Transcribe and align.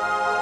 Muy 0.00 0.39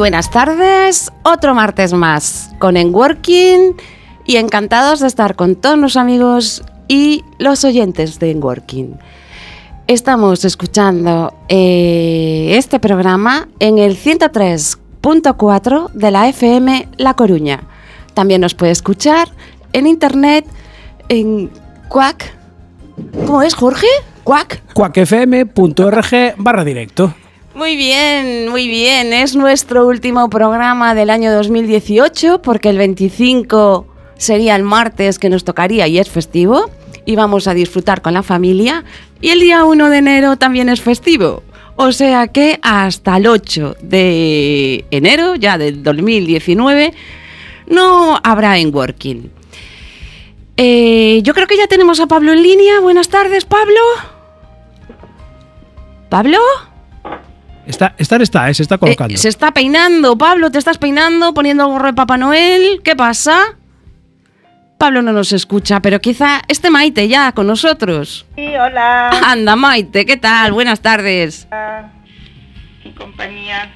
buenas 0.00 0.30
tardes, 0.30 1.12
otro 1.24 1.54
martes 1.54 1.92
más 1.92 2.50
con 2.58 2.78
Enworking 2.78 3.76
y 4.24 4.36
encantados 4.36 5.00
de 5.00 5.06
estar 5.06 5.36
con 5.36 5.56
todos 5.56 5.76
los 5.76 5.98
amigos 5.98 6.64
y 6.88 7.22
los 7.38 7.66
oyentes 7.66 8.18
de 8.18 8.30
Enworking. 8.30 8.98
Estamos 9.88 10.46
escuchando 10.46 11.34
eh, 11.50 12.54
este 12.56 12.80
programa 12.80 13.48
en 13.58 13.76
el 13.76 13.94
103.4 13.94 15.92
de 15.92 16.10
la 16.10 16.28
FM 16.30 16.88
La 16.96 17.12
Coruña. 17.12 17.64
También 18.14 18.40
nos 18.40 18.54
puede 18.54 18.72
escuchar 18.72 19.28
en 19.74 19.86
internet 19.86 20.46
en 21.10 21.50
Quack. 21.90 22.32
¿Cómo 23.26 23.42
es, 23.42 23.52
Jorge? 23.52 23.86
Quack. 24.24 24.62
cuacfm.org 24.72 26.34
barra 26.38 26.64
directo. 26.64 27.12
Muy 27.60 27.76
bien, 27.76 28.48
muy 28.48 28.68
bien. 28.68 29.12
Es 29.12 29.36
nuestro 29.36 29.86
último 29.86 30.30
programa 30.30 30.94
del 30.94 31.10
año 31.10 31.30
2018 31.30 32.40
porque 32.40 32.70
el 32.70 32.78
25 32.78 33.86
sería 34.16 34.56
el 34.56 34.62
martes 34.62 35.18
que 35.18 35.28
nos 35.28 35.44
tocaría 35.44 35.86
y 35.86 35.98
es 35.98 36.08
festivo 36.08 36.70
y 37.04 37.16
vamos 37.16 37.46
a 37.48 37.52
disfrutar 37.52 38.00
con 38.00 38.14
la 38.14 38.22
familia 38.22 38.82
y 39.20 39.28
el 39.28 39.40
día 39.40 39.62
1 39.64 39.90
de 39.90 39.98
enero 39.98 40.36
también 40.38 40.70
es 40.70 40.80
festivo. 40.80 41.42
O 41.76 41.92
sea 41.92 42.28
que 42.28 42.58
hasta 42.62 43.18
el 43.18 43.26
8 43.26 43.76
de 43.82 44.86
enero, 44.90 45.34
ya 45.34 45.58
del 45.58 45.82
2019, 45.82 46.94
no 47.66 48.18
habrá 48.22 48.56
en 48.56 48.74
Working. 48.74 49.30
Eh, 50.56 51.20
yo 51.22 51.34
creo 51.34 51.46
que 51.46 51.58
ya 51.58 51.66
tenemos 51.66 52.00
a 52.00 52.06
Pablo 52.06 52.32
en 52.32 52.42
línea. 52.42 52.80
Buenas 52.80 53.10
tardes, 53.10 53.44
Pablo. 53.44 53.80
¿Pablo? 56.08 56.38
Está, 57.70 57.94
estar 57.98 58.20
está, 58.20 58.50
eh, 58.50 58.54
se 58.54 58.62
está 58.64 58.78
colocando. 58.78 59.14
Eh, 59.14 59.16
se 59.16 59.28
está 59.28 59.52
peinando, 59.52 60.18
Pablo, 60.18 60.50
te 60.50 60.58
estás 60.58 60.76
peinando, 60.76 61.32
poniendo 61.32 61.64
el 61.64 61.70
gorro 61.70 61.86
de 61.86 61.94
Papá 61.94 62.16
Noel. 62.16 62.80
¿Qué 62.82 62.96
pasa? 62.96 63.56
Pablo 64.76 65.02
no 65.02 65.12
nos 65.12 65.32
escucha, 65.32 65.80
pero 65.80 66.00
quizá 66.00 66.42
esté 66.48 66.68
Maite 66.68 67.06
ya 67.06 67.32
con 67.32 67.46
nosotros. 67.46 68.26
Sí, 68.34 68.46
hola. 68.56 69.10
Anda, 69.24 69.54
Maite, 69.54 70.04
¿qué 70.04 70.16
tal? 70.16 70.52
Buenas 70.52 70.80
tardes. 70.80 71.46
Mi 72.84 72.92
compañía. 72.92 73.70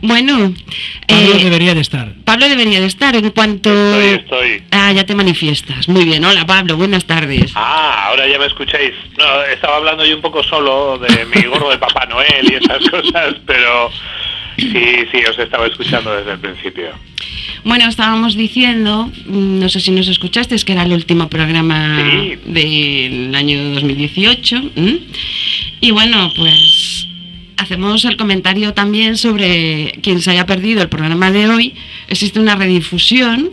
Bueno, 0.00 0.54
Pablo 1.06 1.34
eh, 1.34 1.44
debería 1.44 1.74
de 1.74 1.80
estar. 1.80 2.12
Pablo 2.24 2.48
debería 2.48 2.80
de 2.80 2.86
estar 2.86 3.16
en 3.16 3.30
cuanto... 3.30 3.70
Estoy, 3.70 4.14
estoy. 4.50 4.62
Ah, 4.70 4.92
ya 4.92 5.04
te 5.04 5.14
manifiestas. 5.14 5.88
Muy 5.88 6.04
bien, 6.04 6.24
hola 6.24 6.46
Pablo, 6.46 6.76
buenas 6.76 7.04
tardes. 7.04 7.50
Ah, 7.54 8.06
ahora 8.08 8.28
ya 8.28 8.38
me 8.38 8.46
escucháis. 8.46 8.92
No, 9.18 9.42
estaba 9.52 9.76
hablando 9.76 10.04
yo 10.06 10.14
un 10.16 10.22
poco 10.22 10.42
solo 10.44 10.98
de 10.98 11.24
mi 11.26 11.42
gorro 11.48 11.70
de 11.70 11.78
Papá 11.78 12.06
Noel 12.06 12.50
y 12.50 12.54
esas 12.54 12.78
cosas, 12.90 13.34
pero 13.44 13.90
sí, 14.56 14.72
sí, 15.12 15.18
os 15.28 15.38
estaba 15.38 15.66
escuchando 15.66 16.14
desde 16.16 16.32
el 16.32 16.38
principio. 16.38 16.90
Bueno, 17.64 17.88
estábamos 17.88 18.36
diciendo, 18.36 19.10
mm, 19.26 19.58
no 19.58 19.68
sé 19.68 19.80
si 19.80 19.90
nos 19.90 20.06
escuchaste, 20.06 20.54
es 20.54 20.64
que 20.64 20.72
era 20.74 20.84
el 20.84 20.92
último 20.92 21.28
programa 21.28 22.08
Sí. 22.08 22.38
del 22.46 23.34
año 23.34 23.72
2018. 23.74 24.62
¿m? 24.76 25.00
Y 25.80 25.90
bueno, 25.90 26.32
pues 26.36 27.07
hacemos 27.58 28.04
el 28.04 28.16
comentario 28.16 28.72
también 28.72 29.16
sobre 29.16 29.98
quien 30.02 30.22
se 30.22 30.30
haya 30.30 30.46
perdido 30.46 30.80
el 30.80 30.88
programa 30.88 31.30
de 31.30 31.48
hoy. 31.48 31.74
Existe 32.06 32.40
una 32.40 32.56
redifusión 32.56 33.50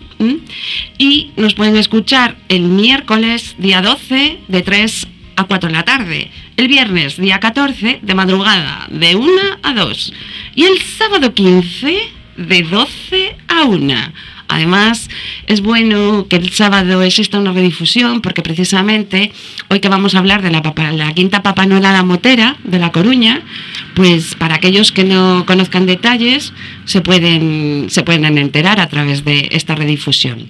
y 0.98 1.32
nos 1.36 1.56
pueden 1.56 1.76
escuchar 1.76 2.38
el 2.48 2.62
miércoles, 2.62 3.56
día 3.58 3.82
12, 3.82 4.40
de 4.48 4.62
3 4.62 5.08
a 5.36 5.44
4 5.44 5.68
de 5.68 5.74
la 5.74 5.84
tarde. 5.84 6.32
El 6.56 6.68
viernes, 6.68 7.18
día 7.18 7.40
14, 7.40 8.00
de 8.02 8.16
madrugada, 8.16 8.88
de 8.90 9.16
1 9.16 9.32
a 9.62 9.74
2. 9.74 10.14
Y 10.56 10.64
el 10.64 10.82
sábado 10.82 11.34
15, 11.34 11.98
de 12.38 12.64
12 12.64 13.36
a 13.48 13.64
1. 13.64 13.96
Además, 14.48 15.10
es 15.48 15.62
bueno 15.62 16.28
que 16.30 16.36
el 16.36 16.52
sábado 16.52 17.02
exista 17.02 17.40
una 17.40 17.52
redifusión 17.52 18.22
porque 18.22 18.42
precisamente 18.44 19.32
hoy 19.70 19.80
que 19.80 19.90
vamos 19.90 20.14
a 20.14 20.20
hablar 20.20 20.42
de 20.44 20.52
la, 20.52 20.62
papa- 20.62 20.92
la 20.92 21.14
quinta 21.14 21.42
papanolada 21.42 22.04
motera 22.04 22.56
de 22.64 22.78
La 22.80 22.92
Coruña, 22.92 23.42
pues 23.96 24.36
para 24.36 24.56
aquellos 24.56 24.92
que 24.92 25.04
no 25.04 25.46
conozcan 25.48 25.86
detalles 25.88 26.54
se 26.86 27.02
pueden, 27.02 27.88
se 27.90 28.04
pueden 28.04 28.38
enterar 28.38 28.80
a 28.80 28.88
través 28.88 29.26
de 29.26 29.50
esta 29.52 29.74
redifusión. 29.76 30.48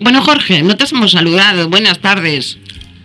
Bueno, 0.00 0.22
Jorge, 0.22 0.62
no 0.62 0.76
te 0.76 0.84
hemos 0.90 1.10
saludado. 1.10 1.68
Buenas 1.68 1.98
tardes. 1.98 2.58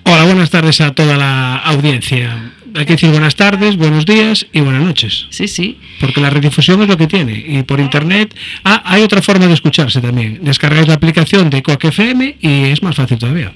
Hola, 0.03 0.23
buenas 0.25 0.49
tardes 0.51 0.79
a 0.81 0.91
toda 0.93 1.17
la 1.17 1.57
audiencia. 1.57 2.53
Hay 2.75 2.85
que 2.85 2.93
decir 2.93 3.09
buenas 3.09 3.37
tardes, 3.37 3.77
buenos 3.77 4.05
días 4.05 4.47
y 4.51 4.59
buenas 4.59 4.83
noches. 4.83 5.27
Sí, 5.29 5.47
sí. 5.47 5.77
Porque 6.01 6.19
la 6.19 6.29
redifusión 6.29 6.81
es 6.81 6.89
lo 6.89 6.97
que 6.97 7.07
tiene. 7.07 7.45
Y 7.47 7.63
por 7.63 7.79
internet. 7.79 8.35
Ah, 8.65 8.83
hay 8.85 9.01
otra 9.01 9.21
forma 9.21 9.47
de 9.47 9.53
escucharse 9.53 10.01
también. 10.01 10.39
Descargáis 10.41 10.85
la 10.89 10.95
aplicación 10.95 11.49
de 11.49 11.63
Coac 11.63 11.85
FM 11.85 12.35
y 12.41 12.63
es 12.65 12.83
más 12.83 12.97
fácil 12.97 13.17
todavía. 13.17 13.53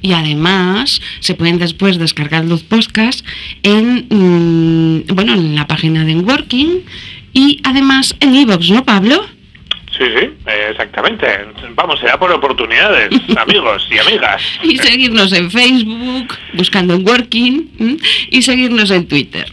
Y 0.00 0.14
además 0.14 1.02
se 1.20 1.34
pueden 1.34 1.58
después 1.58 1.98
descargar 1.98 2.46
los 2.46 2.62
podcasts 2.62 3.24
en, 3.62 4.06
mm, 4.08 5.14
bueno, 5.14 5.34
en 5.34 5.54
la 5.54 5.66
página 5.66 6.04
de 6.04 6.16
Working 6.16 6.80
y 7.34 7.60
además 7.62 8.16
en 8.20 8.34
iVoox, 8.34 8.70
¿no, 8.70 8.86
Pablo? 8.86 9.22
Sí, 9.98 10.04
sí, 10.18 10.28
exactamente. 10.70 11.26
Vamos, 11.74 11.98
será 12.00 12.18
por 12.18 12.30
oportunidades, 12.30 13.08
amigos 13.36 13.86
y 13.90 13.98
amigas. 13.98 14.42
Y 14.62 14.76
seguirnos 14.76 15.32
en 15.32 15.50
Facebook, 15.50 16.34
buscando 16.52 16.94
en 16.94 17.08
Working, 17.08 17.98
y 18.30 18.42
seguirnos 18.42 18.90
en 18.90 19.06
Twitter. 19.06 19.50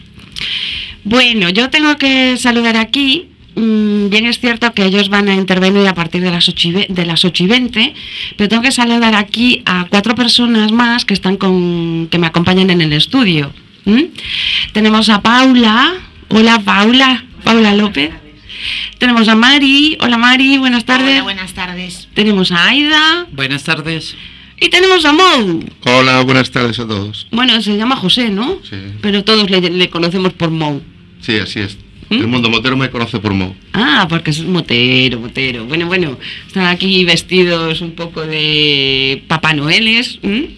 Bueno, 1.04 1.48
yo 1.50 1.70
tengo 1.70 1.96
que 1.96 2.36
saludar 2.36 2.76
aquí. 2.76 3.28
mm, 3.54 4.08
Bien 4.10 4.26
es 4.26 4.38
cierto 4.38 4.72
que 4.74 4.84
ellos 4.84 5.08
van 5.08 5.28
a 5.28 5.34
intervenir 5.34 5.86
a 5.86 5.94
partir 5.94 6.20
de 6.22 6.30
las 6.30 6.48
8 6.48 6.68
y, 6.68 6.72
de 6.88 7.06
las 7.06 7.24
8 7.24 7.44
y 7.44 7.46
20, 7.46 7.94
pero 8.36 8.48
tengo 8.48 8.62
que 8.62 8.72
saludar 8.72 9.14
aquí 9.14 9.62
a 9.64 9.86
cuatro 9.88 10.14
personas 10.14 10.72
más 10.72 11.04
que 11.04 11.14
están 11.14 11.36
con 11.36 12.08
que 12.10 12.18
me 12.18 12.26
acompañan 12.26 12.68
en 12.70 12.80
el 12.82 12.92
estudio. 12.92 13.52
Tenemos 14.72 15.08
a 15.10 15.20
Paula. 15.22 15.94
Hola, 16.28 16.58
Paula. 16.64 17.24
Paula 17.44 17.74
López. 17.74 18.10
Tenemos 18.98 19.28
a 19.28 19.34
Mari. 19.34 19.96
Hola, 20.00 20.18
Mari. 20.18 20.58
Buenas 20.58 20.84
tardes. 20.84 21.14
Hola, 21.14 21.22
buenas 21.22 21.52
tardes. 21.54 22.08
Tenemos 22.14 22.52
a 22.52 22.68
Aida. 22.68 23.26
Buenas 23.32 23.64
tardes. 23.64 24.16
Y 24.60 24.68
tenemos 24.68 25.04
a 25.04 25.12
Mou. 25.12 25.64
Hola, 25.86 26.22
buenas 26.22 26.50
tardes 26.50 26.78
a 26.78 26.86
todos. 26.86 27.26
Bueno, 27.30 27.60
se 27.60 27.76
llama 27.76 27.96
José, 27.96 28.30
¿no? 28.30 28.60
Sí. 28.68 28.76
Pero 29.02 29.24
todos 29.24 29.50
le, 29.50 29.60
le 29.60 29.90
conocemos 29.90 30.32
por 30.32 30.50
Mou. 30.50 30.80
Sí, 31.20 31.36
así 31.38 31.60
es. 31.60 31.76
¿Mm? 32.10 32.14
El 32.14 32.26
mundo 32.28 32.50
motero 32.50 32.76
me 32.76 32.90
conoce 32.90 33.18
por 33.18 33.32
Mo. 33.34 33.56
Ah, 33.72 34.06
porque 34.08 34.30
es 34.30 34.42
motero, 34.42 35.20
motero. 35.20 35.64
Bueno, 35.64 35.86
bueno, 35.86 36.18
están 36.46 36.66
aquí 36.66 37.04
vestidos 37.04 37.80
un 37.80 37.92
poco 37.92 38.26
de 38.26 39.22
Papá 39.26 39.54
Noeles. 39.54 40.18
¿m? 40.22 40.50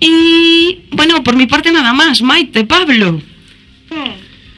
Y 0.00 0.78
bueno, 0.90 1.22
por 1.22 1.36
mi 1.36 1.46
parte 1.46 1.70
nada 1.72 1.92
más. 1.92 2.22
Maite, 2.22 2.64
Pablo, 2.64 3.20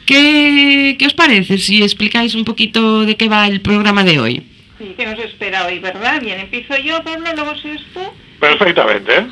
¿qué, 0.06 0.97
¿qué 0.99 1.06
os 1.06 1.14
parece 1.14 1.58
si 1.58 1.82
explicáis 1.82 2.35
un 2.35 2.44
poquito 2.44 3.05
de 3.05 3.17
qué 3.17 3.29
va 3.29 3.47
el 3.47 3.61
programa 3.61 4.05
de 4.05 4.19
hoy? 4.19 4.43
Sí, 4.79 4.94
que 4.97 5.06
nos 5.06 5.19
espera 5.19 5.67
hoy, 5.67 5.79
¿verdad? 5.79 6.20
Bien, 6.20 6.41
empiezo 6.41 6.76
yo, 6.79 7.03
Pablo, 7.03 7.29
luego 7.35 7.56
sigues 7.56 7.82
tú. 7.93 8.00
Perfectamente. 8.41 9.26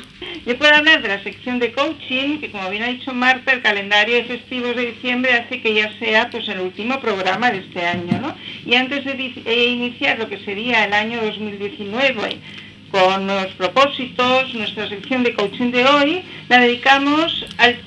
Yo 0.45 0.57
puedo 0.57 0.73
hablar 0.73 1.01
de 1.01 1.07
la 1.07 1.23
sección 1.23 1.59
de 1.59 1.71
coaching, 1.71 2.39
que 2.39 2.51
como 2.51 2.69
bien 2.69 2.83
ha 2.83 2.87
dicho 2.87 3.13
Marta, 3.13 3.53
el 3.53 3.61
calendario 3.61 4.15
de 4.15 4.25
festivos 4.25 4.75
de 4.75 4.91
diciembre 4.91 5.33
hace 5.33 5.61
que 5.61 5.73
ya 5.73 5.91
sea 5.99 6.29
pues 6.29 6.47
el 6.49 6.59
último 6.59 6.99
programa 6.99 7.51
de 7.51 7.59
este 7.59 7.85
año, 7.85 8.19
¿no? 8.19 8.35
Y 8.65 8.75
antes 8.75 9.05
de 9.05 9.11
eh, 9.45 9.65
iniciar 9.65 10.19
lo 10.19 10.27
que 10.29 10.39
sería 10.39 10.85
el 10.85 10.93
año 10.93 11.21
2019 11.21 12.37
con 12.91 13.27
los 13.27 13.47
propósitos, 13.53 14.53
nuestra 14.53 14.87
sección 14.87 15.23
de 15.23 15.33
coaching 15.33 15.71
de 15.71 15.85
hoy 15.85 16.23
la 16.47 16.59
dedicamos 16.59 17.45
al 17.57 17.77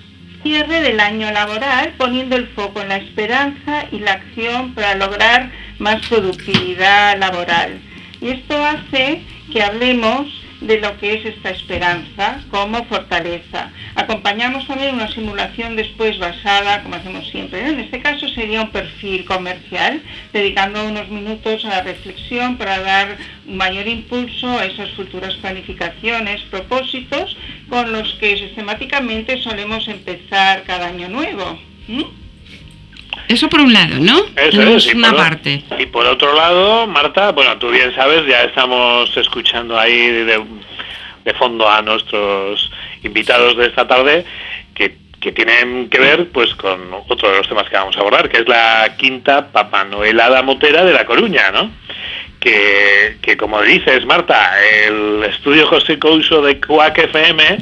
cierre 0.42 0.80
del 0.82 1.00
año 1.00 1.30
laboral, 1.30 1.94
poniendo 1.98 2.36
el 2.36 2.48
foco 2.48 2.80
en 2.80 2.88
la 2.88 2.96
esperanza 2.96 3.86
y 3.90 3.98
la 3.98 4.12
acción 4.12 4.74
para 4.74 4.94
lograr 4.94 5.50
más 5.78 6.06
productividad 6.06 7.18
laboral. 7.18 7.80
Y 8.20 8.30
esto 8.30 8.64
hace 8.64 9.22
que 9.52 9.62
hablemos 9.62 10.37
de 10.60 10.80
lo 10.80 10.98
que 10.98 11.14
es 11.14 11.24
esta 11.24 11.50
esperanza 11.50 12.40
como 12.50 12.84
fortaleza. 12.84 13.70
Acompañamos 13.94 14.66
también 14.66 14.94
una 14.94 15.12
simulación 15.12 15.76
después 15.76 16.18
basada, 16.18 16.82
como 16.82 16.96
hacemos 16.96 17.28
siempre, 17.30 17.62
¿no? 17.62 17.68
en 17.70 17.80
este 17.80 18.00
caso 18.00 18.28
sería 18.28 18.62
un 18.62 18.70
perfil 18.70 19.24
comercial, 19.24 20.02
dedicando 20.32 20.86
unos 20.86 21.08
minutos 21.08 21.64
a 21.64 21.68
la 21.68 21.82
reflexión 21.82 22.56
para 22.56 22.80
dar 22.80 23.16
un 23.46 23.56
mayor 23.56 23.86
impulso 23.86 24.58
a 24.58 24.66
esas 24.66 24.90
futuras 24.90 25.34
planificaciones, 25.34 26.42
propósitos 26.42 27.36
con 27.68 27.92
los 27.92 28.14
que 28.14 28.36
sistemáticamente 28.36 29.40
solemos 29.42 29.86
empezar 29.88 30.64
cada 30.64 30.88
año 30.88 31.08
nuevo. 31.08 31.58
Eso 33.28 33.48
por 33.48 33.60
un 33.60 33.72
lado, 33.72 33.96
¿no? 34.00 34.24
Eso 34.36 34.62
es, 34.62 34.94
una 34.94 35.10
por, 35.10 35.18
parte. 35.18 35.62
Y 35.78 35.86
por 35.86 36.06
otro 36.06 36.34
lado, 36.34 36.86
Marta, 36.86 37.32
bueno, 37.32 37.58
tú 37.58 37.70
bien 37.70 37.94
sabes, 37.94 38.26
ya 38.26 38.44
estamos 38.44 39.14
escuchando 39.16 39.78
ahí 39.78 40.08
de, 40.08 40.44
de 41.24 41.34
fondo 41.34 41.68
a 41.68 41.82
nuestros 41.82 42.70
invitados 43.02 43.56
de 43.56 43.66
esta 43.66 43.86
tarde 43.86 44.24
que, 44.74 44.96
que 45.20 45.32
tienen 45.32 45.90
que 45.90 45.98
ver 45.98 46.30
pues 46.30 46.54
con 46.54 46.80
otro 47.08 47.30
de 47.30 47.38
los 47.38 47.48
temas 47.48 47.68
que 47.68 47.76
vamos 47.76 47.96
a 47.96 48.00
abordar, 48.00 48.30
que 48.30 48.38
es 48.38 48.48
la 48.48 48.94
quinta 48.96 49.48
Papanoelada 49.52 50.42
Motera 50.42 50.84
de 50.84 50.94
La 50.94 51.04
Coruña, 51.04 51.50
¿no? 51.52 51.70
Que, 52.40 53.18
que 53.20 53.36
como 53.36 53.60
dices, 53.60 54.06
Marta, 54.06 54.52
el 54.86 55.24
estudio 55.24 55.66
José 55.66 55.98
Couso 55.98 56.40
de 56.40 56.60
Cuac 56.60 56.96
FM 56.96 57.58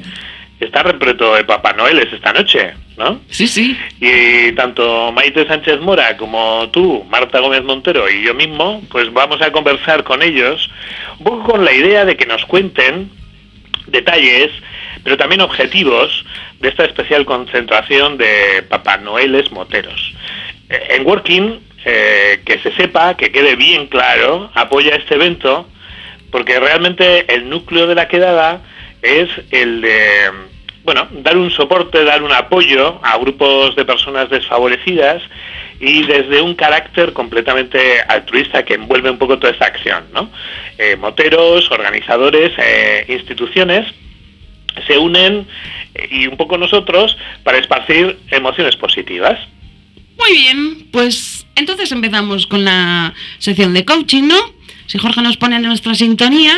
está 0.60 0.82
repleto 0.82 1.34
de 1.34 1.44
Papá 1.44 1.72
Noeles 1.72 2.12
esta 2.12 2.32
noche, 2.32 2.74
¿no? 2.96 3.20
Sí, 3.28 3.46
sí. 3.46 3.76
Y 4.00 4.52
tanto 4.52 5.12
Maite 5.12 5.46
Sánchez 5.46 5.80
Mora 5.80 6.16
como 6.16 6.68
tú, 6.70 7.04
Marta 7.10 7.40
Gómez 7.40 7.62
Montero 7.62 8.08
y 8.08 8.22
yo 8.22 8.34
mismo, 8.34 8.82
pues 8.90 9.12
vamos 9.12 9.42
a 9.42 9.52
conversar 9.52 10.04
con 10.04 10.22
ellos 10.22 10.70
un 11.18 11.24
poco 11.24 11.52
con 11.52 11.64
la 11.64 11.72
idea 11.72 12.04
de 12.04 12.16
que 12.16 12.26
nos 12.26 12.44
cuenten 12.46 13.10
detalles, 13.86 14.50
pero 15.04 15.16
también 15.16 15.40
objetivos 15.40 16.24
de 16.60 16.68
esta 16.68 16.84
especial 16.84 17.24
concentración 17.24 18.16
de 18.18 18.64
Papá 18.68 18.96
Noeles 18.96 19.52
moteros. 19.52 20.14
Eh, 20.68 20.96
En 20.96 21.06
Working, 21.06 21.60
eh, 21.84 22.40
que 22.44 22.58
se 22.58 22.72
sepa, 22.72 23.16
que 23.16 23.30
quede 23.30 23.56
bien 23.56 23.86
claro, 23.86 24.50
apoya 24.54 24.96
este 24.96 25.14
evento 25.14 25.68
porque 26.30 26.58
realmente 26.58 27.32
el 27.32 27.48
núcleo 27.48 27.86
de 27.86 27.94
la 27.94 28.08
quedada 28.08 28.60
es 29.02 29.28
el 29.50 29.80
de, 29.80 30.30
bueno, 30.84 31.08
dar 31.10 31.36
un 31.36 31.50
soporte, 31.50 32.04
dar 32.04 32.22
un 32.22 32.32
apoyo 32.32 33.00
a 33.02 33.18
grupos 33.18 33.76
de 33.76 33.84
personas 33.84 34.30
desfavorecidas 34.30 35.22
y 35.80 36.04
desde 36.04 36.40
un 36.40 36.54
carácter 36.54 37.12
completamente 37.12 38.00
altruista 38.08 38.64
que 38.64 38.74
envuelve 38.74 39.10
un 39.10 39.18
poco 39.18 39.38
toda 39.38 39.52
esta 39.52 39.66
acción, 39.66 40.04
¿no? 40.12 40.30
Eh, 40.78 40.96
moteros, 40.96 41.70
organizadores, 41.70 42.52
eh, 42.58 43.04
instituciones 43.08 43.86
se 44.86 44.98
unen 44.98 45.46
eh, 45.94 46.08
y 46.10 46.26
un 46.26 46.36
poco 46.36 46.58
nosotros 46.58 47.16
para 47.44 47.58
esparcir 47.58 48.18
emociones 48.30 48.76
positivas. 48.76 49.38
Muy 50.18 50.32
bien, 50.32 50.88
pues 50.92 51.46
entonces 51.56 51.92
empezamos 51.92 52.46
con 52.46 52.64
la 52.64 53.14
sección 53.38 53.74
de 53.74 53.84
coaching, 53.84 54.24
¿no? 54.24 54.36
Si 54.86 54.98
Jorge 54.98 55.20
nos 55.20 55.36
pone 55.36 55.58
nuestra 55.60 55.94
sintonía, 55.94 56.54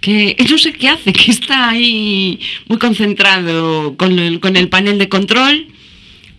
que 0.00 0.36
no 0.48 0.58
sé 0.58 0.72
qué 0.72 0.88
hace, 0.88 1.12
que 1.12 1.30
está 1.30 1.70
ahí 1.70 2.38
muy 2.68 2.78
concentrado 2.78 3.96
con 3.96 4.18
el, 4.18 4.40
con 4.40 4.56
el 4.56 4.68
panel 4.68 4.98
de 4.98 5.08
control. 5.08 5.66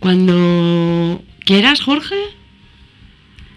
Cuando 0.00 1.22
quieras, 1.44 1.80
Jorge, 1.80 2.14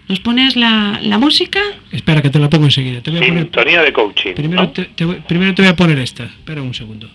¿nos 0.08 0.20
pones 0.20 0.56
la, 0.56 1.00
la 1.04 1.18
música? 1.18 1.60
Espera, 1.92 2.22
que 2.22 2.30
te 2.30 2.40
la 2.40 2.50
pongo 2.50 2.66
enseguida. 2.66 3.02
Te 3.02 3.12
voy 3.12 3.20
a 3.24 3.28
poner, 3.28 3.44
Sintonía 3.44 3.82
de 3.84 3.94
coaching. 3.94 4.34
primero, 4.34 4.64
¿no? 4.64 4.70
te, 4.72 4.86
te 4.86 5.06
voy- 5.06 5.22
primero 5.28 5.54
te 5.54 5.62
voy 5.62 5.70
a 5.70 5.76
poner 5.76 6.00
esta. 6.00 6.24
Espera 6.26 6.62
un 6.62 6.74
segundo. 6.74 7.10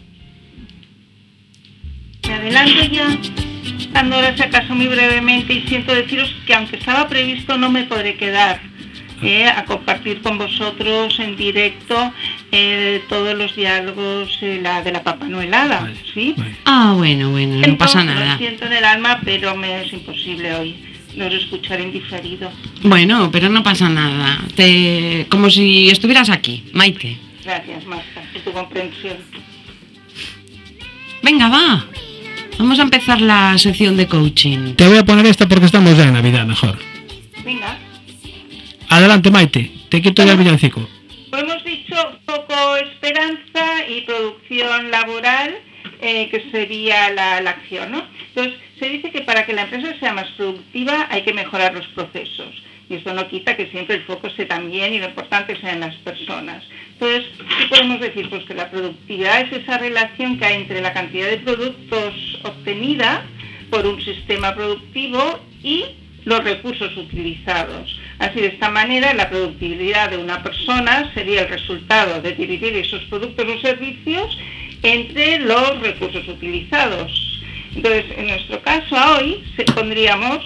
Me 2.26 2.32
adelanto 2.34 2.84
ya, 2.92 3.18
dando 3.92 4.16
si 4.36 4.42
acaso 4.42 4.74
muy 4.74 4.86
brevemente 4.88 5.54
y 5.54 5.62
siento 5.68 5.94
deciros 5.94 6.32
que 6.46 6.54
aunque 6.54 6.76
estaba 6.76 7.08
previsto 7.08 7.56
no 7.58 7.70
me 7.70 7.84
podré 7.84 8.16
quedar 8.16 8.60
eh, 9.22 9.46
a 9.46 9.64
compartir 9.64 10.20
con 10.22 10.38
vosotros 10.38 11.18
en 11.18 11.36
directo 11.36 12.12
eh, 12.52 13.02
todos 13.08 13.36
los 13.36 13.54
diálogos 13.56 14.38
eh, 14.42 14.60
la, 14.62 14.82
de 14.82 14.92
la 14.92 15.02
Papa 15.02 15.26
Noelada, 15.26 15.80
Vale, 15.80 15.96
¿sí? 16.12 16.34
vale. 16.36 16.56
Ah, 16.64 16.94
bueno, 16.96 17.30
bueno, 17.30 17.66
no 17.66 17.76
pasa 17.78 18.04
Lo 18.04 18.12
nada. 18.14 18.38
siento 18.38 18.66
en 18.66 18.72
el 18.72 18.84
alma, 18.84 19.20
pero 19.24 19.56
me 19.56 19.82
es 19.84 19.92
imposible 19.92 20.54
hoy. 20.54 20.76
Los 21.16 21.32
escucharé 21.32 21.82
en 21.84 21.92
diferido. 21.92 22.50
Bueno, 22.82 23.30
pero 23.32 23.48
no 23.48 23.62
pasa 23.62 23.88
nada. 23.88 24.38
Te, 24.54 25.26
como 25.30 25.48
si 25.48 25.88
estuvieras 25.88 26.28
aquí, 26.28 26.64
Maite. 26.74 27.16
Gracias, 27.42 27.86
Marta, 27.86 28.20
por 28.32 28.42
tu 28.42 28.52
comprensión. 28.52 29.16
Venga, 31.22 31.48
va. 31.48 31.86
Vamos 32.58 32.78
a 32.78 32.82
empezar 32.82 33.20
la 33.20 33.56
sección 33.58 33.96
de 33.96 34.06
coaching. 34.06 34.74
Te 34.74 34.86
voy 34.88 34.98
a 34.98 35.04
poner 35.04 35.26
esta 35.26 35.48
porque 35.48 35.66
estamos 35.66 35.96
ya 35.96 36.04
en 36.04 36.12
Navidad, 36.14 36.46
mejor. 36.46 36.78
Venga. 37.44 37.78
Adelante, 38.88 39.30
Maite. 39.30 39.70
Te 39.88 40.00
quito 40.00 40.24
ya 40.24 40.32
el 40.32 40.38
villancico. 40.38 40.86
Hemos 41.32 41.64
dicho 41.64 41.96
poco 42.24 42.76
esperanza 42.76 43.86
y 43.88 44.02
producción 44.02 44.90
laboral, 44.90 45.58
eh, 46.00 46.28
que 46.30 46.50
sería 46.50 47.10
la, 47.10 47.40
la 47.40 47.50
acción, 47.50 47.90
¿no? 47.90 48.02
Entonces, 48.28 48.54
se 48.78 48.88
dice 48.88 49.10
que 49.10 49.22
para 49.22 49.44
que 49.44 49.52
la 49.52 49.62
empresa 49.62 49.98
sea 49.98 50.12
más 50.12 50.28
productiva 50.36 51.08
hay 51.10 51.22
que 51.22 51.32
mejorar 51.32 51.74
los 51.74 51.86
procesos. 51.88 52.62
Y 52.88 52.94
esto 52.94 53.12
no 53.12 53.28
quita 53.28 53.56
que 53.56 53.66
siempre 53.70 53.96
el 53.96 54.04
foco 54.04 54.28
esté 54.28 54.46
también 54.46 54.94
y 54.94 55.00
lo 55.00 55.06
importante 55.06 55.60
sean 55.60 55.80
las 55.80 55.94
personas. 55.96 56.62
Entonces, 56.92 57.24
¿qué 57.58 57.66
podemos 57.66 58.00
decir? 58.00 58.30
Pues 58.30 58.44
que 58.44 58.54
la 58.54 58.70
productividad 58.70 59.40
es 59.40 59.62
esa 59.62 59.78
relación 59.78 60.38
que 60.38 60.44
hay 60.44 60.54
entre 60.54 60.80
la 60.80 60.92
cantidad 60.92 61.28
de 61.28 61.38
productos 61.38 62.38
obtenida 62.44 63.26
por 63.70 63.86
un 63.86 64.00
sistema 64.02 64.54
productivo 64.54 65.40
y 65.62 65.84
los 66.24 66.44
recursos 66.44 66.96
utilizados. 66.96 67.98
Así, 68.18 68.40
de 68.40 68.46
esta 68.48 68.70
manera, 68.70 69.12
la 69.14 69.28
productividad 69.28 70.10
de 70.10 70.16
una 70.18 70.42
persona 70.42 71.10
sería 71.14 71.42
el 71.42 71.48
resultado 71.48 72.22
de 72.22 72.32
dividir 72.32 72.74
esos 72.76 73.02
productos 73.04 73.46
o 73.46 73.60
servicios 73.60 74.38
entre 74.82 75.40
los 75.40 75.80
recursos 75.80 76.26
utilizados. 76.28 77.42
Entonces, 77.74 78.04
en 78.16 78.28
nuestro 78.28 78.60
caso 78.62 78.96
hoy 79.18 79.44
se- 79.56 79.64
pondríamos 79.64 80.38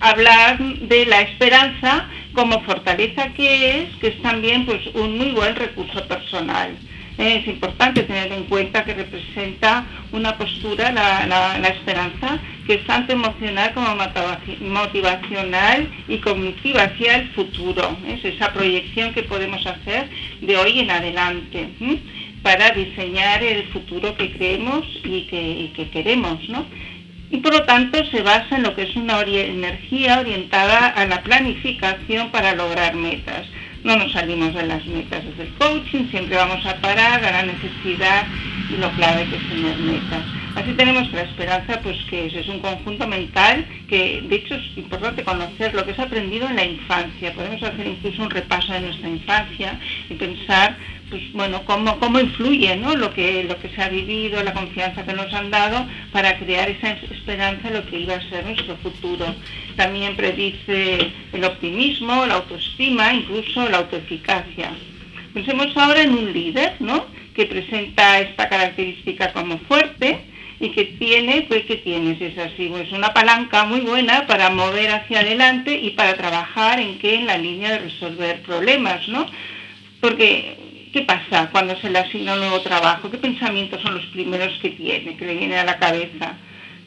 hablar 0.00 0.58
de 0.58 1.06
la 1.06 1.22
esperanza 1.22 2.06
como 2.34 2.60
fortaleza 2.64 3.32
que 3.32 3.80
es, 3.82 3.88
que 4.00 4.08
es 4.08 4.20
también 4.22 4.66
pues 4.66 4.86
un 4.92 5.16
muy 5.16 5.30
buen 5.30 5.56
recurso 5.56 6.06
personal. 6.06 6.76
Eh, 7.18 7.40
Es 7.40 7.46
importante 7.48 8.02
tener 8.02 8.30
en 8.32 8.44
cuenta 8.44 8.84
que 8.84 8.94
representa 8.94 9.86
una 10.12 10.36
postura, 10.36 10.92
la, 10.92 11.68
esperanza, 11.68 12.38
que 12.66 12.74
es 12.74 12.84
tanto 12.86 13.12
emocional 13.12 13.72
como 13.74 13.88
motivaci- 13.96 14.60
motivacional 14.60 15.88
y 16.08 16.18
cognitiva 16.18 16.82
hacia 16.82 17.16
el 17.16 17.28
futuro. 17.30 17.96
Es 18.06 18.24
esa 18.24 18.52
proyección 18.52 19.14
que 19.14 19.22
podemos 19.22 19.64
hacer 19.66 20.08
de 20.40 20.56
hoy 20.56 20.80
en 20.80 20.90
adelante 20.90 21.68
para 22.42 22.70
diseñar 22.70 23.42
el 23.42 23.64
futuro 23.68 24.14
que 24.16 24.32
creemos 24.32 24.84
y 25.04 25.22
que, 25.22 25.40
y 25.50 25.68
que 25.74 25.88
queremos. 25.90 26.48
¿no? 26.48 26.66
y 27.28 27.38
por 27.38 27.52
lo 27.52 27.64
tanto 27.64 28.04
se 28.06 28.22
basa 28.22 28.56
en 28.56 28.62
lo 28.62 28.76
que 28.76 28.82
es 28.82 28.94
una 28.94 29.20
energía 29.22 30.20
orientada 30.20 30.86
a 30.86 31.04
la 31.06 31.22
planificación 31.22 32.30
para 32.30 32.54
lograr 32.54 32.94
metas. 32.94 33.46
No 33.86 33.96
nos 33.96 34.10
salimos 34.10 34.52
de 34.52 34.66
las 34.66 34.84
metas 34.88 35.24
desde 35.24 35.44
el 35.44 35.54
coaching, 35.54 36.10
siempre 36.10 36.34
vamos 36.34 36.66
a 36.66 36.80
parar 36.80 37.24
a 37.24 37.30
la 37.30 37.42
necesidad 37.44 38.26
y 38.68 38.78
lo 38.78 38.92
clave 38.96 39.28
que 39.28 39.36
es 39.36 39.48
tener 39.48 39.78
metas. 39.78 40.24
Así 40.56 40.72
tenemos 40.72 41.12
la 41.12 41.20
esperanza, 41.20 41.80
pues 41.82 41.98
que 42.08 42.26
es, 42.26 42.48
un 42.48 42.60
conjunto 42.60 43.06
mental 43.06 43.66
que 43.90 44.22
de 44.22 44.36
hecho 44.36 44.54
es 44.54 44.78
importante 44.78 45.22
conocer 45.22 45.74
lo 45.74 45.84
que 45.84 45.90
es 45.90 45.98
aprendido 45.98 46.48
en 46.48 46.56
la 46.56 46.64
infancia. 46.64 47.34
Podemos 47.34 47.62
hacer 47.62 47.86
incluso 47.86 48.22
un 48.22 48.30
repaso 48.30 48.72
de 48.72 48.80
nuestra 48.80 49.06
infancia 49.06 49.78
y 50.08 50.14
pensar 50.14 50.78
pues 51.10 51.30
bueno, 51.34 51.62
cómo, 51.66 52.00
cómo 52.00 52.18
influye 52.18 52.74
¿no? 52.74 52.96
lo, 52.96 53.12
que, 53.12 53.44
lo 53.44 53.60
que 53.60 53.68
se 53.68 53.82
ha 53.82 53.90
vivido, 53.90 54.42
la 54.42 54.54
confianza 54.54 55.04
que 55.04 55.12
nos 55.12 55.32
han 55.34 55.50
dado 55.50 55.86
para 56.10 56.38
crear 56.38 56.70
esa 56.70 56.92
esperanza 56.92 57.68
en 57.68 57.74
lo 57.74 57.86
que 57.86 58.00
iba 58.00 58.14
a 58.14 58.28
ser 58.30 58.46
nuestro 58.46 58.78
futuro. 58.78 59.26
También 59.76 60.16
predice 60.16 61.12
el 61.34 61.44
optimismo, 61.44 62.24
la 62.24 62.36
autoestima, 62.36 63.12
incluso 63.12 63.68
la 63.68 63.78
autoeficacia. 63.78 64.70
Pensemos 65.34 65.76
ahora 65.76 66.00
en 66.00 66.12
un 66.14 66.32
líder, 66.32 66.76
¿no? 66.80 67.04
que 67.34 67.44
presenta 67.44 68.20
esta 68.20 68.48
característica 68.48 69.34
como 69.34 69.58
fuerte 69.58 70.34
y 70.58 70.70
que 70.70 70.84
tiene, 70.84 71.42
pues 71.48 71.64
que 71.64 71.76
tienes, 71.76 72.20
es 72.20 72.38
así, 72.38 72.68
pues 72.68 72.90
una 72.92 73.12
palanca 73.12 73.64
muy 73.64 73.80
buena 73.80 74.26
para 74.26 74.50
mover 74.50 74.90
hacia 74.90 75.20
adelante 75.20 75.78
y 75.78 75.90
para 75.90 76.16
trabajar 76.16 76.80
en 76.80 76.98
qué, 76.98 77.16
en 77.16 77.26
la 77.26 77.36
línea 77.36 77.72
de 77.72 77.78
resolver 77.80 78.42
problemas, 78.42 79.06
¿no? 79.08 79.26
Porque, 80.00 80.90
¿qué 80.92 81.02
pasa 81.02 81.50
cuando 81.52 81.78
se 81.80 81.90
le 81.90 81.98
asigna 81.98 82.34
un 82.34 82.40
nuevo 82.40 82.60
trabajo? 82.62 83.10
¿Qué 83.10 83.18
pensamientos 83.18 83.82
son 83.82 83.94
los 83.94 84.06
primeros 84.06 84.58
que 84.60 84.70
tiene, 84.70 85.16
que 85.16 85.26
le 85.26 85.34
viene 85.34 85.58
a 85.58 85.64
la 85.64 85.78
cabeza? 85.78 86.36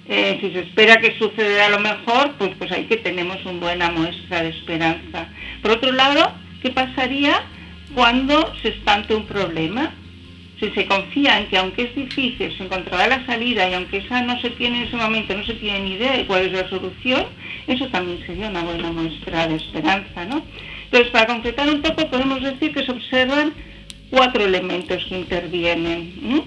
Eh, 0.08 0.40
si 0.42 0.52
se 0.52 0.62
espera 0.62 0.98
que 0.98 1.16
suceda 1.20 1.70
lo 1.70 1.80
mejor, 1.80 2.34
pues, 2.40 2.52
pues 2.58 2.72
ahí 2.72 2.86
que 2.86 2.98
tenemos 2.98 3.38
una 3.46 3.60
buena 3.60 3.92
muestra 3.92 4.42
de 4.42 4.50
esperanza. 4.50 5.28
Por 5.62 5.72
otro 5.72 5.92
lado, 5.92 6.34
¿qué 6.64 6.72
pasaría 6.72 7.44
cuando 7.94 8.52
se 8.64 8.70
está 8.70 8.96
ante 8.96 9.14
un 9.14 9.28
problema? 9.28 9.94
Si 10.60 10.70
se 10.72 10.86
confía 10.88 11.40
en 11.40 11.48
que 11.48 11.58
aunque 11.58 11.84
es 11.84 11.96
difícil, 11.96 12.56
se 12.58 12.64
encontrará 12.64 13.08
la 13.08 13.26
salida 13.26 13.70
y 13.70 13.74
aunque 13.74 13.98
esa 13.98 14.22
no 14.22 14.40
se 14.42 14.50
tiene 14.52 14.82
en 14.82 14.88
ese 14.88 14.98
momento, 14.98 15.36
no 15.36 15.46
se 15.46 15.54
tiene 15.54 15.80
ni 15.82 15.94
idea 15.94 16.18
de 16.18 16.26
cuál 16.26 16.48
es 16.48 16.52
la 16.52 16.68
solución, 16.70 17.26
eso 17.68 17.88
también 17.88 18.26
sería 18.26 18.50
una 18.50 18.64
buena 18.64 18.92
muestra 18.92 19.48
de 19.48 19.56
esperanza, 19.56 20.26
¿no? 20.26 20.44
Entonces, 20.86 21.12
para 21.12 21.28
concretar 21.28 21.70
un 21.70 21.82
poco, 21.82 22.10
podemos 22.10 22.42
decir 22.42 22.74
que 22.74 22.84
se 22.84 22.92
observan 22.92 23.54
cuatro 24.10 24.44
elementos 24.44 25.06
que 25.06 25.20
intervienen. 25.20 26.44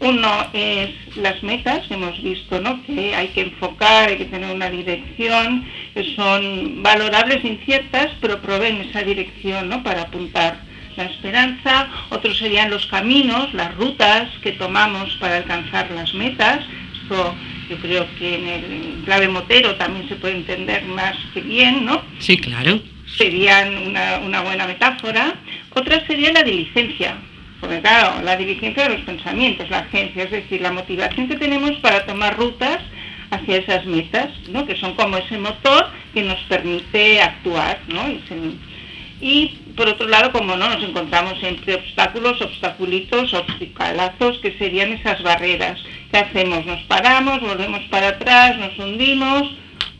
Uno 0.00 0.46
es 0.54 0.90
las 1.16 1.42
metas, 1.42 1.90
hemos 1.90 2.20
visto 2.22 2.58
¿no? 2.58 2.82
que 2.84 3.14
hay 3.14 3.28
que 3.28 3.42
enfocar, 3.42 4.08
hay 4.08 4.16
que 4.16 4.24
tener 4.24 4.54
una 4.54 4.70
dirección, 4.70 5.66
que 5.92 6.14
son 6.16 6.82
valorables, 6.82 7.44
inciertas, 7.44 8.08
pero 8.20 8.40
proveen 8.40 8.80
esa 8.80 9.02
dirección 9.02 9.68
¿no? 9.68 9.82
para 9.82 10.02
apuntar 10.02 10.69
la 10.96 11.04
esperanza. 11.04 11.88
Otros 12.10 12.38
serían 12.38 12.70
los 12.70 12.86
caminos, 12.86 13.52
las 13.54 13.74
rutas 13.74 14.28
que 14.42 14.52
tomamos 14.52 15.14
para 15.16 15.36
alcanzar 15.38 15.90
las 15.92 16.12
metas. 16.14 16.60
Esto 17.02 17.34
yo 17.68 17.76
creo 17.78 18.06
que 18.18 18.34
en 18.34 18.48
el 18.48 19.02
clave 19.04 19.28
motero 19.28 19.74
también 19.76 20.08
se 20.08 20.16
puede 20.16 20.36
entender 20.36 20.84
más 20.86 21.16
que 21.34 21.40
bien, 21.40 21.84
¿no? 21.84 22.02
Sí, 22.18 22.36
claro. 22.36 22.80
Serían 23.16 23.76
una, 23.88 24.18
una 24.18 24.40
buena 24.42 24.66
metáfora. 24.66 25.34
Otra 25.74 26.04
sería 26.06 26.32
la 26.32 26.42
diligencia, 26.42 27.16
porque 27.60 27.80
claro, 27.80 28.22
la 28.22 28.36
diligencia 28.36 28.84
de 28.84 28.94
los 28.96 29.00
pensamientos, 29.02 29.68
la 29.70 29.80
agencia, 29.80 30.24
es 30.24 30.30
decir, 30.30 30.60
la 30.60 30.72
motivación 30.72 31.28
que 31.28 31.36
tenemos 31.36 31.72
para 31.78 32.06
tomar 32.06 32.36
rutas 32.36 32.78
hacia 33.30 33.58
esas 33.58 33.84
metas, 33.86 34.28
¿no? 34.50 34.66
que 34.66 34.74
son 34.76 34.94
como 34.94 35.16
ese 35.16 35.38
motor 35.38 35.88
que 36.12 36.22
nos 36.22 36.38
permite 36.48 37.20
actuar. 37.22 37.78
¿no? 37.88 38.08
Y, 38.10 38.20
se- 38.28 39.24
y, 39.24 39.58
por 39.76 39.88
otro 39.88 40.08
lado, 40.08 40.32
como 40.32 40.56
no, 40.56 40.68
nos 40.68 40.82
encontramos 40.82 41.42
entre 41.42 41.74
obstáculos, 41.74 42.40
obstaculitos, 42.40 43.32
obstacalazos, 43.34 44.38
que 44.38 44.56
serían 44.58 44.92
esas 44.92 45.22
barreras. 45.22 45.80
¿Qué 46.10 46.18
hacemos? 46.18 46.66
Nos 46.66 46.82
paramos, 46.84 47.40
volvemos 47.40 47.80
para 47.90 48.08
atrás, 48.08 48.56
nos 48.58 48.78
hundimos 48.78 49.52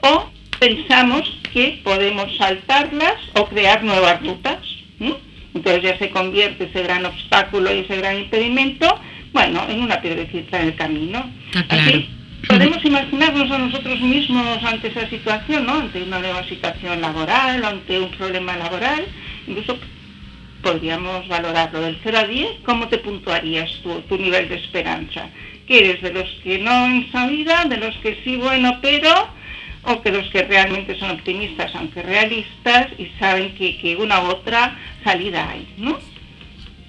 o 0.03 0.31
pensamos 0.59 1.23
que 1.53 1.81
podemos 1.83 2.37
saltarlas 2.37 3.17
o 3.35 3.47
crear 3.47 3.83
nuevas 3.83 4.21
rutas. 4.23 4.59
¿no? 4.99 5.17
Entonces 5.55 5.83
ya 5.83 5.99
se 5.99 6.11
convierte 6.11 6.65
ese 6.65 6.83
gran 6.83 7.07
obstáculo 7.07 7.75
y 7.75 7.81
ese 7.81 7.97
gran 7.97 8.19
impedimento, 8.19 9.00
bueno, 9.33 9.65
en 9.69 9.81
una 9.81 10.00
piedrecita 10.00 10.61
en 10.61 10.69
el 10.69 10.77
camino. 10.77 11.31
Está 11.49 11.65
claro. 11.65 11.83
Así, 11.83 12.09
podemos 12.47 12.85
imaginarnos 12.85 13.50
a 13.50 13.59
nosotros 13.59 14.00
mismos 14.00 14.62
ante 14.65 14.89
esa 14.89 15.09
situación, 15.09 15.67
¿no? 15.67 15.75
Ante 15.75 16.03
una 16.03 16.21
nueva 16.21 16.45
situación 16.45 17.00
laboral, 17.00 17.65
ante 17.65 17.99
un 17.99 18.11
problema 18.12 18.57
laboral, 18.57 19.07
incluso 19.50 19.78
podríamos 20.62 21.26
valorarlo 21.28 21.80
del 21.80 21.99
0 22.02 22.19
a 22.19 22.26
10, 22.26 22.49
¿cómo 22.64 22.88
te 22.88 22.99
puntuarías 22.99 23.71
tu, 23.83 24.00
tu 24.02 24.19
nivel 24.19 24.49
de 24.49 24.57
esperanza? 24.57 25.30
¿Que 25.66 25.78
eres 25.78 26.02
de 26.02 26.12
los 26.12 26.28
que 26.42 26.59
no 26.59 26.87
en 26.87 27.07
esa 27.09 27.26
vida, 27.26 27.64
de 27.64 27.76
los 27.76 27.97
que 27.99 28.21
sí, 28.25 28.37
bueno, 28.37 28.78
pero 28.83 29.11
o 29.83 30.02
que 30.02 30.12
los 30.12 30.28
que 30.28 30.42
realmente 30.42 30.99
son 30.99 31.11
optimistas, 31.12 31.75
aunque 31.75 32.02
realistas, 32.02 32.88
y 32.99 33.07
saben 33.19 33.54
que, 33.54 33.78
que 33.78 33.97
una 33.97 34.23
u 34.23 34.26
otra 34.26 34.78
salida 35.04 35.49
hay, 35.49 35.66
¿no? 35.78 35.99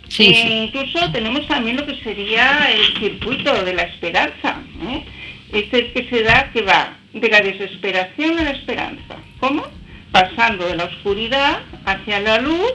Sí, 0.09 0.33
sí. 0.33 0.51
Incluso 0.65 1.09
tenemos 1.13 1.47
también 1.47 1.77
lo 1.77 1.85
que 1.85 1.95
sería 2.03 2.69
el 2.69 2.99
circuito 2.99 3.63
de 3.63 3.73
la 3.73 3.83
esperanza. 3.83 4.61
¿eh? 4.89 5.05
Es 5.53 5.73
el 5.73 5.93
que 5.93 6.09
se 6.09 6.23
da, 6.23 6.51
que 6.51 6.63
va 6.63 6.97
de 7.13 7.29
la 7.29 7.39
desesperación 7.39 8.37
a 8.39 8.43
la 8.43 8.51
esperanza. 8.51 9.15
¿Cómo? 9.39 9.65
Pasando 10.11 10.67
de 10.67 10.75
la 10.75 10.85
oscuridad 10.85 11.59
hacia 11.85 12.19
la 12.19 12.39
luz 12.39 12.73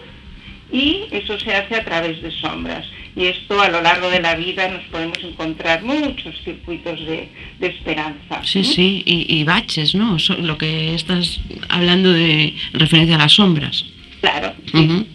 y 0.73 1.05
eso 1.11 1.39
se 1.39 1.55
hace 1.55 1.77
a 1.77 1.85
través 1.85 2.21
de 2.23 2.31
sombras. 2.31 2.87
Y 3.15 3.27
esto 3.27 3.61
a 3.61 3.69
lo 3.71 3.81
largo 3.81 4.11
de 4.11 4.21
la 4.21 4.35
vida 4.35 4.69
nos 4.69 4.83
podemos 4.85 5.19
encontrar 5.23 5.83
muchos 5.83 6.35
circuitos 6.45 6.99
de, 7.07 7.29
de 7.59 7.67
esperanza. 7.67 8.43
Sí, 8.45 8.61
¿eh? 8.61 8.65
sí, 8.65 9.03
y, 9.07 9.39
y 9.41 9.45
baches, 9.45 9.95
¿no? 9.95 10.19
So- 10.19 10.37
lo 10.37 10.59
que 10.59 10.95
estás 10.95 11.41
hablando 11.71 12.13
de 12.13 12.55
en 12.73 12.81
referencia 12.81 13.17
a 13.17 13.19
las 13.21 13.33
sombras. 13.33 13.85
Claro. 14.21 14.53
sí. 14.71 14.79
Ujú. 14.79 15.07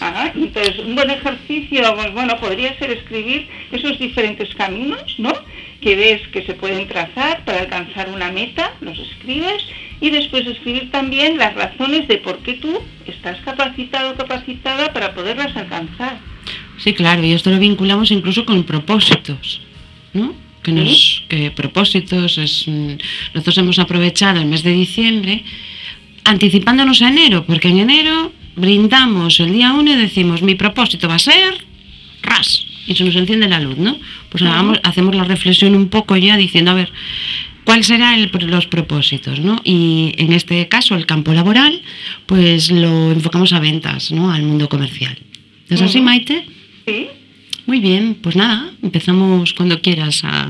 Ajá, 0.00 0.32
entonces, 0.34 0.78
un 0.80 0.96
buen 0.96 1.08
ejercicio, 1.08 1.94
pues 1.94 2.12
bueno, 2.12 2.36
podría 2.38 2.76
ser 2.78 2.90
escribir 2.90 3.48
esos 3.72 3.98
diferentes 3.98 4.52
caminos, 4.54 5.14
¿no? 5.18 5.32
Que 5.84 5.94
ves 5.96 6.26
que 6.32 6.42
se 6.46 6.54
pueden 6.54 6.88
trazar 6.88 7.44
para 7.44 7.60
alcanzar 7.60 8.08
una 8.08 8.32
meta, 8.32 8.72
los 8.80 8.98
escribes, 8.98 9.62
y 10.00 10.08
después 10.08 10.46
escribir 10.46 10.90
también 10.90 11.36
las 11.36 11.54
razones 11.54 12.08
de 12.08 12.16
por 12.16 12.38
qué 12.38 12.54
tú 12.54 12.80
estás 13.06 13.38
capacitado 13.44 14.12
o 14.12 14.14
capacitada 14.14 14.92
para 14.94 15.14
poderlas 15.14 15.54
alcanzar. 15.54 16.18
Sí, 16.78 16.94
claro, 16.94 17.22
y 17.22 17.32
esto 17.32 17.50
lo 17.50 17.58
vinculamos 17.58 18.10
incluso 18.10 18.46
con 18.46 18.64
propósitos, 18.64 19.60
¿no? 20.14 20.34
Que, 20.62 20.72
nos, 20.72 21.22
que 21.28 21.50
propósitos 21.50 22.38
es... 22.38 22.66
mm, 22.66 22.94
Nosotros 23.34 23.58
hemos 23.58 23.78
aprovechado 23.78 24.40
el 24.40 24.46
mes 24.46 24.62
de 24.62 24.72
diciembre 24.72 25.44
anticipándonos 26.24 27.02
a 27.02 27.08
enero, 27.08 27.44
porque 27.44 27.68
en 27.68 27.80
enero 27.80 28.32
brindamos 28.56 29.38
el 29.40 29.52
día 29.52 29.74
1 29.74 29.92
y 29.92 29.96
decimos, 29.96 30.40
mi 30.40 30.54
propósito 30.54 31.08
va 31.08 31.16
a 31.16 31.18
ser 31.18 31.52
ras, 32.22 32.64
y 32.86 32.94
se 32.94 33.04
nos 33.04 33.16
enciende 33.16 33.48
la 33.48 33.60
luz, 33.60 33.76
¿no? 33.78 33.98
Pues 34.30 34.42
hagamos- 34.42 34.80
hacemos 34.82 35.14
la 35.14 35.24
reflexión 35.24 35.74
un 35.74 35.88
poco 35.88 36.16
ya 36.16 36.36
diciendo, 36.36 36.70
a 36.70 36.74
ver, 36.74 36.92
¿cuál 37.64 37.82
serán 37.84 38.30
los 38.48 38.66
propósitos, 38.66 39.40
¿no? 39.40 39.60
Y 39.64 40.14
en 40.18 40.32
este 40.32 40.68
caso, 40.68 40.94
el 40.96 41.06
campo 41.06 41.32
laboral, 41.32 41.80
pues 42.26 42.70
lo 42.70 43.12
enfocamos 43.12 43.52
a 43.52 43.60
ventas, 43.60 44.10
¿no? 44.12 44.30
Al 44.32 44.42
mundo 44.42 44.68
comercial. 44.68 45.18
¿Es 45.68 45.80
así. 45.80 46.00
Maite? 46.00 46.44
¿Sí? 46.86 47.06
Muy 47.66 47.80
bien, 47.80 48.16
pues 48.20 48.36
nada, 48.36 48.70
empezamos 48.82 49.54
cuando 49.54 49.80
quieras 49.80 50.22
a 50.24 50.46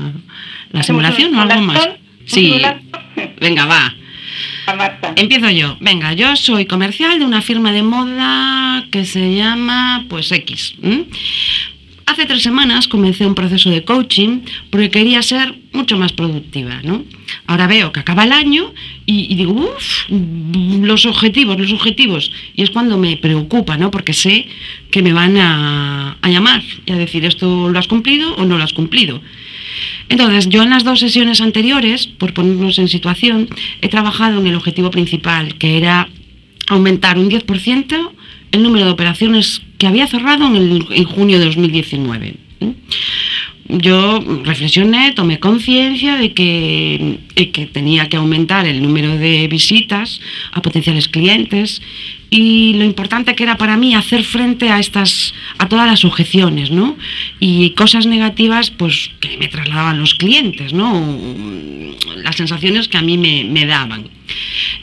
la 0.71 0.79
¿Hacemos 0.81 0.85
simulación 0.85 1.33
o 1.35 1.41
algo 1.41 1.61
más. 1.61 1.89
Sí, 2.25 2.55
venga, 3.39 3.65
va. 3.65 3.95
A 4.67 4.73
Marta. 4.75 5.13
Empiezo 5.15 5.49
yo. 5.51 5.77
Venga, 5.79 6.11
yo 6.13 6.35
soy 6.35 6.65
comercial 6.65 7.17
de 7.19 7.23
una 7.25 7.41
firma 7.41 7.71
de 7.71 7.83
moda 7.83 8.85
que 8.91 9.05
se 9.05 9.33
llama, 9.35 10.05
pues 10.09 10.29
X. 10.33 10.73
Hace 12.07 12.27
tres 12.27 12.43
semanas 12.43 12.87
comencé 12.87 13.25
un 13.25 13.33
proceso 13.33 13.69
de 13.71 13.83
coaching 13.83 14.41
porque 14.69 14.91
quería 14.91 15.21
ser 15.23 15.55
mucho 15.73 15.97
más 15.97 16.11
productiva, 16.13 16.81
¿no? 16.83 17.03
Ahora 17.47 17.65
veo 17.65 17.91
que 17.91 17.99
acaba 17.99 18.23
el 18.23 18.31
año 18.31 18.73
y, 19.07 19.33
digo, 19.35 19.53
uff, 19.53 20.09
los 20.09 21.05
objetivos, 21.07 21.59
los 21.59 21.73
objetivos. 21.73 22.31
Y 22.55 22.61
es 22.61 22.69
cuando 22.69 22.97
me 22.97 23.17
preocupa, 23.17 23.77
¿no? 23.77 23.89
Porque 23.89 24.13
sé 24.13 24.47
que 24.91 25.01
me 25.01 25.13
van 25.13 25.37
a, 25.37 26.17
a 26.21 26.29
llamar 26.29 26.61
y 26.85 26.91
a 26.91 26.95
decir, 26.95 27.25
¿esto 27.25 27.69
lo 27.69 27.79
has 27.79 27.87
cumplido 27.87 28.35
o 28.35 28.45
no 28.45 28.57
lo 28.57 28.63
has 28.63 28.73
cumplido? 28.73 29.21
Entonces, 30.07 30.47
yo 30.47 30.61
en 30.61 30.69
las 30.69 30.83
dos 30.83 30.99
sesiones 30.99 31.41
anteriores, 31.41 32.05
por 32.05 32.33
ponernos 32.33 32.77
en 32.77 32.87
situación, 32.87 33.49
he 33.81 33.89
trabajado 33.89 34.39
en 34.39 34.47
el 34.47 34.55
objetivo 34.55 34.91
principal, 34.91 35.55
que 35.55 35.77
era 35.77 36.07
aumentar 36.67 37.17
un 37.17 37.29
10% 37.29 38.11
el 38.51 38.63
número 38.63 38.85
de 38.85 38.91
operaciones 38.91 39.61
que 39.77 39.87
había 39.87 40.07
cerrado 40.07 40.45
en, 40.55 41.03
junio 41.05 41.39
de 41.39 41.45
2019. 41.45 42.35
Yo 43.67 44.19
reflexioné, 44.43 45.13
tomé 45.13 45.39
conciencia 45.39 46.17
de 46.17 46.33
que, 46.33 47.17
que 47.51 47.65
tenía 47.65 48.09
que 48.09 48.17
aumentar 48.17 48.67
el 48.67 48.79
número 48.81 49.17
de 49.17 49.47
visitas 49.47 50.21
a 50.51 50.61
potenciales 50.61 51.07
clientes 51.07 51.81
y 52.29 52.73
lo 52.75 52.83
importante 52.83 53.33
que 53.33 53.43
era 53.43 53.57
para 53.57 53.75
mí 53.75 53.95
hacer 53.95 54.23
frente 54.23 54.69
a 54.69 54.79
estas 54.79 55.33
a 55.57 55.67
todas 55.67 55.87
las 55.87 56.05
objeciones, 56.05 56.69
¿no? 56.69 56.95
Y 57.39 57.71
cosas 57.71 58.05
negativas 58.05 58.69
pues 58.69 59.09
que 59.19 59.37
me 59.37 59.47
trasladaban 59.47 59.99
los 59.99 60.13
clientes, 60.13 60.71
¿no? 60.71 61.17
Las 62.17 62.35
sensaciones 62.35 62.87
que 62.87 62.97
a 62.97 63.01
mí 63.01 63.17
me, 63.17 63.45
me 63.45 63.65
daban. 63.65 64.09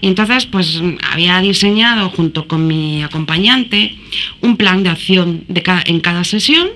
Y 0.01 0.09
entonces, 0.09 0.47
pues 0.47 0.81
había 1.13 1.41
diseñado 1.41 2.11
junto 2.11 2.49
con 2.49 2.67
mi 2.67 3.03
acompañante 3.05 3.95
un 4.41 4.57
plan 4.57 4.83
de 4.83 4.91
acción 4.91 5.45
de 5.47 5.63
ca- 5.63 5.85
en 5.87 6.01
cada 6.01 6.25
sesión 6.25 6.69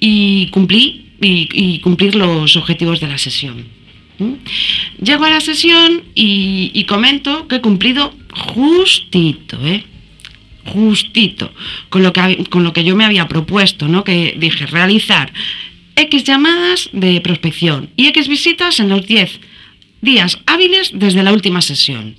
y 0.00 0.46
cumplí 0.48 1.01
y, 1.22 1.78
cumplir 1.80 2.14
los 2.14 2.56
objetivos 2.56 3.00
de 3.00 3.08
la 3.08 3.18
sesión. 3.18 3.66
¿Mm? 4.18 4.34
Llego 5.02 5.24
a 5.24 5.30
la 5.30 5.40
sesión 5.40 6.02
y, 6.14 6.84
comento 6.84 7.48
que 7.48 7.56
he 7.56 7.60
cumplido 7.60 8.12
justito, 8.30 9.58
¿eh? 9.66 9.84
justito 10.64 11.52
con 11.88 12.04
lo 12.04 12.12
que, 12.12 12.44
con 12.48 12.62
lo 12.62 12.72
que 12.72 12.84
yo 12.84 12.94
me 12.94 13.04
había 13.04 13.26
propuesto, 13.26 13.88
¿no? 13.88 14.04
Que 14.04 14.36
dije, 14.38 14.66
realizar 14.66 15.32
X 15.96 16.24
llamadas 16.24 16.88
de 16.92 17.20
prospección 17.20 17.90
y 17.96 18.06
X 18.06 18.28
visitas 18.28 18.78
en 18.78 18.88
los 18.88 19.06
10 19.06 19.40
días 20.02 20.38
hábiles 20.46 20.92
desde 20.94 21.22
la 21.22 21.32
última 21.32 21.62
sesión. 21.62 22.14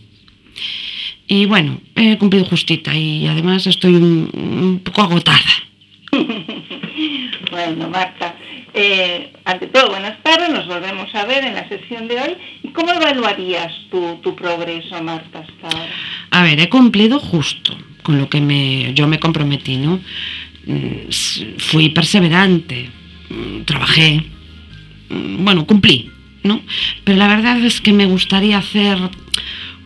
Y 1.25 1.45
bueno, 1.45 1.79
he 1.95 2.17
cumplido 2.17 2.45
justita 2.45 2.93
y 2.95 3.27
además 3.27 3.65
estoy 3.65 3.95
un, 3.95 4.29
un 4.33 4.79
poco 4.83 5.03
agotada. 5.03 5.39
Bueno, 7.53 7.87
Marta, 7.87 8.35
eh, 8.73 9.31
ante 9.45 9.67
todo, 9.67 9.89
buenas 9.89 10.21
tardes, 10.23 10.49
nos 10.49 10.67
volvemos 10.67 11.13
a 11.13 11.25
ver 11.25 11.43
en 11.43 11.53
la 11.53 11.67
sesión 11.69 12.07
de 12.07 12.19
hoy. 12.19 12.37
¿Y 12.63 12.69
cómo 12.69 12.91
evaluarías 12.91 13.71
tu, 13.91 14.35
progreso, 14.35 15.01
Marta, 15.03 15.39
hasta 15.39 15.77
ahora? 15.77 15.91
A 16.31 16.43
ver, 16.43 16.59
he 16.59 16.69
cumplido 16.69 17.19
justo 17.19 17.77
con 18.01 18.17
lo 18.17 18.29
que 18.29 18.41
me, 18.41 18.93
yo 18.93 19.07
me 19.07 19.19
comprometí, 19.19 19.77
¿no? 19.77 19.99
Mm, 20.65 21.09
Fui 21.57 21.89
perseverante, 21.89 22.89
mm, 23.29 23.61
trabajé, 23.63 24.23
mm, 25.09 25.43
bueno, 25.43 25.65
cumplí, 25.67 26.09
¿no? 26.43 26.61
Pero 27.03 27.17
la 27.17 27.27
verdad 27.27 27.63
es 27.63 27.79
que 27.79 27.93
me 27.93 28.05
gustaría 28.05 28.57
hacer 28.57 28.97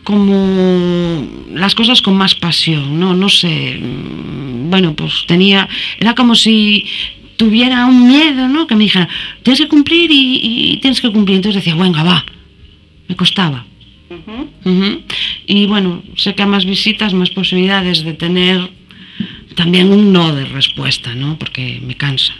como 0.02 1.28
las 1.52 1.74
cosas 1.74 2.00
con 2.00 2.16
más 2.16 2.34
pasión, 2.34 2.98
¿no? 2.98 3.14
No 3.14 3.28
sé, 3.28 3.78
bueno, 3.80 4.94
pues 4.94 5.24
tenía, 5.26 5.68
era 5.98 6.14
como 6.14 6.34
si 6.34 6.86
tuviera 7.38 7.86
un 7.86 8.06
miedo, 8.06 8.48
¿no? 8.48 8.66
Que 8.66 8.74
me 8.74 8.84
dijera, 8.84 9.08
tienes 9.42 9.60
que 9.60 9.68
cumplir 9.68 10.10
y, 10.10 10.40
y 10.42 10.76
tienes 10.78 11.00
que 11.00 11.10
cumplir. 11.10 11.36
Entonces 11.36 11.64
decía, 11.64 11.80
venga, 11.80 12.02
va, 12.02 12.26
me 13.08 13.16
costaba. 13.16 13.64
Y 15.46 15.66
bueno, 15.66 16.02
sé 16.16 16.34
que 16.34 16.42
a 16.42 16.46
más 16.46 16.64
visitas, 16.64 17.14
más 17.14 17.30
posibilidades 17.30 18.04
de 18.04 18.14
tener 18.14 18.70
también 19.54 19.90
un 19.90 20.12
no 20.12 20.34
de 20.34 20.44
respuesta, 20.44 21.14
¿no? 21.14 21.38
Porque 21.38 21.80
me 21.82 21.94
cansa. 21.94 22.34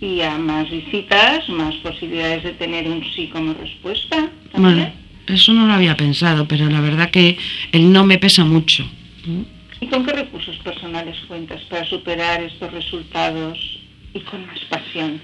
Y 0.00 0.20
a 0.20 0.38
más 0.38 0.70
visitas, 0.70 1.48
más 1.48 1.74
posibilidades 1.76 2.42
de 2.44 2.52
tener 2.52 2.88
un 2.88 3.04
sí 3.14 3.28
como 3.28 3.54
respuesta. 3.54 4.30
Bueno, 4.52 4.68
¿también? 4.68 4.92
eso 5.26 5.52
no 5.52 5.66
lo 5.66 5.72
había 5.72 5.96
pensado, 5.96 6.46
pero 6.46 6.68
la 6.70 6.80
verdad 6.80 7.10
que 7.10 7.36
el 7.72 7.92
no 7.92 8.04
me 8.04 8.18
pesa 8.18 8.44
mucho. 8.44 8.84
¿Y 9.80 9.86
con 9.86 10.04
qué 10.04 10.12
recursos 10.12 10.56
personales 10.58 11.16
cuentas 11.26 11.62
para 11.64 11.84
superar 11.84 12.42
estos 12.42 12.72
resultados 12.72 13.79
y 14.14 14.20
con 14.20 14.46
más 14.46 14.58
pasión? 14.68 15.20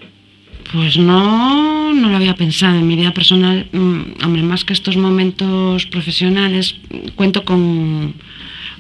Pues 0.72 0.96
no, 0.96 1.94
no 1.94 2.08
lo 2.08 2.16
había 2.16 2.34
pensado 2.34 2.76
en 2.76 2.86
mi 2.86 2.96
vida 2.96 3.12
personal. 3.12 3.66
mm, 3.72 4.24
Hombre, 4.24 4.42
más 4.42 4.64
que 4.64 4.72
estos 4.72 4.96
momentos 4.96 5.86
profesionales, 5.86 6.74
cuento 7.14 7.44
con... 7.44 8.14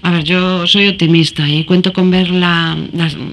A 0.02 0.10
ver, 0.10 0.24
yo 0.24 0.66
soy 0.66 0.88
optimista 0.88 1.48
y 1.48 1.64
cuento 1.64 1.92
con 1.92 2.10
ver 2.10 2.30
la, 2.30 2.76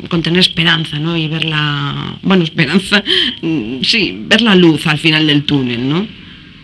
con 0.10 0.24
tener 0.24 0.40
esperanza, 0.40 0.98
¿no? 0.98 1.16
Y 1.18 1.28
ver 1.28 1.46
la, 1.46 2.18
bueno, 2.24 2.44
esperanza, 2.44 3.04
mm, 3.42 3.82
sí, 3.84 4.16
ver 4.28 4.42
la 4.42 4.56
luz 4.56 4.88
al 4.88 4.98
final 4.98 5.28
del 5.28 5.44
túnel, 5.44 5.88
¿no? 5.88 6.08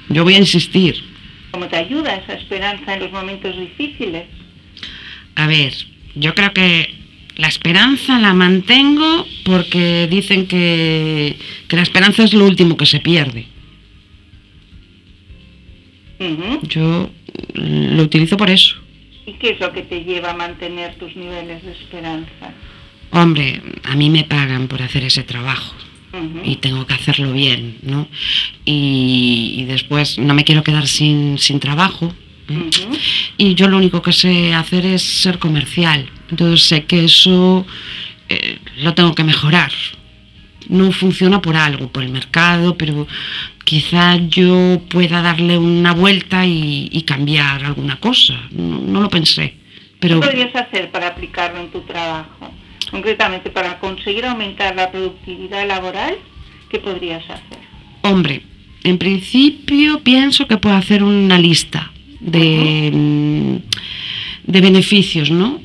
Yo 0.09 0.23
voy 0.23 0.35
a 0.35 0.39
insistir. 0.39 0.95
¿Cómo 1.51 1.67
te 1.67 1.75
ayuda 1.77 2.15
esa 2.15 2.33
esperanza 2.33 2.93
en 2.93 3.01
los 3.01 3.11
momentos 3.11 3.55
difíciles? 3.57 4.23
A 5.35 5.47
ver, 5.47 5.73
yo 6.15 6.33
creo 6.33 6.53
que 6.53 6.98
la 7.39 7.47
esperanza 7.47 8.19
la 8.19 8.33
mantengo 8.33 9.25
porque 9.45 10.07
dicen 10.11 10.45
que, 10.45 11.37
que 11.69 11.75
la 11.77 11.83
esperanza 11.83 12.23
es 12.25 12.33
lo 12.33 12.45
último 12.45 12.75
que 12.75 12.85
se 12.85 12.99
pierde. 12.99 13.45
Yo 16.63 17.09
lo 17.53 18.03
utilizo 18.03 18.35
por 18.35 18.49
eso. 18.49 18.75
¿Y 19.25 19.33
qué 19.33 19.51
es 19.51 19.59
lo 19.61 19.71
que 19.71 19.83
te 19.83 20.03
lleva 20.03 20.31
a 20.31 20.33
mantener 20.35 20.95
tus 20.95 21.15
niveles 21.15 21.63
de 21.63 21.71
esperanza? 21.71 22.53
Hombre, 23.11 23.61
a 23.83 23.95
mí 23.95 24.09
me 24.09 24.25
pagan 24.25 24.67
por 24.67 24.81
hacer 24.81 25.05
ese 25.05 25.23
trabajo 25.23 25.73
y 26.43 26.57
tengo 26.57 26.85
que 26.85 26.95
hacerlo 26.95 27.31
bien, 27.31 27.77
¿no? 27.83 28.09
Y, 28.65 29.53
y 29.59 29.63
después 29.63 30.17
no 30.17 30.33
me 30.33 30.43
quiero 30.43 30.61
quedar 30.61 30.87
sin, 30.87 31.37
sin 31.37 31.61
trabajo. 31.61 32.13
¿eh? 32.49 32.69
Y 33.37 33.55
yo 33.55 33.69
lo 33.69 33.77
único 33.77 34.01
que 34.01 34.11
sé 34.11 34.53
hacer 34.53 34.85
es 34.85 35.03
ser 35.03 35.39
comercial. 35.39 36.09
Entonces 36.31 36.67
sé 36.67 36.85
que 36.85 37.05
eso 37.05 37.65
eh, 38.29 38.59
lo 38.77 38.93
tengo 38.93 39.15
que 39.15 39.23
mejorar. 39.23 39.71
No 40.67 40.91
funciona 40.91 41.41
por 41.41 41.55
algo, 41.55 41.87
por 41.87 42.03
el 42.03 42.09
mercado, 42.09 42.77
pero 42.77 43.07
quizá 43.63 44.17
yo 44.17 44.81
pueda 44.89 45.21
darle 45.21 45.57
una 45.57 45.93
vuelta 45.93 46.45
y, 46.45 46.89
y 46.91 47.01
cambiar 47.03 47.63
alguna 47.63 47.99
cosa. 47.99 48.35
No, 48.51 48.79
no 48.79 49.01
lo 49.01 49.09
pensé. 49.09 49.55
Pero 49.99 50.19
¿Qué 50.19 50.27
podrías 50.27 50.55
hacer 50.55 50.91
para 50.91 51.07
aplicarlo 51.07 51.59
en 51.59 51.71
tu 51.71 51.81
trabajo? 51.81 52.51
Concretamente, 52.89 53.49
para 53.49 53.79
conseguir 53.79 54.25
aumentar 54.25 54.75
la 54.75 54.91
productividad 54.91 55.67
laboral, 55.67 56.15
¿qué 56.69 56.79
podrías 56.79 57.23
hacer? 57.29 57.59
Hombre, 58.01 58.43
en 58.83 58.97
principio 58.97 59.99
pienso 59.99 60.47
que 60.47 60.57
puedo 60.57 60.75
hacer 60.75 61.03
una 61.03 61.37
lista 61.37 61.91
de, 62.19 62.91
mm, 62.93 63.55
de 64.51 64.61
beneficios, 64.61 65.29
¿no? 65.29 65.59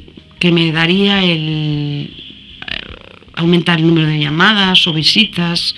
Que 0.45 0.53
me 0.53 0.71
daría 0.73 1.25
el 1.25 1.41
eh, 2.05 2.11
aumentar 3.33 3.79
el 3.79 3.87
número 3.87 4.07
de 4.07 4.19
llamadas 4.19 4.87
o 4.87 4.93
visitas 4.93 5.75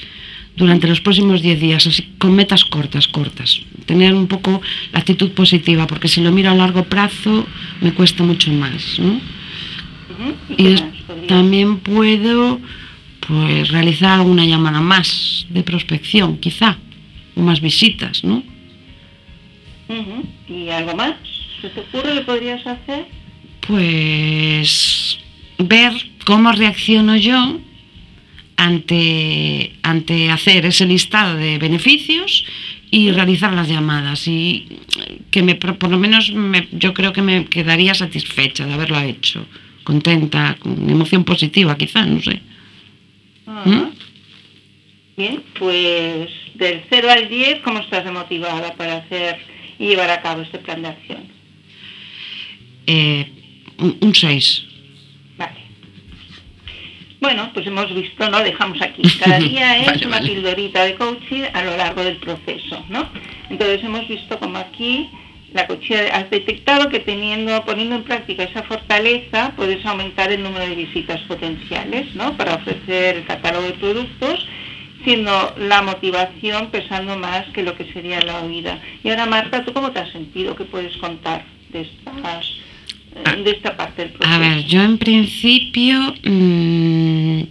durante 0.57 0.89
los 0.89 1.01
próximos 1.01 1.41
10 1.41 1.61
días, 1.61 1.87
así 1.87 2.03
con 2.19 2.35
metas 2.35 2.65
cortas, 2.65 3.07
cortas. 3.07 3.61
Tener 3.85 4.13
un 4.13 4.27
poco 4.27 4.61
la 4.91 4.99
actitud 4.99 5.31
positiva, 5.31 5.87
porque 5.87 6.09
si 6.09 6.21
lo 6.21 6.33
miro 6.33 6.51
a 6.51 6.57
largo 6.57 6.83
plazo 6.83 7.47
me 7.81 7.95
cuesta 7.95 8.25
mucho 8.25 8.51
más, 8.51 8.99
¿no? 8.99 9.21
¿Y 10.59 10.75
también 11.29 11.79
puedo 11.79 12.59
pues 13.21 13.69
realizar 13.69 14.19
alguna 14.19 14.47
llamada 14.47 14.81
más 14.81 15.47
de 15.49 15.63
prospección, 15.63 16.39
quizá, 16.39 16.77
o 17.37 17.41
más 17.41 17.61
visitas, 17.61 18.25
¿no? 18.25 18.43
¿Y 20.49 20.71
algo 20.71 20.97
más? 20.97 21.15
¿Se 21.63 21.69
te 21.69 21.79
ocurre 21.83 22.15
que 22.15 22.23
podrías 22.23 22.67
hacer? 22.67 23.07
Pues 23.67 25.19
ver 25.59 25.93
cómo 26.25 26.53
reacciono 26.53 27.17
yo 27.17 27.59
ante, 28.57 29.73
ante 29.83 30.31
hacer 30.31 30.67
ese 30.67 30.87
listado 30.87 31.37
de 31.37 31.59
beneficios 31.59 32.45
y 32.91 33.11
realizar 33.11 33.53
las 33.53 33.69
llamadas 33.69 34.27
y 34.29 34.67
que 35.31 35.43
me, 35.43 35.55
por 35.57 35.91
lo 35.91 35.99
menos 35.99 36.31
me- 36.33 36.69
yo 36.73 36.95
creo 36.95 37.13
que 37.13 37.23
me 37.23 37.45
quedaría 37.47 37.95
satisfecha 37.95 38.67
de 38.67 38.75
haberlo 38.75 39.01
hecho, 39.01 39.47
contenta, 39.85 40.57
con 40.59 40.89
emoción 40.89 41.25
positiva 41.25 41.77
quizá, 41.77 42.07
no 42.07 42.21
sé. 42.23 42.41
¿Mm? 43.47 43.83
Bien, 45.17 45.43
pues 45.59 46.29
del 46.55 46.83
0 46.91 47.09
al 47.11 47.29
10, 47.29 47.61
¿cómo 47.61 47.81
estás 47.81 48.11
motivada 48.13 48.75
para 48.75 48.99
hacer 48.99 49.39
y 49.79 49.89
llevar 49.89 50.11
a 50.11 50.23
cabo 50.23 50.43
este 50.43 50.59
plan 50.59 50.83
de 50.83 50.89
acción? 50.89 51.25
Eh, 52.87 53.33
un 53.79 54.15
6. 54.15 54.65
Vale. 55.37 55.61
Bueno, 57.21 57.51
pues 57.55 57.67
hemos 57.67 57.93
visto, 57.95 58.29
¿no? 58.31 58.43
Dejamos 58.43 58.81
aquí. 58.83 59.03
Cada 59.21 59.39
día 59.39 59.79
es 59.79 59.87
Vale, 59.87 60.07
una 60.07 60.17
vale. 60.17 60.29
pildorita 60.29 60.85
de 60.85 60.95
coaching 60.95 61.43
a 61.53 61.62
lo 61.62 61.77
largo 61.77 62.05
del 62.05 62.17
proceso, 62.17 62.85
¿no? 62.89 63.09
Entonces 63.51 63.83
hemos 63.85 64.07
visto 64.09 64.39
como 64.39 64.59
aquí 64.59 65.09
la 65.53 65.67
coaching 65.67 65.95
has 66.12 66.29
detectado 66.31 66.89
que 66.89 67.01
teniendo, 67.01 67.65
poniendo 67.65 67.97
en 67.97 68.03
práctica 68.03 68.43
esa 68.43 68.62
fortaleza 68.65 69.53
puedes 69.57 69.85
aumentar 69.87 70.31
el 70.33 70.43
número 70.43 70.67
de 70.67 70.75
visitas 70.75 71.21
potenciales, 71.23 72.15
¿no? 72.15 72.37
Para 72.37 72.57
ofrecer 72.57 73.17
el 73.19 73.25
catálogo 73.25 73.67
de 73.67 73.73
productos 73.75 74.47
siendo 75.05 75.55
la 75.59 75.83
motivación 75.83 76.71
pesando 76.71 77.17
más 77.17 77.47
que 77.55 77.62
lo 77.62 77.77
que 77.77 77.91
sería 77.93 78.21
la 78.23 78.41
oída. 78.41 78.81
Y 79.05 79.09
ahora 79.11 79.27
Marta, 79.27 79.65
¿tú 79.65 79.73
cómo 79.73 79.93
te 79.93 80.01
has 80.01 80.11
sentido? 80.11 80.57
¿Qué 80.57 80.65
puedes 80.65 80.97
contar 80.97 81.45
de 81.71 81.83
estas 81.83 82.47
de 83.45 83.51
esta 83.51 83.77
parte 83.77 84.03
del 84.03 84.13
proceso? 84.13 84.35
A 84.35 84.39
ver, 84.39 84.65
yo 84.67 84.83
en 84.83 84.99
principio 84.99 86.15
mm, 86.25 87.43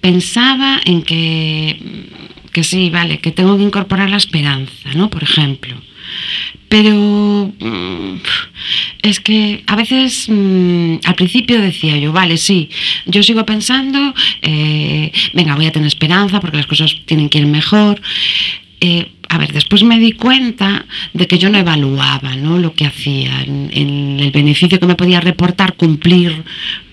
pensaba 0.00 0.80
en 0.84 1.02
que, 1.02 1.78
que 2.52 2.64
sí, 2.64 2.90
vale, 2.90 3.18
que 3.18 3.32
tengo 3.32 3.56
que 3.56 3.64
incorporar 3.64 4.10
la 4.10 4.16
esperanza, 4.16 4.90
¿no? 4.94 5.10
Por 5.10 5.22
ejemplo. 5.22 5.76
Pero 6.68 7.52
mm, 7.58 8.16
es 9.02 9.20
que 9.20 9.64
a 9.66 9.76
veces 9.76 10.28
mm, 10.28 10.96
al 11.04 11.14
principio 11.14 11.60
decía 11.60 11.96
yo, 11.98 12.12
vale, 12.12 12.36
sí, 12.36 12.68
yo 13.06 13.22
sigo 13.22 13.44
pensando, 13.44 14.14
eh, 14.42 15.10
venga, 15.34 15.56
voy 15.56 15.66
a 15.66 15.72
tener 15.72 15.88
esperanza 15.88 16.40
porque 16.40 16.58
las 16.58 16.66
cosas 16.66 16.94
tienen 17.06 17.28
que 17.28 17.38
ir 17.38 17.46
mejor. 17.46 18.00
Eh, 18.80 19.10
a 19.32 19.38
ver, 19.38 19.52
después 19.52 19.84
me 19.84 20.00
di 20.00 20.12
cuenta 20.12 20.84
de 21.12 21.28
que 21.28 21.38
yo 21.38 21.50
no 21.50 21.58
evaluaba 21.58 22.34
¿no? 22.34 22.58
lo 22.58 22.74
que 22.74 22.84
hacía, 22.84 23.42
en, 23.42 23.70
en 23.72 24.18
el 24.18 24.32
beneficio 24.32 24.80
que 24.80 24.86
me 24.86 24.96
podía 24.96 25.20
reportar 25.20 25.74
cumplir, 25.76 26.42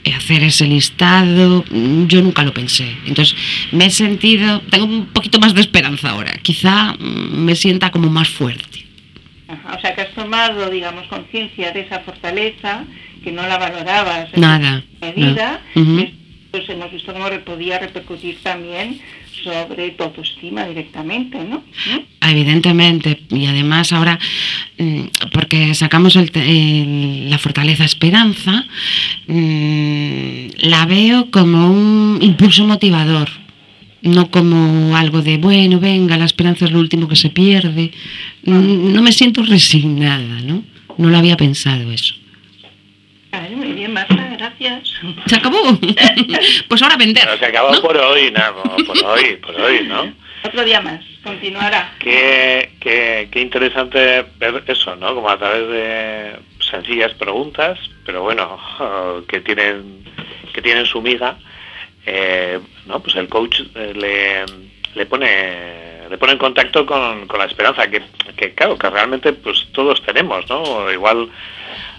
eh, 0.03 0.13
hacer 0.13 0.43
ese 0.43 0.67
listado, 0.67 1.65
mm, 1.71 2.05
yo 2.05 2.21
nunca 2.21 2.43
lo 2.43 2.53
pensé. 2.53 2.95
Entonces 3.07 3.35
me 3.71 3.87
he 3.87 3.89
sentido, 3.89 4.61
tengo 4.69 4.85
un 4.85 5.07
poquito 5.07 5.39
más 5.39 5.55
de 5.55 5.61
esperanza 5.61 6.11
ahora, 6.11 6.31
quizá 6.43 6.93
mm, 6.93 7.43
me 7.43 7.55
sienta 7.55 7.89
como 7.89 8.07
más 8.11 8.29
fuerte. 8.29 8.85
Ajá, 9.47 9.75
o 9.75 9.81
sea, 9.81 9.95
que 9.95 10.01
has 10.01 10.13
tomado, 10.13 10.69
digamos, 10.69 11.07
conciencia 11.07 11.71
de 11.71 11.79
esa 11.81 12.01
fortaleza, 12.01 12.83
que 13.23 13.31
no 13.31 13.41
la 13.47 13.57
valorabas 13.57 14.27
en 14.33 14.41
Nada. 14.41 14.83
medida, 15.01 15.61
no. 15.73 15.81
Ujú. 15.81 15.99
es- 16.01 16.11
pues 16.51 16.69
hemos 16.69 16.91
visto 16.91 17.11
cómo 17.13 17.27
podía 17.43 17.77
repercutir 17.79 18.37
también 18.41 18.99
sobre 19.47 19.91
tu 19.91 20.03
autoestima 20.03 20.65
directamente, 20.67 21.37
¿no? 21.43 21.57
¿Mm? 21.59 21.99
Evidentemente, 22.29 23.21
y 23.29 23.45
además 23.45 23.93
ahora, 23.93 24.19
mm, 24.77 25.01
porque 25.31 25.73
sacamos 25.73 26.15
el 26.15 26.29
el- 26.35 27.29
la 27.29 27.37
fortaleza 27.37 27.85
esperanza, 27.85 28.65
mm, 29.27 30.47
la 30.73 30.85
veo 30.85 31.29
como 31.31 31.71
un 31.71 32.19
impulso 32.21 32.65
motivador, 32.65 33.29
no 34.01 34.29
como 34.29 34.95
algo 34.95 35.21
de, 35.21 35.37
bueno, 35.37 35.79
venga, 35.79 36.17
la 36.17 36.25
esperanza 36.25 36.65
es 36.65 36.71
lo 36.71 36.79
último 36.79 37.07
que 37.07 37.15
se 37.15 37.29
pierde. 37.29 37.91
No 38.43 39.01
me 39.01 39.11
siento 39.11 39.43
resignada, 39.43 40.41
¿no? 40.41 40.63
No 40.97 41.09
lo 41.09 41.17
había 41.17 41.37
pensado 41.37 41.91
eso. 41.91 42.13
Ay, 43.31 43.55
muy 43.55 43.73
bien, 43.73 43.93
Marta, 43.93 44.46
gracias. 44.59 44.93
¿Se 45.25 45.35
acabó? 45.35 45.57
pues 46.69 46.81
ahora 46.81 46.97
vender. 46.97 47.23
Pero 47.25 47.37
se 47.37 47.45
acabó 47.45 47.71
¿no? 47.71 47.81
por 47.81 47.97
hoy, 47.97 48.31
no, 48.31 48.85
por 48.85 49.03
hoy, 49.05 49.35
por 49.37 49.59
hoy, 49.59 49.87
¿no? 49.87 50.13
Otro 50.43 50.63
día 50.63 50.81
más, 50.81 51.03
continuará. 51.23 51.93
Qué, 51.99 52.71
qué, 52.79 53.27
qué 53.31 53.41
interesante 53.41 54.25
ver 54.37 54.63
eso, 54.67 54.95
¿no? 54.95 55.15
Como 55.15 55.29
a 55.29 55.37
través 55.37 55.67
de 55.67 56.35
sencillas 56.59 57.13
preguntas, 57.13 57.79
pero 58.05 58.23
bueno, 58.23 58.59
que 59.27 59.41
tienen 59.41 60.05
que 60.53 60.61
tienen 60.61 60.85
su 60.85 61.01
miga, 61.01 61.37
eh, 62.05 62.59
¿no? 62.85 62.99
Pues 62.99 63.15
el 63.15 63.27
coach 63.27 63.61
eh, 63.75 63.93
le, 63.95 64.45
le 64.95 65.05
pone 65.05 66.07
le 66.09 66.17
pone 66.17 66.33
en 66.33 66.37
contacto 66.37 66.85
con, 66.85 67.27
con 67.27 67.39
la 67.39 67.45
esperanza 67.45 67.87
que, 67.89 68.01
que 68.37 68.53
claro 68.53 68.77
que 68.77 68.89
realmente 68.89 69.33
pues 69.33 69.67
todos 69.73 70.01
tenemos, 70.03 70.47
¿no? 70.49 70.89
Igual 70.91 71.29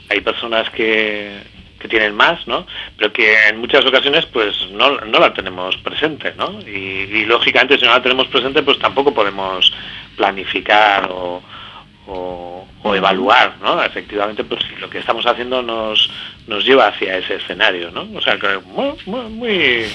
hay 0.08 0.20
personas 0.20 0.70
que, 0.70 1.38
que 1.78 1.88
tienen 1.88 2.14
más, 2.14 2.46
¿no? 2.46 2.66
Pero 2.96 3.12
que 3.12 3.34
en 3.48 3.58
muchas 3.58 3.84
ocasiones 3.86 4.26
pues 4.26 4.54
no, 4.72 4.90
no 5.00 5.18
la 5.18 5.32
tenemos 5.32 5.76
presente, 5.78 6.34
¿no? 6.36 6.58
Y, 6.66 6.70
y, 7.10 7.24
lógicamente 7.24 7.78
si 7.78 7.84
no 7.84 7.92
la 7.92 8.02
tenemos 8.02 8.26
presente 8.28 8.62
pues 8.62 8.78
tampoco 8.78 9.14
podemos 9.14 9.72
planificar 10.16 11.08
o, 11.10 11.42
o, 12.06 12.66
o 12.82 12.94
evaluar, 12.94 13.54
¿no? 13.62 13.82
Efectivamente 13.82 14.42
pues 14.44 14.60
si 14.68 14.76
lo 14.80 14.90
que 14.90 14.98
estamos 14.98 15.24
haciendo 15.26 15.62
nos, 15.62 16.10
nos 16.48 16.64
lleva 16.64 16.88
hacia 16.88 17.16
ese 17.18 17.36
escenario, 17.36 17.90
¿no? 17.90 18.08
O 18.14 18.20
sea 18.20 18.38
que 18.38 18.58
muy, 18.66 18.94
muy, 19.06 19.86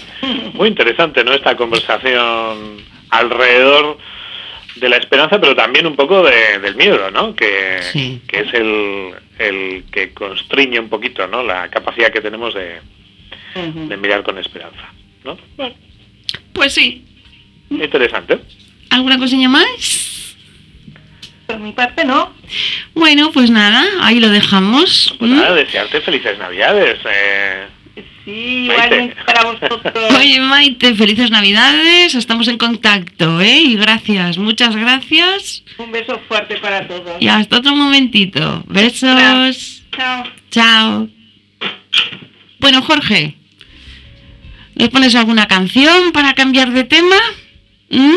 muy, 0.54 0.68
interesante, 0.68 1.24
¿no? 1.24 1.34
Esta 1.34 1.56
conversación 1.56 2.78
alrededor 3.10 3.98
de 4.78 4.90
la 4.90 4.98
esperanza, 4.98 5.40
pero 5.40 5.56
también 5.56 5.86
un 5.86 5.96
poco 5.96 6.24
de, 6.24 6.60
del 6.60 6.76
miedo, 6.76 7.12
¿no? 7.12 7.36
Que, 7.36 7.80
Sí. 7.92 8.22
que 8.28 8.40
es 8.42 8.54
el, 8.54 9.14
el 9.40 9.84
que 9.92 10.14
constriñe 10.14 10.80
un 10.80 10.90
poquito, 10.90 11.28
¿no? 11.28 11.44
La 11.44 11.70
capacidad 11.70 12.12
que 12.12 12.22
tenemos 12.22 12.54
de, 12.54 12.80
mirar 13.98 14.24
con 14.24 14.38
esperanza, 14.38 14.92
¿no? 15.24 15.38
Bueno, 15.58 15.76
Pues 16.54 16.74
sí. 16.74 17.06
interesante. 17.70 18.40
¿Alguna 18.90 19.18
cosilla 19.18 19.50
más? 19.50 20.36
Por 21.48 21.60
mi 21.60 21.72
parte, 21.74 22.06
no. 22.06 22.32
Bueno, 22.94 23.32
pues 23.32 23.50
nada, 23.50 23.84
ahí 24.02 24.20
lo 24.20 24.30
dejamos. 24.30 25.14
Pues 25.20 25.30
¿Mm? 25.32 25.36
nada, 25.36 25.56
desearte 25.56 26.02
felices 26.02 26.38
navidades. 26.38 27.00
eh. 27.06 27.66
Sí, 28.26 28.70
igualmente 28.72 29.16
para 29.26 29.44
vosotros. 29.44 29.94
Oye, 30.20 30.40
Maite, 30.40 30.96
felices 30.96 31.30
Navidades, 31.30 32.16
estamos 32.16 32.48
en 32.48 32.58
contacto, 32.58 33.42
¿eh? 33.42 33.58
Y 33.60 33.76
gracias, 33.76 34.38
muchas 34.38 34.76
gracias. 34.76 35.64
Un 35.78 35.92
beso 35.92 36.20
fuerte 36.28 36.58
para 36.58 36.88
todos. 36.88 37.22
Y 37.22 37.28
hasta 37.28 37.58
otro 37.58 37.76
momentito. 37.76 38.64
Besos. 38.68 39.84
Chao. 39.96 40.24
Chao. 40.52 41.10
Bueno, 42.60 42.82
Jorge, 42.82 43.36
¿nos 44.76 44.90
pones 44.90 45.16
alguna 45.16 45.48
canción 45.48 46.12
para 46.14 46.34
cambiar 46.34 46.72
de 46.72 46.84
tema? 46.86 47.18
¿Mm? 47.90 48.16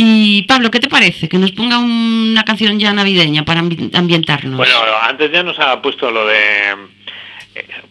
Y 0.00 0.42
Pablo, 0.42 0.70
¿qué 0.70 0.80
te 0.80 0.88
parece? 0.88 1.28
Que 1.28 1.38
nos 1.38 1.52
ponga 1.52 1.78
una 1.78 2.44
canción 2.44 2.78
ya 2.78 2.92
navideña 2.92 3.44
para 3.44 3.60
ambi- 3.62 3.90
ambientarnos. 3.94 4.56
Bueno, 4.56 4.74
antes 5.02 5.30
ya 5.32 5.42
nos 5.42 5.58
ha 5.58 5.82
puesto 5.82 6.10
lo 6.10 6.24
de 6.26 6.36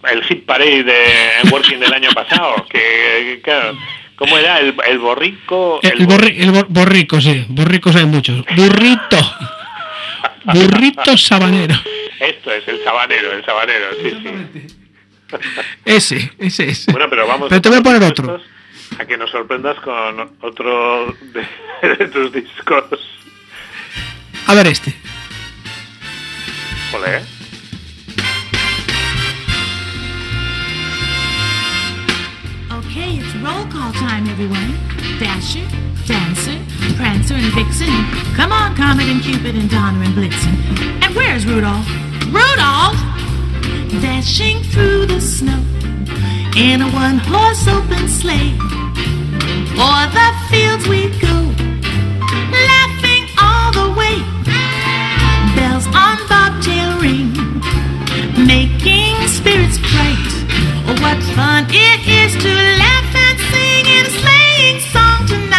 el 0.09 0.23
hit 0.23 0.45
parade 0.45 0.83
de 0.83 1.49
Working 1.51 1.79
del 1.79 1.93
año 1.93 2.09
pasado, 2.13 2.65
que, 2.69 3.39
claro, 3.43 3.77
¿cómo 4.15 4.37
era? 4.37 4.59
El, 4.59 4.75
el 4.87 4.99
borrico... 4.99 5.79
El, 5.81 6.07
borri- 6.07 6.35
el 6.39 6.51
bor- 6.51 6.67
borrico, 6.69 7.19
sí, 7.21 7.45
borricos 7.49 7.95
hay 7.95 8.05
muchos. 8.05 8.43
Burrito. 8.55 9.17
Burrito 10.45 11.17
sabanero. 11.17 11.75
Esto 12.19 12.51
es 12.51 12.67
el 12.67 12.83
sabanero, 12.83 13.31
el 13.33 13.45
sabanero, 13.45 13.85
sí, 14.01 14.11
sí. 14.23 14.77
Ese, 15.83 16.31
ese 16.39 16.69
es. 16.69 16.85
Bueno, 16.87 17.07
pero 17.09 17.27
vamos 17.27 17.49
Pero 17.49 17.61
te 17.61 17.69
voy 17.69 17.79
a 17.79 17.81
poner 17.83 18.01
otro. 18.03 18.41
A 18.97 19.05
que 19.05 19.17
nos 19.17 19.29
sorprendas 19.29 19.77
con 19.81 20.37
otro 20.41 21.13
de, 21.33 21.95
de 21.97 22.07
tus 22.07 22.31
discos. 22.31 22.85
A 24.47 24.53
ver 24.55 24.67
este. 24.67 24.93
Joder. 26.91 27.21
Okay, 32.97 33.19
it's 33.19 33.35
roll 33.35 33.63
call 33.67 33.93
time, 33.93 34.25
everyone. 34.27 34.73
Dasher, 35.19 35.67
Dancer, 36.07 36.57
Prancer, 36.97 37.35
and 37.35 37.53
Vixen. 37.53 37.93
Come 38.33 38.51
on, 38.51 38.75
Comet 38.75 39.05
and 39.05 39.21
Cupid 39.21 39.55
and 39.55 39.69
Donner 39.69 40.01
and 40.01 40.15
Blitzen. 40.15 40.55
And 41.03 41.15
where's 41.15 41.45
Rudolph? 41.45 41.87
Rudolph! 42.33 42.97
Dashing 44.01 44.63
through 44.73 45.05
the 45.05 45.21
snow 45.21 45.61
in 46.57 46.81
a 46.81 46.89
one-horse 46.89 47.67
open 47.67 48.09
sleigh. 48.09 48.57
O'er 49.77 50.07
the 50.17 50.29
fields 50.49 50.87
we 50.87 51.13
go, 51.21 51.37
laughing 52.49 53.29
all 53.37 53.71
the 53.77 53.93
way. 53.93 54.17
Bells 55.53 55.85
on 55.93 56.17
bobtail 56.27 56.97
ring, 56.99 57.29
making 58.43 59.13
spirits 59.27 59.77
bright. 59.77 60.36
What 61.07 61.23
fun 61.23 61.65
it 61.69 62.03
is 62.05 62.33
to 62.35 62.53
laugh 62.83 63.15
and 63.15 63.39
sing 63.49 63.85
in 63.95 64.05
a 64.05 64.13
sleighing 64.19 64.79
song 64.91 65.25
tonight. 65.25 65.56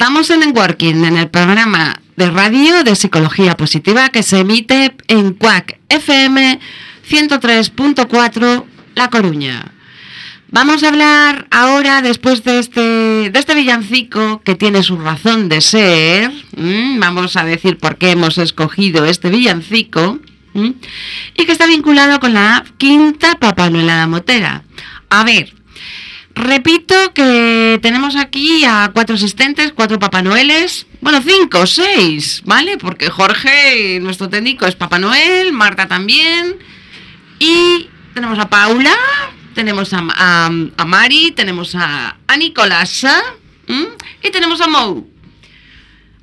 Estamos 0.00 0.30
en 0.30 0.56
Working, 0.56 1.04
en 1.04 1.18
el 1.18 1.28
programa 1.28 2.00
de 2.16 2.30
radio 2.30 2.84
de 2.84 2.96
psicología 2.96 3.54
positiva 3.54 4.08
que 4.08 4.22
se 4.22 4.38
emite 4.38 4.96
en 5.08 5.34
CUAC 5.34 5.78
FM 5.90 6.58
103.4 7.06 8.64
La 8.94 9.10
Coruña. 9.10 9.72
Vamos 10.48 10.82
a 10.82 10.88
hablar 10.88 11.48
ahora, 11.50 12.00
después 12.00 12.44
de 12.44 12.60
este, 12.60 12.80
de 12.80 13.38
este 13.38 13.54
villancico 13.54 14.40
que 14.42 14.54
tiene 14.54 14.82
su 14.82 14.96
razón 14.96 15.50
de 15.50 15.60
ser, 15.60 16.32
vamos 16.98 17.36
a 17.36 17.44
decir 17.44 17.76
por 17.76 17.98
qué 17.98 18.12
hemos 18.12 18.38
escogido 18.38 19.04
este 19.04 19.28
villancico, 19.28 20.18
y 20.54 21.44
que 21.44 21.52
está 21.52 21.66
vinculado 21.66 22.20
con 22.20 22.32
la 22.32 22.64
quinta 22.78 23.34
Papanoelada 23.34 24.06
Motera. 24.06 24.64
A 25.10 25.24
ver, 25.24 25.59
repito 26.40 26.94
que 27.14 27.78
tenemos 27.82 28.16
aquí 28.16 28.64
a 28.64 28.90
cuatro 28.92 29.16
asistentes, 29.16 29.72
cuatro 29.74 29.98
Papá 29.98 30.22
Noeles, 30.22 30.86
bueno, 31.00 31.20
cinco, 31.22 31.66
seis, 31.66 32.42
¿vale? 32.44 32.76
Porque 32.78 33.08
Jorge, 33.10 33.98
nuestro 34.00 34.28
técnico, 34.28 34.66
es 34.66 34.74
Papá 34.74 34.98
Noel, 34.98 35.52
Marta 35.52 35.86
también, 35.88 36.56
y 37.38 37.88
tenemos 38.14 38.38
a 38.38 38.48
Paula, 38.48 38.94
tenemos 39.54 39.92
a, 39.92 39.98
a- 40.76 40.84
Mari, 40.84 41.32
tenemos 41.32 41.74
a, 41.74 42.16
a 42.26 42.36
Nicolasa 42.36 43.22
y 44.22 44.30
tenemos 44.30 44.60
a 44.60 44.66
Mou. 44.68 45.08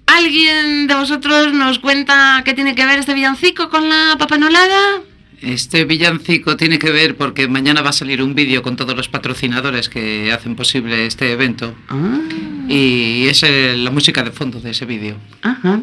¿Alguien 0.06 0.88
de 0.88 0.96
vosotros 0.96 1.54
nos 1.54 1.80
cuenta 1.80 2.42
qué 2.46 2.54
tiene 2.54 2.76
que 2.76 2.86
ver 2.86 3.00
este 3.00 3.14
villancico 3.14 3.70
con 3.70 3.90
la 3.90 4.16
papanolada? 4.18 5.02
Este 5.42 5.86
villancico 5.86 6.58
tiene 6.58 6.80
que 6.80 6.90
ver 6.92 7.16
porque 7.16 7.48
mañana 7.48 7.82
va 7.84 7.90
a 7.92 7.94
salir 7.94 8.24
un 8.24 8.34
vídeo 8.34 8.64
con 8.64 8.76
todos 8.76 8.96
los 8.96 9.08
patrocinadores 9.08 9.88
que 9.88 10.32
hacen 10.32 10.56
posible 10.56 11.06
este 11.06 11.32
evento 11.32 11.76
Ah, 11.90 12.20
y 12.68 13.28
es 13.28 13.44
la 13.78 13.92
música 13.92 14.24
de 14.24 14.32
fondo 14.32 14.60
de 14.60 14.72
ese 14.72 14.86
vídeo. 14.86 15.16
ajá. 15.44 15.80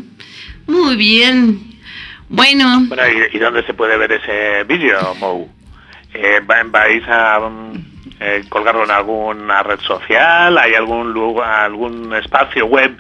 Muy 0.66 0.96
bien. 0.96 1.60
Bueno, 2.28 2.84
Bueno, 2.88 3.02
¿y, 3.06 3.36
y 3.36 3.38
dónde 3.38 3.64
se 3.66 3.74
puede 3.74 3.96
ver 3.98 4.12
ese 4.12 4.64
vídeo, 4.64 5.14
Mou? 5.20 5.48
Eh, 6.14 6.40
va- 6.50 6.62
¿Vais 6.64 7.02
a 7.06 7.38
mm, 7.40 7.72
eh, 8.20 8.44
colgarlo 8.48 8.84
en 8.84 8.90
alguna 8.90 9.62
red 9.62 9.78
social? 9.80 10.56
¿Hay 10.58 10.74
algún 10.74 11.12
lugar, 11.12 11.64
algún 11.64 12.12
espacio 12.14 12.64
web 12.66 12.96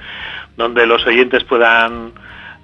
donde 0.56 0.86
los 0.86 1.04
oyentes 1.06 1.42
puedan 1.44 2.12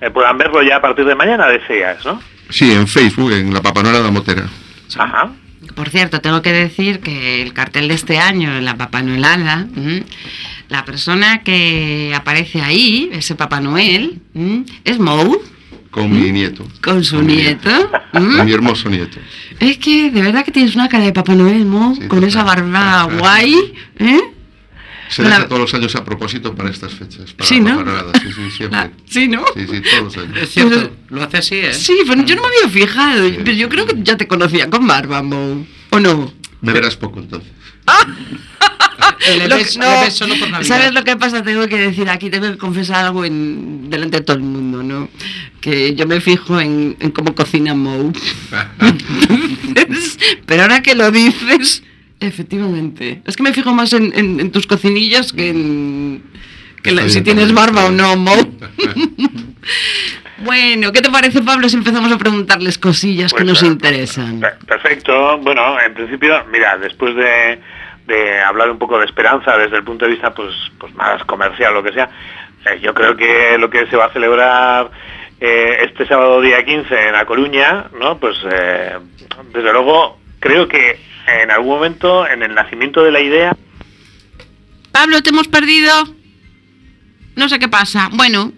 eh, 0.00 0.10
puedan 0.10 0.36
verlo 0.38 0.62
ya 0.62 0.76
a 0.76 0.80
partir 0.80 1.04
de 1.06 1.14
mañana, 1.14 1.48
decías, 1.48 2.04
¿no? 2.04 2.20
Sí, 2.50 2.70
en 2.72 2.86
Facebook, 2.86 3.32
en 3.32 3.52
la 3.54 3.62
Papanola 3.62 4.00
de 4.00 4.10
Motera. 4.10 4.48
Ajá. 4.98 5.32
por 5.74 5.88
cierto, 5.88 6.20
tengo 6.20 6.42
que 6.42 6.52
decir 6.52 7.00
que 7.00 7.42
el 7.42 7.52
cartel 7.52 7.88
de 7.88 7.94
este 7.94 8.18
año, 8.18 8.60
la 8.60 8.76
papanolada, 8.76 9.66
¿m? 9.76 10.04
la 10.68 10.84
persona 10.84 11.42
que 11.42 12.12
aparece 12.14 12.60
ahí, 12.60 13.08
ese 13.12 13.34
Papá 13.34 13.60
Noel, 13.60 14.20
es 14.84 14.98
Mou, 14.98 15.40
Con 15.90 16.10
mi 16.12 16.30
nieto. 16.32 16.66
con 16.82 17.02
su 17.04 17.16
Con 17.16 17.26
mi 17.26 17.36
nieto. 17.36 17.70
Con 18.12 18.44
mi 18.44 18.52
hermoso 18.52 18.88
nieto. 18.88 19.18
Es 19.60 19.78
que 19.78 20.10
de 20.10 20.22
verdad 20.22 20.44
que 20.44 20.52
tienes 20.52 20.74
una 20.74 20.88
cara 20.88 21.04
de 21.04 21.12
Papá 21.12 21.34
Noel, 21.34 21.64
Mou, 21.66 21.94
Sí, 21.94 22.08
con 22.08 22.24
esa 22.24 22.42
barba 22.42 23.04
guay, 23.18 23.54
¿eh? 23.98 24.20
Se 25.10 25.22
La- 25.22 25.28
deja 25.30 25.48
todos 25.48 25.60
los 25.62 25.74
años 25.74 25.94
a 25.96 26.04
propósito 26.04 26.54
para 26.54 26.70
estas 26.70 26.92
fechas. 26.94 27.32
Para 27.32 27.48
Sí, 27.48 27.60
¿no? 27.60 27.78
Sí, 28.14 28.32
sí, 28.34 28.50
siempre. 28.56 28.78
La- 28.78 28.90
sí, 29.08 29.28
¿no? 29.28 29.44
Sí, 29.54 29.66
sí, 29.70 29.80
todos 29.82 30.04
los 30.04 30.16
años. 30.16 30.38
Es 30.38 30.50
cierto, 30.50 30.76
Pero- 30.76 30.92
lo 31.10 31.22
hace 31.24 31.36
así, 31.38 31.54
¿eh? 31.56 31.74
Sí, 31.74 31.98
pero 32.06 32.22
yo 32.24 32.36
no 32.36 32.42
me 32.42 32.48
había 32.48 32.68
fijado. 32.86 33.28
Sí, 33.28 33.34
pero 33.38 33.52
yo 33.52 33.68
creo 33.68 33.86
que 33.86 33.96
ya 34.02 34.16
te 34.16 34.26
conocía 34.28 34.70
con 34.70 34.86
barba, 34.86 35.22
Mo. 35.22 35.66
¿O 35.90 35.98
no? 36.00 36.32
Me 36.60 36.72
verás 36.72 36.96
poco 36.96 37.18
entonces. 37.20 37.50
Ves- 39.48 39.72
que- 39.74 39.78
le 39.80 40.00
ves 40.02 40.14
solo 40.14 40.34
por 40.38 40.48
Navidad. 40.50 40.68
¿Sabes 40.68 40.92
lo 40.94 41.04
que 41.04 41.16
pasa? 41.16 41.42
Tengo 41.42 41.66
que 41.68 41.76
decir 41.78 42.08
aquí, 42.08 42.30
tengo 42.30 42.50
que 42.50 42.56
confesar 42.58 43.04
algo 43.06 43.24
en, 43.24 43.90
delante 43.90 44.18
de 44.18 44.24
todo 44.24 44.36
el 44.36 44.42
mundo, 44.42 44.82
¿no? 44.82 45.08
Que 45.60 45.94
yo 45.94 46.06
me 46.06 46.20
fijo 46.20 46.60
en, 46.60 46.96
en 47.00 47.10
cómo 47.10 47.34
cocina 47.34 47.74
Mo. 47.74 48.12
Entonces, 49.76 50.18
pero 50.46 50.62
ahora 50.62 50.82
que 50.82 50.94
lo 50.94 51.10
dices, 51.10 51.82
efectivamente. 52.20 53.22
Es 53.26 53.36
que 53.36 53.42
me 53.42 53.52
fijo 53.52 53.72
más 53.72 53.92
en, 53.92 54.12
en- 54.16 54.40
en 54.40 54.50
tus 54.52 54.66
cocinillas 54.66 55.32
que 55.32 55.48
en 55.50 56.22
que 56.82 56.92
la- 56.92 57.08
si 57.08 57.20
tienes 57.22 57.52
barba 57.52 57.86
o 57.86 57.90
no, 57.90 58.16
Mo. 58.16 58.32
Bueno, 60.42 60.90
¿qué 60.92 61.02
te 61.02 61.10
parece, 61.10 61.42
Pablo, 61.42 61.68
si 61.68 61.76
empezamos 61.76 62.10
a 62.10 62.16
preguntarles 62.16 62.78
cosillas 62.78 63.32
que 63.32 63.44
Pues, 63.44 63.48
nos 63.48 63.62
eh, 63.62 63.66
interesan? 63.66 64.40
Per- 64.40 64.56
Perfecto. 64.66 65.36
Bueno, 65.38 65.78
en 65.80 65.92
principio, 65.92 66.44
mira, 66.50 66.78
después 66.78 67.14
de, 67.14 67.60
de 68.06 68.40
hablar 68.40 68.70
un 68.70 68.78
poco 68.78 68.98
de 68.98 69.04
esperanza 69.04 69.56
desde 69.58 69.76
el 69.76 69.84
punto 69.84 70.06
de 70.06 70.12
vista 70.12 70.32
pues, 70.32 70.54
pues 70.78 70.94
más 70.94 71.22
comercial, 71.24 71.74
lo 71.74 71.82
que 71.82 71.92
sea, 71.92 72.08
eh, 72.66 72.80
yo 72.82 72.94
creo 72.94 73.14
que 73.16 73.58
lo 73.58 73.68
que 73.68 73.86
se 73.88 73.96
va 73.96 74.06
a 74.06 74.12
celebrar 74.14 74.90
eh, 75.40 75.76
este 75.84 76.06
sábado 76.06 76.40
día 76.40 76.64
15 76.64 77.08
en 77.08 77.12
La 77.12 77.26
Coruña, 77.26 77.86
¿no? 78.00 78.16
Pues 78.18 78.36
eh, 78.50 78.96
desde 79.52 79.72
luego 79.74 80.19
creo 80.40 80.66
que 80.68 80.98
en 81.42 81.50
algún 81.50 81.74
momento 81.74 82.26
en 82.26 82.42
el 82.42 82.54
nacimiento 82.54 83.02
de 83.04 83.12
la 83.12 83.20
idea 83.20 83.56
Pablo, 84.92 85.22
te 85.22 85.30
hemos 85.30 85.48
perdido. 85.48 85.92
No 87.36 87.48
sé 87.48 87.58
qué 87.58 87.68
pasa. 87.68 88.10
Bueno, 88.12 88.52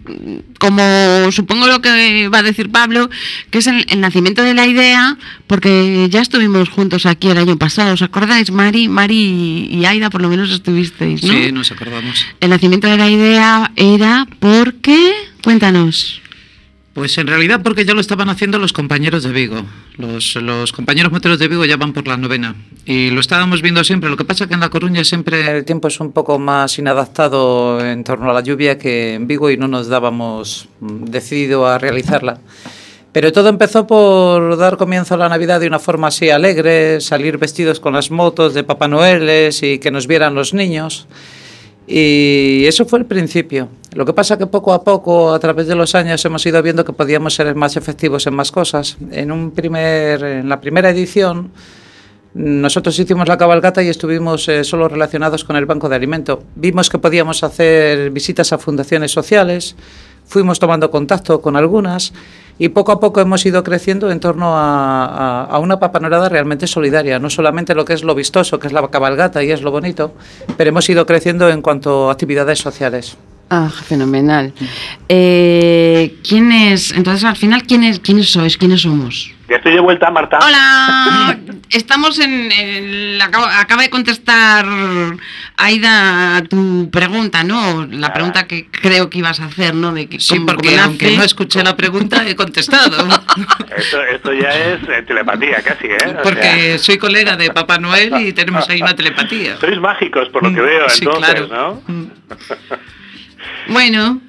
como 0.59 1.31
supongo 1.31 1.67
lo 1.67 1.79
que 1.81 2.27
va 2.27 2.39
a 2.39 2.43
decir 2.43 2.69
Pablo, 2.71 3.09
que 3.49 3.59
es 3.59 3.67
el, 3.67 3.85
el 3.87 4.01
nacimiento 4.01 4.43
de 4.43 4.53
la 4.53 4.65
idea, 4.65 5.17
porque 5.47 6.07
ya 6.09 6.21
estuvimos 6.21 6.67
juntos 6.69 7.05
aquí 7.05 7.29
el 7.29 7.37
año 7.37 7.57
pasado, 7.57 7.93
¿os 7.93 8.01
acordáis? 8.01 8.51
Mari, 8.51 8.89
Mari 8.89 9.67
y 9.69 9.85
Aida 9.85 10.09
por 10.09 10.21
lo 10.21 10.27
menos 10.27 10.51
estuvisteis, 10.51 11.23
¿no? 11.23 11.33
Sí, 11.33 11.51
nos 11.51 11.71
acordamos. 11.71 12.25
El 12.39 12.49
nacimiento 12.49 12.87
de 12.87 12.97
la 12.97 13.09
idea 13.09 13.71
era 13.75 14.27
porque... 14.39 15.13
Cuéntanos. 15.43 16.22
Pues 16.93 17.17
en 17.17 17.25
realidad 17.25 17.61
porque 17.63 17.85
ya 17.85 17.95
lo 17.95 18.01
estaban 18.01 18.29
haciendo 18.29 18.59
los 18.59 18.71
compañeros 18.71 19.23
de 19.23 19.31
Vigo. 19.31 19.63
Los, 19.97 20.71
compañeros 20.73 21.11
moteros 21.11 21.39
de 21.39 21.47
Vigo 21.47 21.65
ya 21.65 21.75
van 21.75 21.91
por 21.91 22.07
la 22.07 22.17
novena. 22.17 22.55
Y 22.85 23.09
lo 23.09 23.19
estábamos 23.19 23.63
viendo 23.63 23.83
siempre. 23.83 24.11
Lo 24.11 24.17
que 24.17 24.25
pasa 24.25 24.45
que 24.45 24.53
en 24.53 24.59
La 24.59 24.69
Coruña 24.69 25.03
siempre 25.03 25.57
el 25.57 25.65
tiempo 25.65 25.87
es 25.87 25.99
un 25.99 26.11
poco 26.11 26.37
más 26.37 26.77
inadaptado 26.77 27.83
en 27.83 28.03
torno 28.03 28.29
a 28.29 28.33
la 28.33 28.41
lluvia 28.41 28.77
que 28.77 29.15
en 29.15 29.25
Vigo 29.25 29.49
y 29.49 29.57
no 29.57 29.67
nos 29.67 29.87
dábamos 29.87 30.67
mm, 30.81 31.05
decidido 31.05 31.65
a 31.65 31.79
realizarla. 31.79 32.39
Pero 33.11 33.31
todo 33.31 33.49
empezó 33.49 33.87
por 33.87 34.55
dar 34.57 34.77
comienzo 34.77 35.15
a 35.15 35.17
la 35.17 35.29
Navidad 35.29 35.59
de 35.59 35.67
una 35.67 35.79
forma 35.79 36.09
así 36.09 36.29
alegre, 36.29 37.01
salir 37.01 37.39
vestidos 37.39 37.79
con 37.79 37.93
las 37.93 38.11
motos 38.11 38.53
de 38.53 38.63
Papá 38.63 38.87
Noeles 38.87 39.63
y 39.63 39.79
que 39.79 39.89
nos 39.89 40.05
vieran 40.05 40.35
los 40.35 40.53
niños. 40.53 41.07
Y 41.85 42.65
eso 42.65 42.85
fue 42.85 42.99
el 42.99 43.05
principio. 43.05 43.67
Lo 43.93 44.05
que 44.05 44.13
pasa 44.13 44.37
que 44.37 44.47
poco 44.47 44.73
a 44.73 44.83
poco, 44.83 45.33
a 45.33 45.39
través 45.39 45.67
de 45.67 45.75
los 45.75 45.95
años, 45.95 46.23
hemos 46.25 46.45
ido 46.45 46.61
viendo 46.63 46.85
que 46.85 46.93
podíamos 46.93 47.35
ser 47.35 47.53
más 47.55 47.75
efectivos 47.75 48.25
en 48.25 48.33
más 48.33 48.51
cosas. 48.51 48.97
En, 49.11 49.31
un 49.31 49.51
primer, 49.51 50.23
en 50.23 50.49
la 50.49 50.61
primera 50.61 50.89
edición, 50.89 51.51
nosotros 52.33 52.97
hicimos 52.97 53.27
la 53.27 53.37
cabalgata 53.37 53.83
y 53.83 53.89
estuvimos 53.89 54.47
eh, 54.49 54.63
solo 54.63 54.87
relacionados 54.87 55.43
con 55.43 55.55
el 55.55 55.65
Banco 55.65 55.89
de 55.89 55.95
Alimento. 55.95 56.43
Vimos 56.55 56.89
que 56.89 56.97
podíamos 56.97 57.43
hacer 57.43 58.09
visitas 58.09 58.53
a 58.53 58.57
fundaciones 58.57 59.11
sociales, 59.11 59.75
fuimos 60.25 60.57
tomando 60.57 60.89
contacto 60.89 61.41
con 61.41 61.55
algunas 61.55 62.13
y 62.59 62.69
poco 62.69 62.91
a 62.91 62.99
poco 62.99 63.19
hemos 63.21 63.45
ido 63.45 63.63
creciendo 63.63 64.11
en 64.11 64.19
torno 64.19 64.55
a, 64.57 65.05
a- 65.05 65.43
a 65.45 65.59
una 65.59 65.79
papanorada 65.79 66.29
realmente 66.29 66.67
solidaria, 66.67 67.19
no 67.19 67.29
solamente 67.29 67.73
lo 67.75 67.85
que 67.85 67.93
es 67.93 68.03
lo 68.03 68.15
vistoso, 68.15 68.59
que 68.59 68.67
es 68.67 68.73
la 68.73 68.87
cabalgata 68.89 69.43
y 69.43 69.51
es 69.51 69.61
lo 69.61 69.71
bonito, 69.71 70.13
pero 70.57 70.69
hemos 70.69 70.87
ido 70.89 71.05
creciendo 71.05 71.49
en 71.49 71.61
cuanto 71.61 72.09
a 72.09 72.13
actividades 72.13 72.59
sociales. 72.59 73.17
Ah, 73.49 73.69
fenomenal. 73.69 74.53
Eh, 75.09 76.15
¿Quién 76.27 76.51
es? 76.51 76.91
Entonces, 76.91 77.23
al 77.23 77.35
final, 77.35 77.63
¿quién 77.63 77.83
es, 77.83 77.99
¿quiénes 77.99 78.31
sois? 78.31 78.57
¿Quiénes 78.57 78.81
somos? 78.81 79.31
Ya 79.53 79.57
estoy 79.57 79.73
de 79.73 79.79
vuelta, 79.79 80.09
Marta. 80.09 80.39
Hola, 80.43 81.37
estamos 81.69 82.17
en, 82.19 82.51
el- 82.51 83.21
acaba, 83.21 83.59
acaba 83.59 83.83
de 83.83 83.89
contestar 83.91 84.65
Aida 85.57 86.37
a 86.37 86.43
tu 86.43 86.89
pregunta, 86.91 87.43
¿no? 87.43 87.85
La 87.85 88.07
Ah. 88.07 88.13
pregunta 88.13 88.47
que 88.47 88.67
creo 88.71 89.09
que 89.11 89.19
ibas 89.19 89.39
a 89.39 89.45
hacer, 89.45 89.75
¿no? 89.75 89.93
De 89.93 90.07
que 90.09 90.19
Sí, 90.19 90.33
cómo- 90.35 90.47
porque 90.47 90.71
nace. 90.71 90.81
aunque 90.81 91.15
no 91.17 91.23
escuché 91.23 91.63
la 91.63 91.75
pregunta, 91.77 92.27
he 92.27 92.35
contestado. 92.35 93.07
Esto, 93.77 94.01
esto 94.03 94.33
ya 94.33 94.49
es 94.49 94.79
eh, 94.89 95.03
telepatía 95.07 95.61
casi, 95.61 95.85
¿eh? 95.87 95.97
O 96.05 96.09
sea, 96.09 96.21
Porque 96.23 96.77
soy 96.79 96.97
colega 96.97 97.35
de 97.35 97.51
Papá 97.51 97.77
Noel 97.77 98.11
y 98.27 98.33
tenemos 98.33 98.67
ahí 98.69 98.81
una 98.81 98.95
telepatía. 98.95 99.57
sois 99.57 99.79
mágicos 99.79 100.29
por 100.29 100.43
lo 100.43 100.53
que 100.53 100.61
veo, 100.61 100.89
Sí, 100.89 101.05
entonces, 101.05 101.33
claro. 101.47 101.81
¿no? 101.87 102.03
Bueno, 103.67 104.21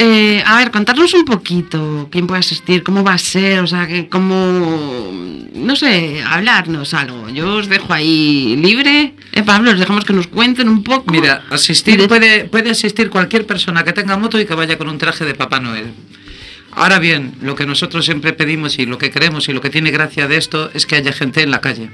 eh, 0.00 0.44
a 0.46 0.56
ver, 0.58 0.70
contarnos 0.70 1.12
un 1.12 1.24
poquito 1.24 2.08
quién 2.10 2.28
puede 2.28 2.38
asistir, 2.38 2.84
cómo 2.84 3.02
va 3.02 3.14
a 3.14 3.18
ser, 3.18 3.58
o 3.58 3.66
sea, 3.66 3.88
que 3.88 4.08
cómo, 4.08 5.10
no 5.54 5.74
sé, 5.74 6.22
hablarnos 6.24 6.94
algo. 6.94 7.28
Yo 7.30 7.56
os 7.56 7.68
dejo 7.68 7.92
ahí 7.92 8.56
libre, 8.56 9.14
eh, 9.32 9.42
Pablo, 9.42 9.72
os 9.72 9.78
dejamos 9.78 10.04
que 10.04 10.12
nos 10.12 10.28
cuenten 10.28 10.68
un 10.68 10.84
poco. 10.84 11.10
Mira, 11.10 11.42
asistir 11.50 12.06
puede, 12.06 12.44
puede 12.44 12.70
asistir 12.70 13.10
cualquier 13.10 13.44
persona 13.44 13.82
que 13.82 13.92
tenga 13.92 14.16
moto 14.16 14.38
y 14.38 14.46
que 14.46 14.54
vaya 14.54 14.78
con 14.78 14.88
un 14.88 14.98
traje 14.98 15.24
de 15.24 15.34
Papá 15.34 15.58
Noel. 15.58 15.92
Ahora 16.70 17.00
bien, 17.00 17.34
lo 17.42 17.56
que 17.56 17.66
nosotros 17.66 18.04
siempre 18.04 18.32
pedimos 18.32 18.78
y 18.78 18.86
lo 18.86 18.98
que 18.98 19.10
queremos 19.10 19.48
y 19.48 19.52
lo 19.52 19.60
que 19.60 19.68
tiene 19.68 19.90
gracia 19.90 20.28
de 20.28 20.36
esto 20.36 20.70
es 20.74 20.86
que 20.86 20.94
haya 20.94 21.12
gente 21.12 21.42
en 21.42 21.50
la 21.50 21.60
calle. 21.60 21.90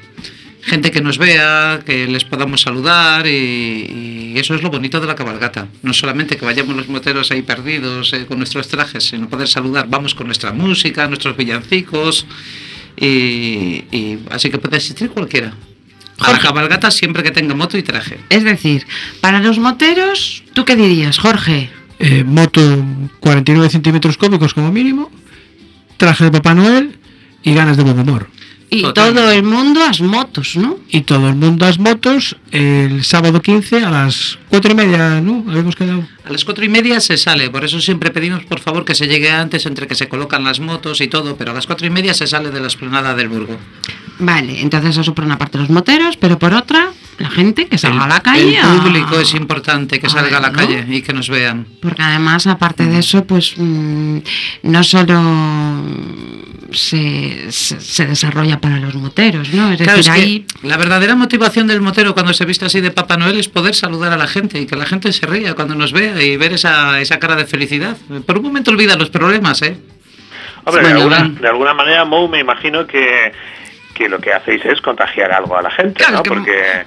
Gente 0.64 0.90
que 0.90 1.00
nos 1.00 1.18
vea, 1.18 1.80
que 1.84 2.06
les 2.06 2.24
podamos 2.24 2.62
saludar 2.62 3.26
y, 3.26 4.32
y 4.34 4.38
eso 4.38 4.54
es 4.54 4.62
lo 4.62 4.70
bonito 4.70 5.00
de 5.00 5.06
la 5.06 5.14
cabalgata. 5.14 5.68
No 5.82 5.92
solamente 5.92 6.36
que 6.36 6.44
vayamos 6.44 6.74
los 6.76 6.88
moteros 6.88 7.30
ahí 7.30 7.42
perdidos 7.42 8.12
eh, 8.12 8.26
con 8.26 8.38
nuestros 8.38 8.68
trajes, 8.68 9.04
sino 9.04 9.28
poder 9.28 9.48
saludar. 9.48 9.86
Vamos 9.88 10.14
con 10.14 10.26
nuestra 10.26 10.52
música, 10.52 11.06
nuestros 11.06 11.36
villancicos 11.36 12.26
y, 12.96 13.84
y 13.92 14.18
así 14.30 14.50
que 14.50 14.58
puede 14.58 14.76
asistir 14.76 15.10
cualquiera. 15.10 15.54
A 16.18 16.22
la 16.22 16.26
Jorge. 16.26 16.42
cabalgata 16.42 16.90
siempre 16.90 17.22
que 17.22 17.30
tenga 17.30 17.54
moto 17.54 17.76
y 17.76 17.82
traje. 17.82 18.18
Es 18.30 18.44
decir, 18.44 18.86
para 19.20 19.40
los 19.40 19.58
moteros, 19.58 20.44
¿tú 20.52 20.64
qué 20.64 20.76
dirías, 20.76 21.18
Jorge? 21.18 21.70
Eh, 21.98 22.24
moto 22.24 22.60
49 23.20 23.68
centímetros 23.70 24.16
cúbicos 24.16 24.54
como 24.54 24.70
mínimo, 24.70 25.10
traje 25.96 26.24
de 26.24 26.30
Papá 26.30 26.54
Noel 26.54 26.98
y 27.42 27.54
ganas 27.54 27.76
de 27.76 27.82
buen 27.82 27.98
humor. 27.98 28.28
Y 28.74 28.82
Totalmente. 28.82 29.20
todo 29.20 29.30
el 29.30 29.42
mundo 29.44 29.82
a 29.82 29.86
las 29.86 30.00
motos, 30.00 30.56
¿no? 30.56 30.78
Y 30.88 31.02
todo 31.02 31.28
el 31.28 31.36
mundo 31.36 31.64
a 31.64 31.68
las 31.68 31.78
motos 31.78 32.36
el 32.50 33.04
sábado 33.04 33.40
15 33.40 33.84
a 33.84 33.90
las 33.90 34.38
4 34.48 34.72
y 34.72 34.74
media, 34.74 35.20
¿no? 35.20 35.44
Habíamos 35.48 35.76
quedado. 35.76 36.06
A 36.24 36.32
las 36.32 36.44
cuatro 36.44 36.64
y 36.64 36.68
media 36.68 37.00
se 37.00 37.16
sale, 37.18 37.50
por 37.50 37.64
eso 37.64 37.80
siempre 37.80 38.10
pedimos 38.10 38.44
por 38.44 38.58
favor 38.58 38.84
que 38.84 38.94
se 38.94 39.06
llegue 39.06 39.30
antes 39.30 39.66
entre 39.66 39.86
que 39.86 39.94
se 39.94 40.08
colocan 40.08 40.42
las 40.42 40.58
motos 40.58 41.00
y 41.00 41.06
todo, 41.06 41.36
pero 41.36 41.50
a 41.52 41.54
las 41.54 41.66
cuatro 41.66 41.86
y 41.86 41.90
media 41.90 42.14
se 42.14 42.26
sale 42.26 42.50
de 42.50 42.60
la 42.60 42.66
esplanada 42.66 43.14
del 43.14 43.28
Burgo. 43.28 43.58
Vale, 44.18 44.60
entonces 44.60 44.96
eso 44.96 45.14
por 45.14 45.24
una 45.24 45.38
parte 45.38 45.58
los 45.58 45.70
moteros, 45.70 46.16
pero 46.16 46.38
por 46.38 46.54
otra, 46.54 46.90
la 47.18 47.30
gente 47.30 47.66
que 47.66 47.78
salga 47.78 48.04
a 48.04 48.08
la 48.08 48.20
calle. 48.20 48.58
El 48.58 48.64
a- 48.64 48.82
público 48.82 49.18
es 49.18 49.34
importante 49.34 49.98
que 49.98 50.06
a 50.06 50.10
salga 50.10 50.38
a 50.38 50.40
la 50.40 50.52
calle 50.52 50.84
y 50.88 51.02
que 51.02 51.12
nos 51.12 51.28
vean. 51.28 51.66
Porque 51.82 52.02
además, 52.02 52.46
aparte 52.46 52.86
de 52.86 52.98
eso, 53.00 53.24
pues 53.24 53.54
mm, 53.56 54.18
no 54.62 54.84
solo 54.84 55.20
mm, 55.20 56.72
se, 56.72 57.46
se, 57.50 57.80
se 57.80 58.06
desarrolla 58.06 58.60
para 58.60 58.78
los 58.78 58.94
moteros, 58.94 59.48
¿no? 59.52 59.72
Es 59.72 59.80
Claro, 59.80 59.98
decir, 59.98 60.12
es 60.12 60.16
que 60.16 60.22
ahí 60.22 60.46
la 60.62 60.76
verdadera 60.76 61.14
motivación 61.16 61.66
del 61.66 61.80
motero 61.80 62.14
cuando 62.14 62.32
se 62.34 62.44
viste 62.44 62.64
así 62.66 62.80
de 62.80 62.90
Papá 62.90 63.16
Noel 63.16 63.38
es 63.38 63.48
poder 63.48 63.74
saludar 63.74 64.12
a 64.12 64.16
la 64.16 64.26
gente 64.26 64.60
y 64.60 64.66
que 64.66 64.76
la 64.76 64.86
gente 64.86 65.12
se 65.12 65.26
ría 65.26 65.54
cuando 65.54 65.74
nos 65.74 65.92
vea 65.92 66.20
y 66.22 66.36
ver 66.36 66.52
esa, 66.52 67.00
esa 67.00 67.18
cara 67.18 67.36
de 67.36 67.46
felicidad. 67.46 67.96
Por 68.26 68.38
un 68.38 68.44
momento 68.44 68.70
olvida 68.70 68.96
los 68.96 69.10
problemas, 69.10 69.60
¿eh? 69.62 69.76
Hombre, 70.66 70.82
Bueno, 70.82 70.96
de, 70.96 71.02
alguna, 71.16 71.40
de 71.40 71.48
alguna 71.48 71.74
manera, 71.74 72.04
Mou, 72.04 72.26
me 72.28 72.40
imagino 72.40 72.86
que, 72.86 73.32
que 73.94 74.08
lo 74.08 74.18
que 74.18 74.32
hacéis 74.32 74.64
es 74.64 74.80
contagiar 74.80 75.32
algo 75.32 75.56
a 75.56 75.62
la 75.62 75.70
gente, 75.70 75.94
Claro, 76.04 76.16
¿no? 76.16 76.22
que- 76.24 76.28
Porque, 76.30 76.84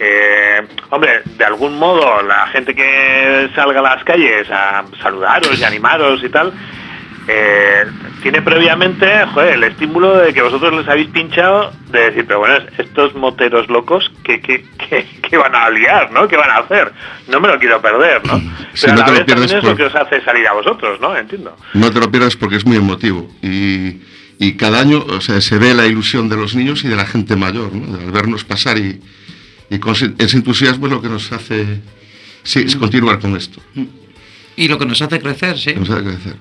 eh, 0.00 0.66
hombre, 0.90 1.22
de 1.24 1.44
algún 1.44 1.78
modo, 1.78 2.22
la 2.22 2.46
gente 2.48 2.74
que 2.74 3.50
salga 3.54 3.80
a 3.80 3.82
las 3.82 4.04
calles 4.04 4.50
a 4.50 4.84
saludaros 5.02 5.58
y 5.58 5.64
animaros 5.64 6.22
y 6.24 6.28
tal, 6.28 6.52
eh, 7.30 7.84
tiene 8.22 8.40
previamente, 8.40 9.06
joder, 9.34 9.54
el 9.54 9.64
estímulo 9.64 10.16
de 10.16 10.32
que 10.32 10.40
vosotros 10.40 10.72
les 10.74 10.88
habéis 10.88 11.08
pinchado, 11.08 11.70
de 11.90 12.04
decir, 12.10 12.24
pero 12.26 12.38
bueno, 12.38 12.56
estos 12.78 13.14
moteros 13.14 13.68
locos, 13.68 14.10
¿qué, 14.24 14.40
qué, 14.40 14.64
qué, 14.78 15.06
qué 15.22 15.36
van 15.36 15.54
a 15.54 15.68
liar, 15.68 16.10
no? 16.10 16.26
¿Qué 16.26 16.36
van 16.38 16.50
a 16.50 16.58
hacer? 16.58 16.90
No 17.28 17.38
me 17.40 17.48
lo 17.48 17.58
quiero 17.58 17.82
perder, 17.82 18.24
¿no? 18.26 18.38
Si 18.72 18.86
Pero 18.86 18.94
no 18.94 19.02
a 19.02 19.02
la 19.02 19.04
te 19.04 19.10
lo 19.12 19.18
vez 19.18 19.24
pierdes 19.26 19.50
también 19.52 19.58
es 19.58 19.64
lo 19.64 19.76
que 19.76 19.84
os 19.84 19.94
hace 19.94 20.22
salir 20.24 20.48
a 20.48 20.52
vosotros, 20.54 20.98
¿no? 21.00 21.14
Entiendo. 21.16 21.54
No 21.74 21.90
te 21.90 22.00
lo 22.00 22.10
pierdas 22.10 22.34
porque 22.36 22.56
es 22.56 22.64
muy 22.64 22.78
emotivo. 22.78 23.28
Y, 23.42 24.00
y 24.38 24.52
cada 24.54 24.80
año 24.80 25.04
o 25.08 25.20
sea, 25.20 25.40
se 25.40 25.58
ve 25.58 25.74
la 25.74 25.86
ilusión 25.86 26.28
de 26.28 26.36
los 26.36 26.54
niños 26.54 26.84
y 26.84 26.88
de 26.88 26.96
la 26.96 27.06
gente 27.06 27.36
mayor, 27.36 27.74
¿no? 27.74 27.98
Al 27.98 28.10
vernos 28.12 28.44
pasar 28.44 28.78
y, 28.78 29.00
y 29.70 29.78
con 29.78 29.94
ese 29.94 30.36
entusiasmo 30.36 30.86
es 30.86 30.92
lo 30.92 31.02
que 31.02 31.08
nos 31.08 31.30
hace 31.32 31.80
sí, 32.44 32.60
es 32.60 32.76
continuar 32.76 33.18
con 33.18 33.36
esto. 33.36 33.60
Y 34.56 34.68
lo 34.68 34.78
que 34.78 34.86
nos 34.86 35.00
hace 35.02 35.20
crecer, 35.20 35.58
sí. 35.58 35.74
Nos 35.74 35.90
hace 35.90 36.02
crecer. 36.04 36.36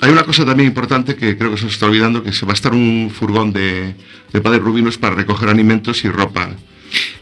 Hay 0.00 0.10
una 0.12 0.22
cosa 0.22 0.44
también 0.46 0.68
importante 0.68 1.16
que 1.16 1.36
creo 1.36 1.50
que 1.50 1.56
se 1.58 1.64
nos 1.64 1.72
está 1.72 1.86
olvidando, 1.86 2.22
que 2.22 2.32
se 2.32 2.46
va 2.46 2.52
a 2.52 2.54
estar 2.54 2.72
un 2.72 3.10
furgón 3.12 3.52
de, 3.52 3.94
de 4.32 4.40
padres 4.40 4.62
rubinos 4.62 4.96
para 4.96 5.16
recoger 5.16 5.48
alimentos 5.48 6.04
y 6.04 6.08
ropa. 6.08 6.50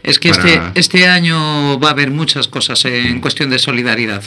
Es 0.03 0.19
que 0.19 0.29
para- 0.29 0.67
este, 0.67 0.79
este 0.79 1.07
año 1.07 1.79
va 1.79 1.89
a 1.89 1.91
haber 1.91 2.11
muchas 2.11 2.47
cosas 2.47 2.85
en 2.85 3.19
cuestión 3.19 3.49
de 3.49 3.57
solidaridad. 3.59 4.23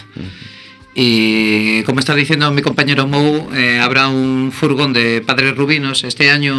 Y 0.92 1.82
como 1.84 2.00
está 2.00 2.14
diciendo 2.16 2.50
mi 2.50 2.62
compañero 2.62 3.06
Mou, 3.06 3.48
eh, 3.54 3.78
habrá 3.78 4.08
un 4.08 4.50
furgón 4.52 4.92
de 4.92 5.22
padres 5.24 5.56
rubinos. 5.56 6.02
Este 6.02 6.30
año 6.30 6.54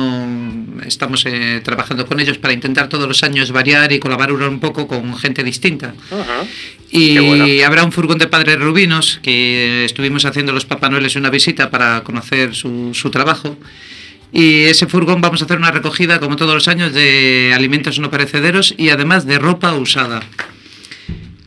estamos 0.85 1.25
eh, 1.25 1.59
trabajando 1.63 2.05
con 2.05 2.19
ellos 2.19 2.37
para 2.37 2.53
intentar 2.53 2.87
todos 2.87 3.07
los 3.07 3.23
años 3.23 3.51
variar 3.51 3.91
y 3.91 3.99
colaborar 3.99 4.31
un 4.31 4.59
poco 4.61 4.87
con 4.87 5.17
gente 5.17 5.43
distinta. 5.43 5.95
Ujú. 6.11 6.47
Y 6.91 7.13
Qué 7.13 7.19
bueno. 7.19 7.45
habrá 7.65 7.83
un 7.83 7.91
furgón 7.91 8.19
de 8.19 8.27
padres 8.27 8.57
rubinos 8.57 9.19
que 9.21 9.83
estuvimos 9.83 10.23
haciendo 10.23 10.53
los 10.53 10.65
Papá 10.65 10.89
Noeles 10.89 11.15
una 11.17 11.29
visita 11.29 11.69
para 11.69 12.01
conocer 12.03 12.55
su, 12.55 12.91
su 12.93 13.09
trabajo. 13.09 13.57
Y 14.33 14.63
ese 14.63 14.87
furgón 14.87 15.19
vamos 15.19 15.41
a 15.41 15.45
hacer 15.45 15.57
una 15.57 15.71
recogida, 15.71 16.21
como 16.21 16.37
todos 16.37 16.53
los 16.53 16.69
años, 16.69 16.93
de 16.93 17.51
alimentos 17.53 17.99
no 17.99 18.09
perecederos 18.09 18.73
y 18.77 18.89
además 18.89 19.25
de 19.25 19.39
ropa 19.39 19.73
usada. 19.73 20.21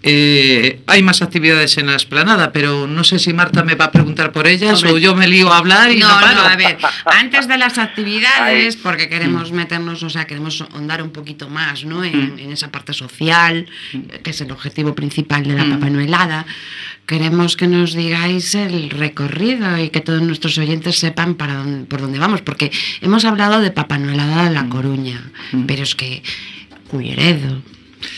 Eh, 0.07 0.81
hay 0.87 1.03
más 1.03 1.23
actividades 1.23 1.79
en 1.79 1.87
la 1.87 1.97
esplanada, 1.97 2.53
pero 2.53 2.87
no 2.87 3.05
sé 3.05 3.19
si 3.19 3.33
Marta 3.33 3.65
me 3.65 3.75
va 3.75 3.87
a 3.87 3.91
preguntar 3.91 4.33
por 4.33 4.47
ellas 4.47 4.75
Hombre. 4.83 4.93
o 4.93 4.99
yo 4.99 5.15
me 5.17 5.27
lío 5.27 5.51
a 5.51 5.57
hablar 5.57 5.91
y 5.91 5.97
no, 5.99 6.09
no, 6.09 6.21
paro. 6.21 6.35
no, 6.43 6.47
a 6.47 6.57
ver, 6.57 6.77
antes 7.07 7.49
de 7.49 7.57
las 7.57 7.79
actividades, 7.79 8.77
porque 8.77 9.09
queremos 9.09 9.51
Mm. 9.51 9.55
meternos, 9.55 10.03
o 10.03 10.11
sea, 10.11 10.27
queremos 10.27 10.61
ahondar 10.61 11.03
un 11.03 11.11
poquito 11.11 11.49
más, 11.49 11.85
¿no? 11.87 12.05
En, 12.05 12.39
en 12.39 12.53
esa 12.53 12.71
parte 12.71 12.93
social, 12.93 13.67
que 14.23 14.31
es 14.31 14.41
el 14.43 14.51
objetivo 14.53 14.95
principal 14.95 15.43
de 15.45 15.55
la 15.55 15.65
Mm. 15.65 15.71
Papanoelada. 15.81 16.45
Queremos 17.07 17.57
que 17.57 17.67
nos 17.67 17.95
digáis 17.95 18.55
el 18.55 18.91
recorrido 18.91 19.79
y 19.79 19.89
que 19.89 20.01
todos 20.01 20.21
nuestros 20.23 20.57
oyentes 20.59 20.99
sepan 20.99 21.35
para 21.35 21.55
dónde- 21.55 21.85
por 21.87 22.01
dónde 22.03 22.19
vamos, 22.19 22.43
porque 22.43 22.71
hemos 23.01 23.25
hablado 23.25 23.61
de 23.63 23.71
Papanoelada 23.71 24.45
de 24.45 24.51
La 24.51 24.69
Coruña, 24.69 25.31
Mm. 25.53 25.65
pero 25.65 25.83
es 25.83 25.95
que 25.95 26.23
Culleredo, 26.89 27.63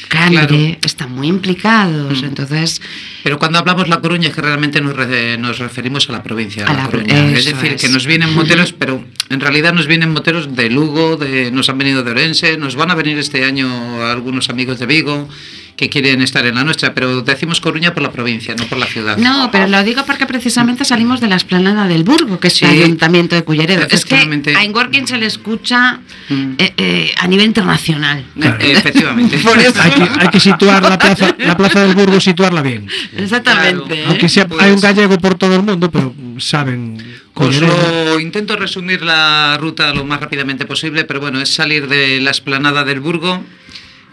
Cambre 0.09 0.47
Claro. 0.47 0.57
están 0.83 1.13
muy 1.13 1.27
implicados, 1.29 2.23
Mm. 2.23 2.25
entonces 2.27 2.81
Pero 3.23 3.39
cuando 3.39 3.59
hablamos 3.59 3.89
La 3.89 4.01
Coruña 4.01 4.29
es 4.29 4.35
que 4.35 4.41
realmente 4.41 4.81
nos, 4.81 4.95
re- 4.95 5.37
nos 5.37 5.59
referimos 5.59 6.09
a 6.09 6.13
la 6.13 6.23
provincia 6.23 6.65
de 6.65 6.71
A 6.71 6.75
La, 6.75 6.83
la- 6.85 6.89
Coruña. 6.89 7.31
Es 7.33 7.45
decir, 7.45 7.73
es. 7.73 7.81
que 7.83 7.89
nos 7.89 8.07
vienen 8.07 8.33
moteros, 8.35 8.73
pero 8.73 9.05
en 9.31 9.41
realidad 9.41 9.73
nos 9.75 9.87
vienen 9.87 10.13
moteros 10.13 10.55
de 10.55 10.71
Lugo, 10.71 11.17
de, 11.17 11.51
nos 11.51 11.69
han 11.69 11.79
venido 11.79 12.03
de 12.05 12.11
Orense, 12.13 12.57
nos 12.57 12.77
van 12.77 12.91
a 12.91 12.95
venir 12.95 13.19
este 13.19 13.45
año 13.45 14.05
algunos 14.07 14.49
amigos 14.49 14.79
de 14.79 14.87
Vigo 14.87 15.29
que 15.77 15.91
quieren 15.91 16.23
estar 16.23 16.47
en 16.47 16.55
la 16.55 16.65
nuestra, 16.65 16.95
pero 16.95 17.21
decimos 17.23 17.61
Coruña 17.61 17.93
por 17.93 18.03
la 18.03 18.11
provincia, 18.11 18.55
no 18.59 18.65
por 18.65 18.79
la 18.79 18.87
ciudad. 18.87 19.19
No, 19.19 19.51
pero 19.53 19.67
lo 19.69 19.83
digo 19.85 20.05
porque 20.07 20.25
precisamente 20.27 20.85
salimos 20.87 21.21
de 21.21 21.29
la 21.29 21.37
esplanada 21.37 21.87
del 21.87 22.03
Burgo, 22.03 22.41
que 22.41 22.49
es 22.49 22.55
Sí. 22.55 22.65
el 22.65 22.83
ayuntamiento 22.85 23.37
de 23.37 23.45
Culleredo. 23.45 23.87
Es 23.91 24.05
que 24.07 24.15
a 24.57 24.65
Ingorkin 24.65 25.07
se 25.07 25.19
le 25.19 25.27
escucha 25.27 26.01
Mm. 26.29 26.53
eh, 26.59 26.73
eh, 26.79 27.15
a 27.19 27.27
nivel 27.27 27.47
internacional. 27.47 28.25
Eh, 28.41 28.73
Efectivamente. 28.73 29.37
Por 29.45 29.59
eso. 29.59 29.75
Hay 29.83 29.91
que, 29.91 30.09
hay 30.19 30.29
que 30.29 30.41
situar 30.41 30.83
la 30.83 30.99
plaza, 30.99 31.35
la 31.39 31.57
plaza 31.57 31.81
del 31.85 31.95
Burgo, 31.95 32.21
situarla 32.21 32.63
bien. 32.63 32.89
Exactamente. 33.17 33.95
Claro. 33.97 34.09
Aunque 34.11 34.29
sea, 34.29 34.49
Pues- 34.49 34.63
hay 34.63 34.73
un 34.73 34.81
gallego 34.81 35.19
por 35.19 35.35
todo 35.35 35.57
el 35.57 35.63
mundo, 35.63 35.91
pero 35.91 36.15
saben. 36.39 36.97
Culleredo. 37.35 38.15
lo 38.15 38.19
intento 38.19 38.57
resumir 38.57 39.03
la 39.03 39.59
ruta 39.61 39.93
lo 39.93 40.07
más 40.07 40.19
rápidamente 40.21 40.65
posible, 40.65 41.05
pero 41.05 41.21
bueno, 41.21 41.39
es 41.39 41.53
salir 41.53 41.87
de 41.87 42.19
la 42.23 42.31
esplanada 42.31 42.83
del 42.83 43.01
Burgo. 43.01 43.45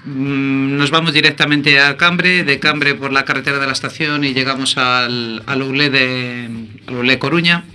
Mm, 0.05 0.77
Nos 0.77 0.91
vamos 0.91 1.13
directamente 1.13 1.79
a 1.79 1.97
Cambre, 1.97 2.43
de 2.43 2.59
Cambre 2.59 2.95
por 2.95 3.11
la 3.11 3.25
carretera 3.25 3.59
de 3.59 3.65
la 3.65 3.73
estación 3.73 4.23
y 4.23 4.33
llegamos 4.33 4.77
al, 4.77 5.43
al 5.45 5.61
Oulé 5.61 5.89
de 5.89 6.49
al 6.87 6.95
Oulé 6.95 7.19
Coruña. 7.19 7.65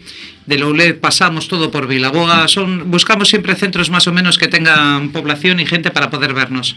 Del 0.47 0.63
Oulé 0.63 0.95
pasamos 0.95 1.47
todo 1.49 1.71
por 1.71 1.87
Vilaboa. 1.87 2.49
Son, 2.49 2.91
buscamos 2.91 3.29
siempre 3.29 3.55
centros 3.55 3.91
más 3.91 4.07
o 4.07 4.13
menos 4.13 4.39
que 4.39 4.49
tengan 4.49 5.11
población 5.11 5.61
y 5.61 5.67
gente 5.67 5.91
para 5.91 6.09
poder 6.09 6.33
vernos. 6.33 6.75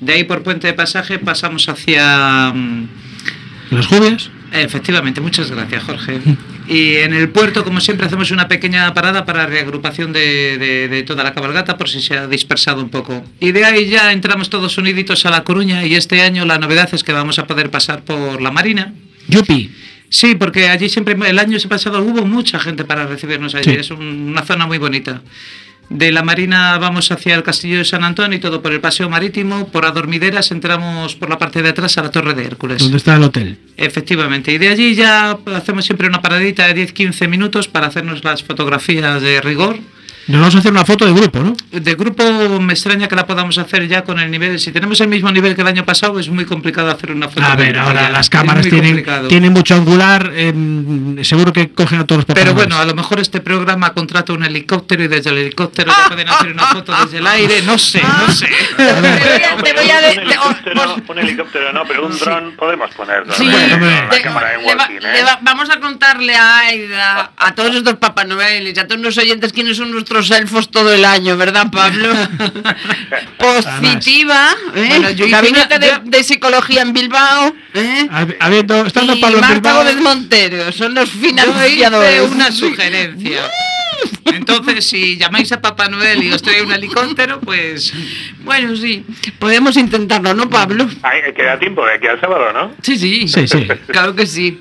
De 0.00 0.12
ahí 0.14 0.24
por 0.24 0.42
Puente 0.42 0.66
de 0.66 0.72
Pasaje 0.72 1.20
pasamos 1.20 1.68
hacia 1.68 2.52
mm, 2.52 2.88
Las 3.70 3.86
jubias. 3.86 4.30
Efectivamente, 4.52 5.20
muchas 5.20 5.50
gracias, 5.50 5.84
Jorge. 5.84 6.20
Y 6.68 6.96
en 6.96 7.12
el 7.14 7.28
puerto, 7.28 7.64
como 7.64 7.80
siempre, 7.80 8.06
hacemos 8.06 8.30
una 8.30 8.48
pequeña 8.48 8.92
parada 8.94 9.24
para 9.24 9.46
reagrupación 9.46 10.12
de, 10.12 10.56
de- 10.58 10.88
de 10.88 11.02
toda 11.02 11.24
la 11.24 11.34
cabalgata 11.34 11.76
por 11.76 11.88
si 11.88 12.00
se 12.00 12.16
ha 12.16 12.26
dispersado 12.26 12.82
un 12.82 12.88
poco. 12.90 13.24
Y 13.40 13.52
de 13.52 13.64
ahí 13.64 13.88
ya 13.88 14.12
entramos 14.12 14.50
todos 14.50 14.78
uniditos 14.78 15.24
a 15.26 15.30
La 15.30 15.44
Coruña 15.44 15.84
y 15.84 15.94
este 15.94 16.20
año 16.22 16.44
la 16.46 16.58
novedad 16.58 16.88
es 16.92 17.02
que 17.04 17.12
vamos 17.12 17.38
a 17.38 17.46
poder 17.46 17.70
pasar 17.70 18.02
por 18.02 18.40
la 18.40 18.50
Marina. 18.50 18.92
Yupi. 19.28 19.70
Sí, 20.08 20.34
porque 20.34 20.68
allí 20.68 20.88
siempre, 20.90 21.16
el 21.26 21.38
año 21.38 21.56
pasado 21.68 22.02
hubo 22.02 22.26
mucha 22.26 22.58
gente 22.60 22.84
para 22.84 23.06
recibirnos 23.06 23.54
allí, 23.54 23.72
Sí. 23.72 23.76
es 23.80 23.90
un- 23.90 24.28
una 24.30 24.42
zona 24.42 24.66
muy 24.66 24.78
bonita. 24.78 25.22
De 25.88 26.10
la 26.10 26.22
Marina 26.22 26.78
vamos 26.78 27.10
hacia 27.12 27.34
el 27.34 27.42
Castillo 27.42 27.78
de 27.78 27.84
San 27.84 28.02
Antonio 28.02 28.38
y 28.38 28.40
todo 28.40 28.62
por 28.62 28.72
el 28.72 28.80
Paseo 28.80 29.10
Marítimo, 29.10 29.68
por 29.68 29.84
Adormideras 29.84 30.50
entramos 30.50 31.14
por 31.16 31.28
la 31.28 31.38
parte 31.38 31.62
de 31.62 31.68
atrás 31.68 31.98
a 31.98 32.02
la 32.02 32.10
Torre 32.10 32.34
de 32.34 32.44
Hércules. 32.44 32.78
donde 32.78 32.96
está 32.96 33.16
el 33.16 33.22
hotel. 33.22 33.58
Efectivamente, 33.76 34.52
y 34.52 34.58
de 34.58 34.68
allí 34.68 34.94
ya 34.94 35.38
hacemos 35.54 35.84
siempre 35.84 36.08
una 36.08 36.22
paradita 36.22 36.66
de 36.66 36.88
10-15 36.88 37.28
minutos 37.28 37.68
para 37.68 37.88
hacernos 37.88 38.24
las 38.24 38.42
fotografías 38.42 39.20
de 39.20 39.40
rigor 39.42 39.78
Nos 40.28 40.40
vamos 40.40 40.54
a 40.54 40.58
hacer 40.58 40.70
una 40.70 40.84
foto 40.84 41.04
de 41.04 41.12
grupo, 41.12 41.40
¿no? 41.40 41.56
De 41.70 41.94
grupo 41.96 42.22
me 42.60 42.74
extraña 42.74 43.08
que 43.08 43.16
la 43.16 43.26
podamos 43.26 43.58
hacer 43.58 43.88
ya 43.88 44.04
con 44.04 44.20
el 44.20 44.30
nivel. 44.30 44.60
Si 44.60 44.70
tenemos 44.70 45.00
el 45.00 45.08
mismo 45.08 45.32
nivel 45.32 45.56
que 45.56 45.62
el 45.62 45.66
año 45.66 45.84
pasado, 45.84 46.20
es 46.20 46.28
muy 46.28 46.44
complicado 46.44 46.90
hacer 46.90 47.10
una 47.10 47.28
foto. 47.28 47.44
A 47.44 47.56
de 47.56 47.64
ver, 47.64 47.78
ahora 47.78 48.02
ya. 48.02 48.10
las 48.10 48.30
cámaras 48.30 48.68
tienen, 48.68 49.52
mucho 49.52 49.74
angular, 49.74 50.32
em, 50.36 51.22
seguro 51.24 51.52
que 51.52 51.70
cogen 51.72 51.98
a 51.98 52.06
todos 52.06 52.24
los 52.26 52.36
Pero 52.36 52.54
bueno, 52.54 52.78
a 52.78 52.84
lo 52.84 52.94
mejor 52.94 53.18
este 53.18 53.40
programa 53.40 53.92
contrata 53.94 54.32
un 54.32 54.44
helicóptero 54.44 55.02
y 55.02 55.08
desde 55.08 55.30
el 55.30 55.38
helicóptero 55.38 55.90
ya 55.90 56.08
pueden 56.08 56.28
hacer 56.28 56.52
una 56.52 56.66
foto 56.66 56.94
desde 57.04 57.18
el 57.18 57.26
aire. 57.26 57.62
No 57.62 57.76
sé, 57.76 58.00
no 58.02 58.32
sé. 58.32 58.48
Un, 61.08 61.18
helicóptero, 61.18 61.72
no, 61.72 61.84
pero 61.84 62.06
un 62.06 62.16
dron 62.16 62.52
podemos 62.56 62.90
ponerlo. 62.94 63.34
Sí, 63.34 63.48
¿eh? 63.48 65.22
va- 65.26 65.38
vamos 65.42 65.68
a 65.70 65.80
contarle 65.80 66.34
a 66.36 66.58
Aida, 66.58 67.32
a 67.36 67.54
todos 67.54 67.74
estos 67.74 67.96
Papá 67.96 68.24
Noel 68.24 68.68
y 68.68 68.78
a 68.78 68.86
todos 68.86 69.00
los 69.00 69.18
oyentes 69.18 69.52
quiénes 69.52 69.76
son 69.76 69.90
nuestros 69.90 70.11
elfos 70.20 70.70
todo 70.70 70.92
el 70.92 71.04
año, 71.04 71.36
¿verdad, 71.36 71.70
Pablo? 71.70 72.08
Positiva, 73.38 74.50
¿eh? 74.74 74.86
Bueno, 74.88 75.10
yo 75.10 75.28
Gabinete 75.28 75.76
una- 75.76 75.78
de, 75.78 75.86
yo- 75.88 76.00
de 76.04 76.24
Psicología 76.24 76.82
en 76.82 76.92
Bilbao, 76.92 77.54
¿eh? 77.74 78.06
Hab- 78.10 78.36
Habiendo, 78.40 78.86
estando 78.86 79.14
y 79.14 79.20
Pablo 79.20 79.36
en 79.38 79.40
Marta 79.40 79.54
Bilbao, 79.54 79.78
Gómez 79.78 79.96
Montero, 79.96 80.72
son 80.72 80.94
los 80.94 81.12
Yo 81.12 81.20
financiadores. 81.20 82.12
hice 82.14 82.22
una 82.22 82.52
sugerencia. 82.52 83.40
Entonces, 84.24 84.84
si 84.86 85.16
llamáis 85.16 85.52
a 85.52 85.60
Papá 85.60 85.88
Noel 85.88 86.22
y 86.24 86.32
os 86.32 86.42
trae 86.42 86.62
un 86.62 86.72
helicóptero, 86.72 87.40
pues 87.40 87.92
Bueno, 88.44 88.74
sí, 88.76 89.04
podemos 89.38 89.76
intentarlo, 89.76 90.34
¿no, 90.34 90.48
Pablo? 90.50 90.88
Ay, 91.02 91.20
queda 91.34 91.58
tiempo, 91.58 91.84
de 91.86 91.94
aquí 91.94 92.06
al 92.06 92.20
sábado, 92.20 92.52
¿no? 92.52 92.72
Sí, 92.82 92.96
sí, 92.98 93.28
Sí, 93.28 93.46
sí. 93.46 93.66
claro 93.88 94.14
que 94.16 94.26
sí. 94.26 94.60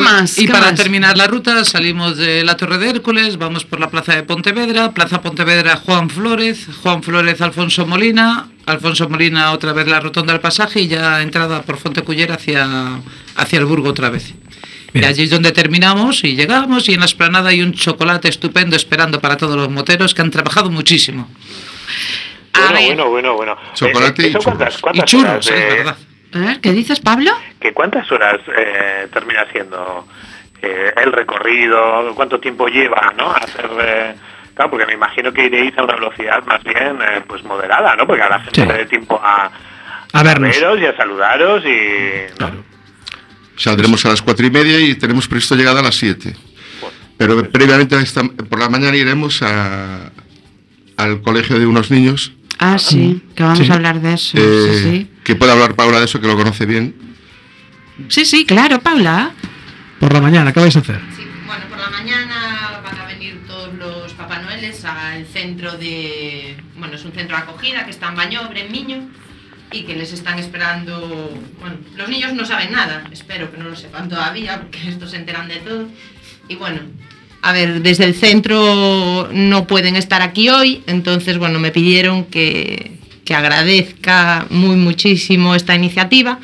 ¿Qué 0.00 0.04
Bueno, 0.04 0.20
más? 0.20 0.38
Y 0.38 0.46
¿Qué 0.46 0.52
para 0.52 0.66
más? 0.66 0.74
terminar 0.76 1.16
la 1.16 1.26
ruta 1.26 1.64
salimos 1.64 2.16
de 2.16 2.42
la 2.44 2.56
Torre 2.56 2.78
de 2.78 2.90
Hércules, 2.90 3.36
vamos 3.38 3.64
por 3.64 3.80
la 3.80 3.90
Plaza 3.90 4.14
de 4.14 4.22
Pontevedra, 4.22 4.92
Plaza 4.92 5.20
Pontevedra 5.20 5.76
Juan 5.76 6.08
Flores, 6.10 6.66
Juan 6.82 7.02
Flores 7.02 7.40
Alfonso 7.40 7.86
Molina, 7.86 8.48
Alfonso 8.66 9.08
Molina 9.08 9.52
otra 9.52 9.72
vez 9.72 9.86
la 9.86 10.00
Rotonda 10.00 10.32
del 10.32 10.40
Pasaje 10.40 10.80
y 10.80 10.88
ya 10.88 11.20
entrada 11.22 11.62
por 11.62 11.76
Fontecullera 11.76 12.34
hacia, 12.36 13.00
hacia 13.36 13.58
el 13.58 13.64
Burgo 13.66 13.90
otra 13.90 14.10
vez. 14.10 14.32
Y 14.92 14.98
Bien. 14.98 15.04
allí 15.04 15.22
es 15.24 15.30
donde 15.30 15.52
terminamos 15.52 16.24
y 16.24 16.34
llegamos 16.34 16.88
y 16.88 16.94
en 16.94 17.00
la 17.00 17.06
esplanada 17.06 17.50
hay 17.50 17.62
un 17.62 17.72
chocolate 17.72 18.28
estupendo 18.28 18.74
esperando 18.76 19.20
para 19.20 19.36
todos 19.36 19.56
los 19.56 19.70
moteros 19.70 20.14
que 20.14 20.22
han 20.22 20.30
trabajado 20.30 20.70
muchísimo. 20.70 21.28
A 22.52 22.72
Bueno, 22.72 22.80
bueno, 22.86 23.08
bueno, 23.10 23.34
bueno. 23.36 23.56
Chocolate 23.74 24.22
Eh, 24.22 24.26
y 24.26 24.30
¿eso 24.30 24.38
churros. 24.40 24.44
cuántas, 24.58 24.76
Y 24.76 24.80
cuántas 24.80 25.04
churros, 25.06 25.30
horas, 25.30 25.46
es 25.46 25.52
eh, 25.52 25.76
verdad. 25.76 25.96
A 26.32 26.38
ver, 26.38 26.60
¿qué 26.60 26.72
dices, 26.72 27.00
Pablo? 27.00 27.30
que 27.60 27.72
¿Cuántas 27.72 28.10
horas 28.12 28.40
eh, 28.56 29.08
termina 29.12 29.44
siendo 29.52 30.06
eh, 30.62 30.92
el 31.02 31.12
recorrido? 31.12 32.12
¿Cuánto 32.14 32.38
tiempo 32.38 32.68
lleva, 32.68 33.12
no? 33.18 33.30
Hacer, 33.32 33.68
eh, 33.82 34.14
claro, 34.54 34.70
porque 34.70 34.86
me 34.86 34.94
imagino 34.94 35.32
que 35.32 35.46
iréis 35.46 35.76
a 35.76 35.82
una 35.82 35.94
velocidad 35.94 36.44
más 36.46 36.62
bien 36.62 36.98
eh, 37.02 37.22
pues 37.26 37.42
moderada, 37.44 37.96
¿no? 37.96 38.06
Porque 38.06 38.22
a 38.22 38.28
la 38.28 38.40
gente 38.40 38.60
Sí. 38.62 38.66
le 38.66 38.74
dé 38.74 38.86
tiempo 38.86 39.20
a, 39.22 39.50
A 40.12 40.22
vernos. 40.22 40.54
veros 40.54 40.80
y 40.80 40.86
a 40.86 40.96
saludaros 40.96 41.64
y... 41.64 42.30
¿no? 42.30 42.36
Claro. 42.36 42.64
Saldremos 43.56 44.04
a 44.06 44.10
las 44.10 44.22
cuatro 44.22 44.46
y 44.46 44.50
media 44.50 44.78
y 44.80 44.94
tenemos 44.94 45.26
previsto 45.28 45.54
llegada 45.56 45.80
a 45.80 45.82
las 45.82 45.96
siete. 45.96 46.34
Pero 47.18 47.50
previamente 47.50 47.94
a 47.96 48.00
esta- 48.00 48.22
por 48.48 48.58
la 48.58 48.70
mañana 48.70 48.96
iremos 48.96 49.42
a- 49.42 50.10
al 50.96 51.20
colegio 51.20 51.58
de 51.58 51.66
unos 51.66 51.90
niños, 51.90 52.32
Ah, 52.60 52.78
sí, 52.78 53.22
que 53.34 53.42
vamos 53.42 53.58
Sí. 53.58 53.70
a 53.70 53.74
hablar 53.74 54.00
de 54.00 54.12
eso. 54.14 54.36
eh, 54.38 54.70
sí, 54.70 54.90
sí. 54.90 55.10
que 55.24 55.34
puede 55.34 55.50
hablar 55.52 55.74
Paula 55.74 55.98
de 55.98 56.04
eso, 56.04 56.20
que 56.20 56.26
lo 56.26 56.36
conoce 56.36 56.66
bien. 56.66 56.94
Sí, 58.08 58.24
sí, 58.24 58.44
claro, 58.44 58.80
Paula. 58.80 59.32
Por 59.98 60.12
la 60.12 60.20
mañana, 60.20 60.52
¿qué 60.52 60.60
vais 60.60 60.76
a 60.76 60.80
hacer? 60.80 61.00
Sí, 61.16 61.22
bueno, 61.46 61.64
por 61.68 61.78
la 61.78 61.90
mañana 61.90 62.80
van 62.84 62.98
a 62.98 63.06
venir 63.06 63.40
todos 63.46 63.74
los 63.74 64.12
Papá 64.14 64.38
Noeles 64.40 64.84
al 64.84 65.26
centro 65.26 65.72
de. 65.72 66.56
Bueno, 66.76 66.94
es 66.96 67.04
un 67.04 67.12
centro 67.12 67.36
de 67.36 67.42
acogida 67.42 67.84
que 67.84 67.90
está 67.90 68.08
en 68.08 68.16
Bañobre, 68.16 68.66
en 68.66 68.72
Miño, 68.72 69.08
y 69.72 69.82
que 69.84 69.96
les 69.96 70.12
están 70.12 70.38
esperando. 70.38 71.38
Bueno, 71.60 71.76
los 71.96 72.08
niños 72.08 72.32
no 72.34 72.44
saben 72.44 72.72
nada, 72.72 73.04
espero 73.10 73.50
que 73.50 73.58
no 73.58 73.64
lo 73.70 73.76
sepan 73.76 74.08
todavía, 74.08 74.60
porque 74.60 74.78
estos 74.88 75.10
se 75.10 75.16
enteran 75.16 75.48
de 75.48 75.56
todo. 75.56 75.88
Y 76.48 76.56
bueno, 76.56 76.80
a 77.42 77.52
ver, 77.52 77.82
desde 77.82 78.04
el 78.04 78.14
centro 78.14 79.28
no 79.32 79.66
pueden 79.66 79.96
estar 79.96 80.22
aquí 80.22 80.48
hoy, 80.48 80.82
entonces, 80.86 81.38
bueno, 81.38 81.58
me 81.58 81.70
pidieron 81.70 82.24
que, 82.24 82.98
que 83.24 83.34
agradezca 83.34 84.46
muy 84.50 84.76
muchísimo 84.76 85.54
esta 85.54 85.74
iniciativa 85.74 86.38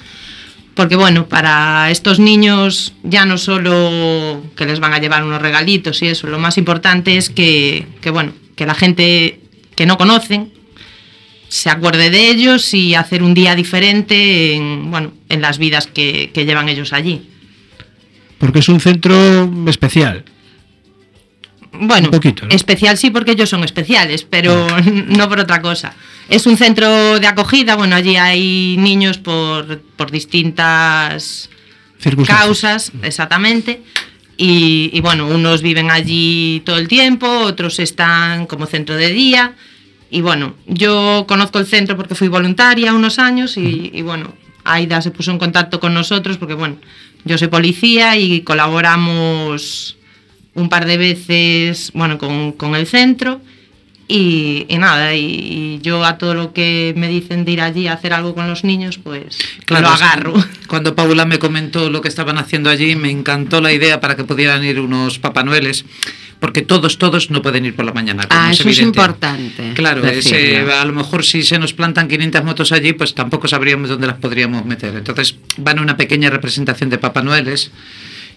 porque 0.77 0.95
bueno, 0.95 1.27
para 1.27 1.91
estos 1.91 2.21
niños 2.21 2.93
ya 3.03 3.25
no 3.25 3.39
solo 3.39 4.43
que 4.57 4.67
les 4.67 4.79
van 4.79 4.93
a 4.93 4.99
llevar 4.99 5.25
unos 5.25 5.41
regalitos 5.41 6.03
y 6.03 6.09
eso, 6.09 6.27
lo 6.27 6.39
más 6.39 6.59
importante 6.59 7.17
es 7.17 7.31
que, 7.31 7.87
que, 8.03 8.11
bueno, 8.11 8.33
que 8.55 8.67
la 8.67 8.75
gente 8.75 9.41
que 9.75 9.87
no 9.87 9.97
conocen 9.97 10.53
se 11.49 11.71
acuerde 11.71 12.11
de 12.11 12.29
ellos 12.29 12.75
y 12.75 12.95
hacer 12.95 13.23
un 13.23 13.33
día 13.33 13.55
diferente 13.55 14.55
en, 14.55 14.91
bueno, 14.91 15.13
en 15.31 15.41
las 15.41 15.57
vidas 15.57 15.87
que, 15.87 16.31
que 16.35 16.45
llevan 16.45 16.69
ellos 16.69 16.93
allí. 16.93 17.27
Porque 18.37 18.59
es 18.59 18.69
un 18.69 18.81
centro 18.81 19.51
especial. 19.67 20.25
Bueno, 21.81 22.09
Un 22.09 22.12
poquito, 22.12 22.47
¿no? 22.47 22.55
especial 22.55 22.97
sí 22.99 23.11
porque 23.11 23.33
ellos 23.33 23.49
son 23.49 23.64
especiales, 23.64 24.27
pero 24.29 24.66
no 24.85 25.29
por 25.29 25.41
otra 25.41 25.61
cosa. 25.62 25.95
Es 26.29 26.47
un 26.47 26.57
centro 26.57 27.20
de 27.20 27.27
acogida, 27.27 27.77
bueno, 27.77 27.97
allí 27.97 28.16
hay 28.16 28.77
niños 28.79 29.18
por, 29.18 29.81
por 29.97 30.11
distintas 30.11 31.51
causas, 32.27 32.93
exactamente. 33.03 33.83
Y, 34.37 34.91
y 34.93 35.01
bueno, 35.01 35.27
unos 35.27 35.62
viven 35.62 35.91
allí 35.91 36.62
todo 36.66 36.79
el 36.79 36.89
tiempo, 36.89 37.27
otros 37.27 37.79
están 37.79 38.47
como 38.47 38.66
centro 38.66 38.97
de 38.97 39.09
día. 39.11 39.55
Y 40.11 40.20
bueno, 40.20 40.55
yo 40.66 41.24
conozco 41.27 41.59
el 41.59 41.66
centro 41.66 41.97
porque 41.97 42.14
fui 42.14 42.29
voluntaria 42.29 42.93
unos 42.93 43.18
años 43.18 43.57
y, 43.57 43.91
y 43.93 44.03
bueno, 44.03 44.35
Aida 44.64 45.01
se 45.01 45.11
puso 45.11 45.31
en 45.31 45.39
contacto 45.39 45.81
con 45.81 45.95
nosotros 45.95 46.39
porque 46.39 46.55
bueno, 46.55 46.77
yo 47.24 47.39
soy 47.39 47.49
policía 47.49 48.16
y 48.16 48.43
colaboramos 48.43 49.97
un 50.57 50.69
par 50.69 50.85
de 50.87 50.97
veces, 50.97 51.91
bueno, 51.95 52.19
con, 52.19 52.53
con 52.53 52.75
el 52.75 52.87
centro. 52.87 53.41
Y, 54.09 54.67
y 54.69 54.79
nada, 54.79 55.17
y, 55.17 55.25
y 55.25 55.81
yo 55.83 56.05
a 56.05 56.17
todo 56.17 56.33
lo 56.35 56.53
que 56.53 56.95
me 56.97 57.09
dicen 57.09 57.45
de 57.45 57.51
ir 57.51 57.61
allí 57.61 57.89
a 57.89 57.95
hacer 57.95 58.13
algo 58.13 58.37
con 58.37 58.49
los 58.49 58.63
niños, 58.63 58.99
pues 58.99 59.39
lo 59.67 59.79
es 59.79 59.83
que 59.83 59.89
agarro. 59.89 60.33
Cuando 60.69 60.95
Paula 60.95 61.25
me 61.25 61.41
comentó 61.41 61.91
lo 61.91 62.01
que 62.03 62.07
estaban 62.09 62.39
haciendo 62.39 62.71
allí, 62.71 62.95
me 62.95 63.11
encantó 63.11 63.61
la 63.61 63.73
idea 63.73 64.01
para 64.01 64.15
que 64.15 64.23
pudieran 64.23 64.63
ir 64.65 64.79
unos 64.79 65.19
Papá 65.19 65.43
Noeles, 65.43 65.85
porque 66.39 66.63
todos, 66.63 66.99
todos 66.99 67.33
no 67.33 67.43
pueden 67.43 67.65
ir 67.67 67.75
por 67.75 67.85
la 67.85 67.93
mañana. 67.93 68.25
Ah, 68.31 68.53
eso 68.53 68.69
es 68.69 68.79
importante. 68.79 69.73
Claro, 69.75 70.03
decirlo. 70.03 70.39
ese- 70.39 70.73
a 70.73 70.85
lo 70.85 70.93
mejor 70.93 71.25
si 71.25 71.43
se 71.43 71.59
nos 71.59 71.73
plantan 71.73 72.07
500 72.07 72.45
motos 72.45 72.71
allí, 72.71 72.93
pues 72.93 73.13
tampoco 73.13 73.49
sabríamos 73.49 73.89
dónde 73.89 74.07
las 74.07 74.19
podríamos 74.19 74.65
meter. 74.65 74.95
Entonces 74.95 75.35
van 75.57 75.81
una 75.81 75.97
pequeña 75.97 76.31
representación 76.31 76.91
de 76.91 76.99
Papá 76.99 77.23
Noeles. 77.23 77.73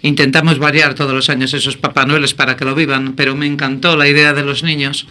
Intentamos 0.01 0.59
variar 0.59 0.93
todos 0.93 1.13
los 1.13 1.29
años 1.29 1.53
esos 1.53 1.75
Papá 1.77 2.05
Noeles 2.05 2.33
para 2.33 2.55
que 2.55 2.65
lo 2.65 2.73
vivan, 2.75 3.13
pero 3.13 3.35
me 3.35 3.45
encantó 3.47 3.97
la 3.97 4.07
idea 4.07 4.33
de 4.33 4.43
los 4.43 4.63
niños 4.63 5.07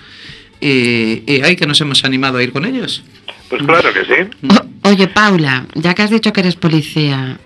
y, 0.61 1.23
y 1.27 1.43
ahí 1.43 1.57
que 1.57 1.67
nos 1.67 1.81
hemos 1.81 2.05
animado 2.05 2.39
a 2.39 2.43
ir 2.43 2.53
con 2.53 2.65
ellos. 2.65 3.03
Pues 3.51 3.63
claro 3.63 3.93
que 3.93 4.05
sí. 4.05 4.49
O- 4.83 4.89
oye, 4.89 5.07
Paula, 5.09 5.67
ya 5.75 5.95
que 5.95 6.03
has 6.03 6.11
dicho 6.11 6.33
que 6.33 6.41
eres 6.41 6.57
policía, 6.57 7.39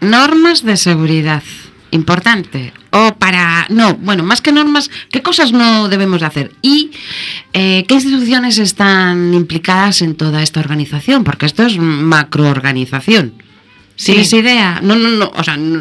normas 0.00 0.64
de 0.64 0.76
seguridad, 0.76 1.42
importante. 1.90 2.72
O 2.90 3.14
para, 3.14 3.66
no, 3.70 3.94
bueno, 3.94 4.22
más 4.22 4.42
que 4.42 4.52
normas, 4.52 4.90
¿qué 5.10 5.22
cosas 5.22 5.52
no 5.52 5.88
debemos 5.88 6.20
de 6.20 6.26
hacer? 6.26 6.52
Y 6.60 6.90
eh, 7.52 7.84
qué 7.88 7.94
instituciones 7.94 8.58
están 8.58 9.32
implicadas 9.32 10.02
en 10.02 10.14
toda 10.14 10.42
esta 10.42 10.60
organización, 10.60 11.24
porque 11.24 11.46
esto 11.46 11.64
es 11.64 11.78
macroorganización. 11.78 13.32
Sí. 14.02 14.12
¿Tienes 14.14 14.32
idea? 14.32 14.80
No, 14.82 14.96
no, 14.96 15.10
no, 15.10 15.30
o 15.32 15.44
sea, 15.44 15.56
no- 15.56 15.80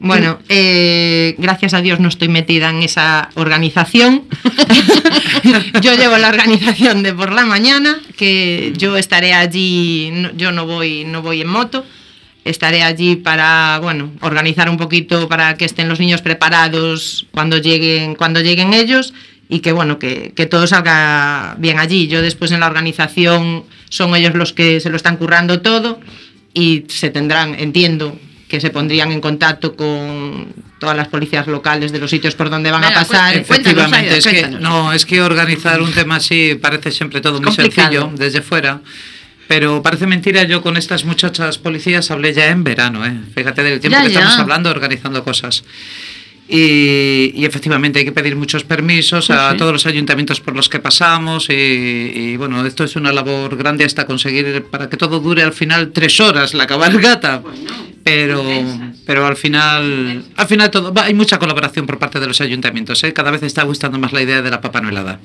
Bueno, 0.00 0.38
eh, 0.48 1.34
gracias 1.36 1.74
a 1.74 1.82
Dios 1.82 2.00
no 2.00 2.08
estoy 2.08 2.28
metida 2.28 2.70
en 2.70 2.82
esa 2.82 3.28
organización. 3.34 4.22
yo 5.82 5.94
llevo 5.94 6.16
la 6.16 6.30
organización 6.30 7.02
de 7.02 7.12
por 7.12 7.32
la 7.32 7.44
mañana, 7.44 8.00
que 8.16 8.72
yo 8.78 8.96
estaré 8.96 9.34
allí, 9.34 10.08
no- 10.10 10.30
yo 10.34 10.52
no 10.52 10.64
voy, 10.64 11.04
no 11.04 11.20
voy 11.20 11.42
en 11.42 11.48
moto, 11.48 11.84
estaré 12.46 12.82
allí 12.82 13.16
para, 13.16 13.78
bueno, 13.82 14.10
organizar 14.22 14.70
un 14.70 14.78
poquito 14.78 15.28
para 15.28 15.58
que 15.58 15.66
estén 15.66 15.90
los 15.90 16.00
niños 16.00 16.22
preparados 16.22 17.26
cuando 17.30 17.58
lleguen, 17.58 18.14
cuando 18.14 18.40
lleguen 18.40 18.72
ellos 18.72 19.12
y 19.50 19.58
que 19.58 19.72
bueno, 19.72 19.98
que, 19.98 20.32
que 20.34 20.46
todo 20.46 20.66
salga 20.66 21.56
bien 21.58 21.78
allí. 21.78 22.06
Yo 22.08 22.22
después 22.22 22.52
en 22.52 22.60
la 22.60 22.68
organización 22.68 23.64
son 23.90 24.16
ellos 24.16 24.34
los 24.34 24.54
que 24.54 24.80
se 24.80 24.88
lo 24.88 24.96
están 24.96 25.18
currando 25.18 25.60
todo 25.60 26.00
y 26.54 26.84
se 26.88 27.10
tendrán, 27.10 27.54
entiendo, 27.58 28.18
que 28.48 28.60
se 28.60 28.70
pondrían 28.70 29.12
en 29.12 29.20
contacto 29.20 29.76
con 29.76 30.52
todas 30.80 30.96
las 30.96 31.08
policías 31.08 31.46
locales 31.46 31.92
de 31.92 32.00
los 32.00 32.10
sitios 32.10 32.34
por 32.34 32.50
donde 32.50 32.70
van 32.70 32.82
a 32.84 32.92
pasar. 32.92 33.34
pues, 33.34 33.46
Cuéntanos, 33.46 33.84
Efectivamente, 33.84 34.14
Aida, 34.14 34.16
es 34.18 34.26
que, 34.26 34.48
no, 34.58 34.92
es 34.92 35.06
que 35.06 35.22
organizar 35.22 35.80
un 35.80 35.92
tema 35.92 36.16
así 36.16 36.58
parece 36.60 36.90
siempre 36.90 37.20
todo 37.20 37.34
muy 37.40 37.44
complicado. 37.54 37.90
sencillo 37.90 38.12
desde 38.16 38.42
fuera. 38.42 38.80
Pero 39.46 39.82
parece 39.82 40.06
mentira, 40.06 40.44
yo 40.44 40.62
con 40.62 40.76
estas 40.76 41.04
muchachas 41.04 41.58
policías 41.58 42.10
hablé 42.10 42.32
ya 42.32 42.48
en 42.48 42.62
verano, 42.62 43.04
¿eh? 43.04 43.12
Fíjate 43.34 43.62
del 43.64 43.80
tiempo 43.80 43.98
Ya, 43.98 44.02
que 44.02 44.12
estamos 44.12 44.38
hablando, 44.38 44.70
organizando 44.70 45.24
cosas. 45.24 45.64
Y, 46.52 47.30
y 47.36 47.44
efectivamente 47.44 48.00
hay 48.00 48.04
que 48.04 48.10
pedir 48.10 48.34
muchos 48.34 48.64
permisos 48.64 49.30
a 49.30 49.52
sí. 49.52 49.56
todos 49.56 49.72
los 49.72 49.86
ayuntamientos 49.86 50.40
por 50.40 50.56
los 50.56 50.68
que 50.68 50.80
pasamos 50.80 51.48
y, 51.48 51.52
y, 51.52 52.36
bueno, 52.36 52.66
esto 52.66 52.82
es 52.82 52.96
una 52.96 53.12
labor 53.12 53.56
grande 53.56 53.84
hasta 53.84 54.04
conseguir 54.04 54.64
para 54.64 54.90
que 54.90 54.96
todo 54.96 55.20
dure 55.20 55.44
al 55.44 55.52
final 55.52 55.92
tres 55.92 56.18
horas 56.18 56.52
la 56.54 56.66
cabalgata. 56.66 57.40
Pero, 58.02 58.42
pero 59.06 59.26
al 59.26 59.36
final, 59.36 60.24
al 60.34 60.46
final 60.46 60.70
todo, 60.70 60.92
va, 60.92 61.04
hay 61.04 61.14
mucha 61.14 61.38
colaboración 61.38 61.86
por 61.86 61.98
parte 61.98 62.18
de 62.18 62.26
los 62.26 62.40
ayuntamientos. 62.40 63.04
¿eh? 63.04 63.12
Cada 63.12 63.30
vez 63.30 63.44
está 63.44 63.62
gustando 63.62 63.98
más 63.98 64.12
la 64.12 64.22
idea 64.22 64.42
de 64.42 64.50
la 64.50 64.60
papanoelada. 64.60 65.20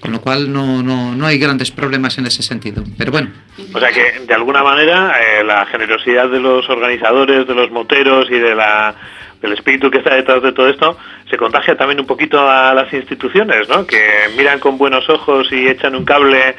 Con 0.00 0.12
lo 0.12 0.20
cual 0.20 0.52
no, 0.52 0.80
no, 0.82 1.14
no 1.16 1.26
hay 1.26 1.38
grandes 1.38 1.72
problemas 1.72 2.16
en 2.18 2.26
ese 2.26 2.42
sentido. 2.42 2.84
Pero 2.96 3.10
bueno, 3.10 3.30
O 3.74 3.80
sea 3.80 3.90
que, 3.90 4.20
de 4.26 4.32
alguna 4.32 4.62
manera, 4.62 5.12
eh, 5.20 5.42
la 5.44 5.66
generosidad 5.66 6.28
de 6.30 6.38
los 6.38 6.68
organizadores, 6.70 7.48
de 7.48 7.54
los 7.54 7.70
moteros 7.72 8.30
y 8.30 8.38
de 8.38 8.54
la, 8.54 8.94
del 9.40 9.52
espíritu 9.52 9.90
que 9.90 9.98
está 9.98 10.14
detrás 10.14 10.42
de 10.42 10.52
todo 10.52 10.68
esto, 10.68 10.98
se 11.30 11.36
contagia 11.36 11.76
también 11.76 12.00
un 12.00 12.06
poquito 12.06 12.48
a 12.48 12.74
las 12.74 12.92
instituciones, 12.92 13.68
¿no? 13.68 13.86
Que 13.86 14.00
miran 14.36 14.58
con 14.58 14.78
buenos 14.78 15.08
ojos 15.08 15.50
y 15.52 15.68
echan 15.68 15.94
un 15.94 16.04
cable 16.04 16.56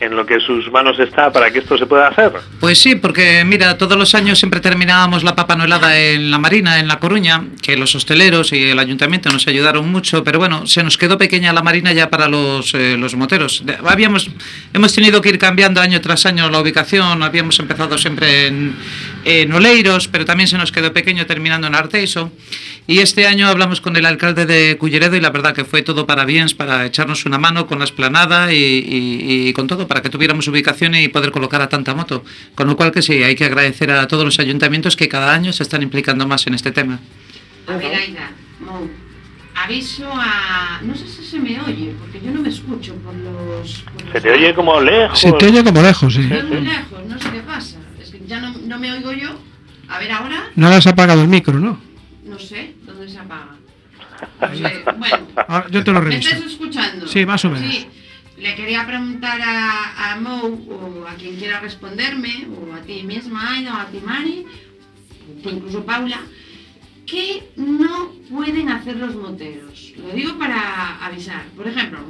en 0.00 0.16
lo 0.16 0.26
que 0.26 0.40
sus 0.40 0.70
manos 0.72 0.98
está 0.98 1.32
para 1.32 1.50
que 1.52 1.60
esto 1.60 1.78
se 1.78 1.86
pueda 1.86 2.08
hacer. 2.08 2.32
Pues 2.60 2.78
sí, 2.78 2.96
porque 2.96 3.44
mira, 3.46 3.78
todos 3.78 3.96
los 3.96 4.14
años 4.14 4.38
siempre 4.38 4.60
terminábamos 4.60 5.22
la 5.22 5.36
papanoelada 5.36 5.98
en 5.98 6.30
la 6.30 6.38
Marina, 6.38 6.80
en 6.80 6.88
La 6.88 6.98
Coruña, 6.98 7.44
que 7.62 7.76
los 7.76 7.94
hosteleros 7.94 8.52
y 8.52 8.70
el 8.70 8.78
ayuntamiento 8.78 9.30
nos 9.30 9.46
ayudaron 9.46 9.90
mucho, 9.90 10.24
pero 10.24 10.38
bueno, 10.40 10.66
se 10.66 10.82
nos 10.82 10.98
quedó 10.98 11.16
pequeña 11.16 11.52
la 11.52 11.62
Marina 11.62 11.92
ya 11.92 12.10
para 12.10 12.28
los, 12.28 12.74
eh, 12.74 12.96
los 12.98 13.14
moteros. 13.14 13.62
Habíamos, 13.86 14.28
hemos 14.72 14.92
tenido 14.94 15.20
que 15.22 15.28
ir 15.30 15.38
cambiando 15.38 15.80
año 15.80 16.00
tras 16.00 16.26
año 16.26 16.50
la 16.50 16.60
ubicación, 16.60 17.22
habíamos 17.22 17.58
empezado 17.60 17.96
siempre 17.96 18.48
en, 18.48 18.74
en 19.24 19.52
Oleiros, 19.52 20.08
pero 20.08 20.24
también 20.24 20.48
se 20.48 20.58
nos 20.58 20.72
quedó 20.72 20.92
pequeño 20.92 21.24
terminando 21.26 21.66
en 21.68 21.74
Arteiso. 21.76 22.32
Y 22.86 22.98
este 22.98 23.26
año 23.26 23.48
hablamos 23.48 23.80
con 23.80 23.96
el 23.96 24.04
alcalde 24.04 24.44
de 24.44 24.76
Culleredo 24.76 25.16
y 25.16 25.20
la 25.20 25.30
verdad 25.30 25.54
que 25.54 25.64
fue 25.64 25.80
todo 25.80 26.06
para 26.06 26.26
bien, 26.26 26.48
para 26.54 26.84
echarnos 26.84 27.24
una 27.24 27.38
mano 27.38 27.66
con 27.66 27.78
la 27.78 27.86
esplanada 27.86 28.52
y, 28.52 28.56
y- 28.58 29.48
y 29.48 29.52
con 29.54 29.66
todo, 29.66 29.83
para 29.86 30.02
que 30.02 30.08
tuviéramos 30.10 30.46
ubicación 30.48 30.94
y 30.94 31.08
poder 31.08 31.30
colocar 31.30 31.60
a 31.62 31.68
tanta 31.68 31.94
moto. 31.94 32.24
Con 32.54 32.66
lo 32.66 32.76
cual 32.76 32.92
que 32.92 33.02
sí, 33.02 33.22
hay 33.22 33.34
que 33.34 33.44
agradecer 33.44 33.90
a 33.90 34.06
todos 34.08 34.24
los 34.24 34.38
ayuntamientos 34.38 34.96
que 34.96 35.08
cada 35.08 35.32
año 35.32 35.52
se 35.52 35.62
están 35.62 35.82
implicando 35.82 36.26
más 36.26 36.46
en 36.46 36.54
este 36.54 36.72
tema. 36.72 36.98
A 37.66 37.76
ver, 37.76 37.94
Aida, 37.94 38.30
aviso 39.54 40.08
a... 40.12 40.80
No 40.82 40.94
sé 40.94 41.06
si 41.08 41.24
se 41.24 41.38
me 41.38 41.60
oye, 41.60 41.94
porque 41.98 42.20
yo 42.24 42.30
no 42.32 42.40
me 42.42 42.48
escucho 42.48 42.94
por 42.96 43.14
los... 43.14 43.82
por 43.82 44.02
los- 44.04 44.12
Se 44.12 44.20
te 44.20 44.30
oye 44.30 44.54
como 44.54 44.80
lejos. 44.80 45.18
Se 45.20 45.32
te 45.32 45.46
oye 45.46 45.64
como 45.64 45.82
lejos, 45.82 46.12
sí. 46.14 46.20
Estoy 46.22 46.42
muy 46.42 46.60
lejos, 46.62 46.98
no 47.08 47.18
sé 47.18 47.30
qué 47.30 47.40
pasa. 47.40 47.76
Es 48.02 48.10
que 48.10 48.20
ya 48.26 48.40
no, 48.40 48.52
no 48.66 48.78
me 48.78 48.92
oigo 48.92 49.12
yo. 49.12 49.30
A 49.88 49.98
ver 49.98 50.10
ahora, 50.12 50.44
No 50.56 50.68
le 50.70 50.76
has 50.76 50.86
apagado 50.86 51.22
el 51.22 51.28
micro, 51.28 51.58
¿no? 51.58 51.78
no 52.24 52.38
sé 52.38 52.74
dónde 52.86 53.08
se 53.08 53.18
apaga. 53.18 53.56
No 54.40 54.54
sé, 54.56 54.82
bueno. 54.98 55.18
Ahora 55.48 55.66
yo 55.70 55.84
te 55.84 55.92
lo 55.92 56.00
¿Me 56.00 56.10
reviso. 56.10 56.30
estás 56.30 56.46
escuchando? 56.50 57.06
Sí, 57.06 57.26
más 57.26 57.44
o 57.44 57.50
menos. 57.50 57.72
Sí. 57.74 57.86
Le 58.44 58.54
quería 58.54 58.86
preguntar 58.86 59.40
a, 59.40 60.12
a 60.12 60.16
Mo 60.20 60.38
o 60.68 61.06
a 61.08 61.14
quien 61.14 61.34
quiera 61.36 61.60
responderme, 61.60 62.46
o 62.52 62.74
a 62.74 62.80
ti 62.86 63.02
misma, 63.02 63.40
Aida, 63.54 63.72
o 63.72 63.80
a 63.80 63.86
ti, 63.90 63.98
Mari, 64.04 64.44
o 65.44 65.48
incluso 65.48 65.80
Paula, 65.86 66.20
¿qué 67.06 67.42
no 67.56 68.12
pueden 68.28 68.68
hacer 68.68 68.96
los 68.96 69.14
moteros? 69.16 69.92
Lo 69.96 70.10
digo 70.14 70.32
para 70.38 70.58
avisar. 71.06 71.44
Por 71.56 71.66
ejemplo, 71.68 72.00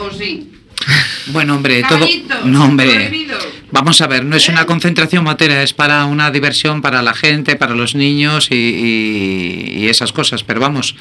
o 0.00 0.10
sí. 0.16 0.50
Bueno, 1.26 1.56
hombre, 1.56 1.82
todo... 1.82 1.98
Caballitos, 2.00 2.44
No, 2.46 2.64
hombre. 2.64 3.26
Vamos 3.70 4.00
a 4.00 4.06
ver, 4.06 4.24
no 4.24 4.34
es 4.36 4.48
una 4.48 4.64
concentración 4.64 5.24
motera, 5.24 5.62
es 5.62 5.74
para 5.74 6.06
una 6.06 6.30
diversión 6.30 6.80
para 6.80 7.02
la 7.02 7.12
gente, 7.12 7.56
para 7.56 7.74
los 7.74 7.94
niños 7.94 8.48
y, 8.50 8.54
y- 8.54 9.78
y 9.84 9.88
esas 9.88 10.10
cosas. 10.12 10.42
Pero 10.42 10.60
vamos, 10.60 10.94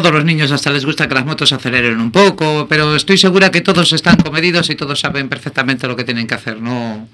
todos 0.00 0.10
los 0.10 0.24
niños 0.24 0.50
hasta 0.52 0.70
les 0.70 0.86
gusta 0.86 1.06
que 1.06 1.14
las 1.14 1.26
motos 1.26 1.52
aceleren 1.52 2.00
un 2.00 2.10
poco, 2.10 2.66
pero 2.66 2.96
estoy 2.96 3.18
segura 3.18 3.50
que 3.50 3.60
todos 3.60 3.92
están 3.92 4.16
comedidos 4.16 4.70
y 4.70 4.74
todos 4.74 4.98
saben 5.00 5.28
perfectamente 5.28 5.86
lo 5.86 5.96
que 5.96 6.04
tienen 6.04 6.26
que 6.26 6.34
hacer. 6.34 6.62
No, 6.62 7.06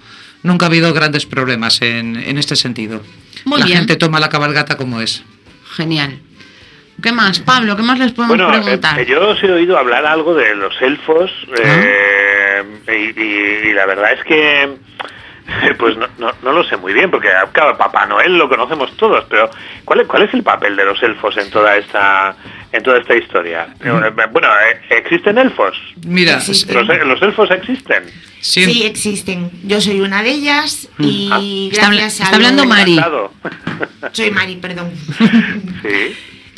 nunca 0.45 0.67
ha 0.67 0.69
habido 0.69 0.93
grandes 0.95 1.27
problemas 1.27 1.83
en, 1.83 2.15
en 2.15 2.39
este 2.39 2.55
sentido. 2.55 3.03
Muy 3.45 3.59
la 3.59 3.67
bien. 3.67 3.79
gente 3.79 3.97
toma 3.97 4.21
la 4.21 4.29
cabalgata 4.29 4.77
como 4.77 5.01
es. 5.01 5.25
Genial. 5.75 6.21
¿Qué 7.03 7.11
más, 7.11 7.41
Pablo? 7.41 7.77
¿Qué 7.77 7.83
más 7.83 7.99
les 7.99 8.13
podemos 8.13 8.37
Bueno, 8.37 8.55
eh, 8.55 8.63
preguntar? 8.63 9.01
eh, 9.01 9.07
yo 9.09 9.29
os 9.29 9.43
he 9.43 9.51
oído 9.51 9.77
hablar 9.77 10.07
algo 10.07 10.35
de 10.35 10.55
los 10.55 10.81
elfos 10.81 11.33
eh, 11.61 12.63
y, 12.87 13.21
y- 13.21 13.71
y 13.71 13.73
la 13.73 13.87
verdad 13.87 14.13
es 14.13 14.23
que 14.25 14.79
pues 15.79 15.97
no, 15.97 16.07
no, 16.19 16.33
no 16.43 16.53
lo 16.53 16.63
sé 16.65 16.77
muy 16.77 16.93
bien 16.93 17.11
porque 17.11 17.29
claro, 17.53 17.77
Papá 17.79 18.07
Noel 18.07 18.37
lo 18.37 18.49
conocemos 18.49 18.95
todos, 18.97 19.25
pero 19.31 19.49
¿cuál 19.85 20.01
es, 20.01 20.07
cuál 20.07 20.23
es 20.23 20.35
el 20.35 20.43
papel 20.43 20.77
de 20.77 20.85
los 20.85 21.03
elfos 21.03 21.37
en 21.39 21.51
toda 21.51 21.77
esta 21.77 22.37
en 22.71 22.83
toda 22.83 22.99
esta 22.99 23.17
historia? 23.17 23.67
Eh, 23.83 23.91
Bueno, 24.31 24.49
eh, 24.49 24.81
¿existen 24.99 25.39
elfos? 25.39 25.75
Mira, 26.07 26.35
Existen. 26.37 26.75
¿Los, 26.87 27.07
los 27.07 27.23
elfos 27.23 27.51
existen? 27.51 28.05
sí, 28.41 28.65
Sí, 28.65 28.83
existen. 28.85 29.51
Yo 29.65 29.81
soy 29.81 30.01
una 30.01 30.23
de 30.23 30.31
ellas 30.31 30.89
y 30.99 31.71
Está 31.73 31.87
habla- 31.87 32.01
gracias 32.03 32.21
a 32.21 32.25
está 32.25 32.37
hablando 32.37 32.65
los- 32.65 32.69
Mari. 32.71 32.93
Encantado. 32.99 33.33
Soy 34.13 34.31
Mari, 34.31 34.57
perdón. 34.57 34.93
sí. 35.83 36.17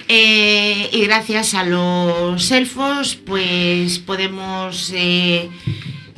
Eh, 0.08 0.88
y 0.92 1.04
gracias 1.06 1.54
a 1.54 1.62
los 1.62 2.50
elfos, 2.50 3.14
pues 3.14 4.00
podemos 4.00 4.90
eh, 4.94 5.48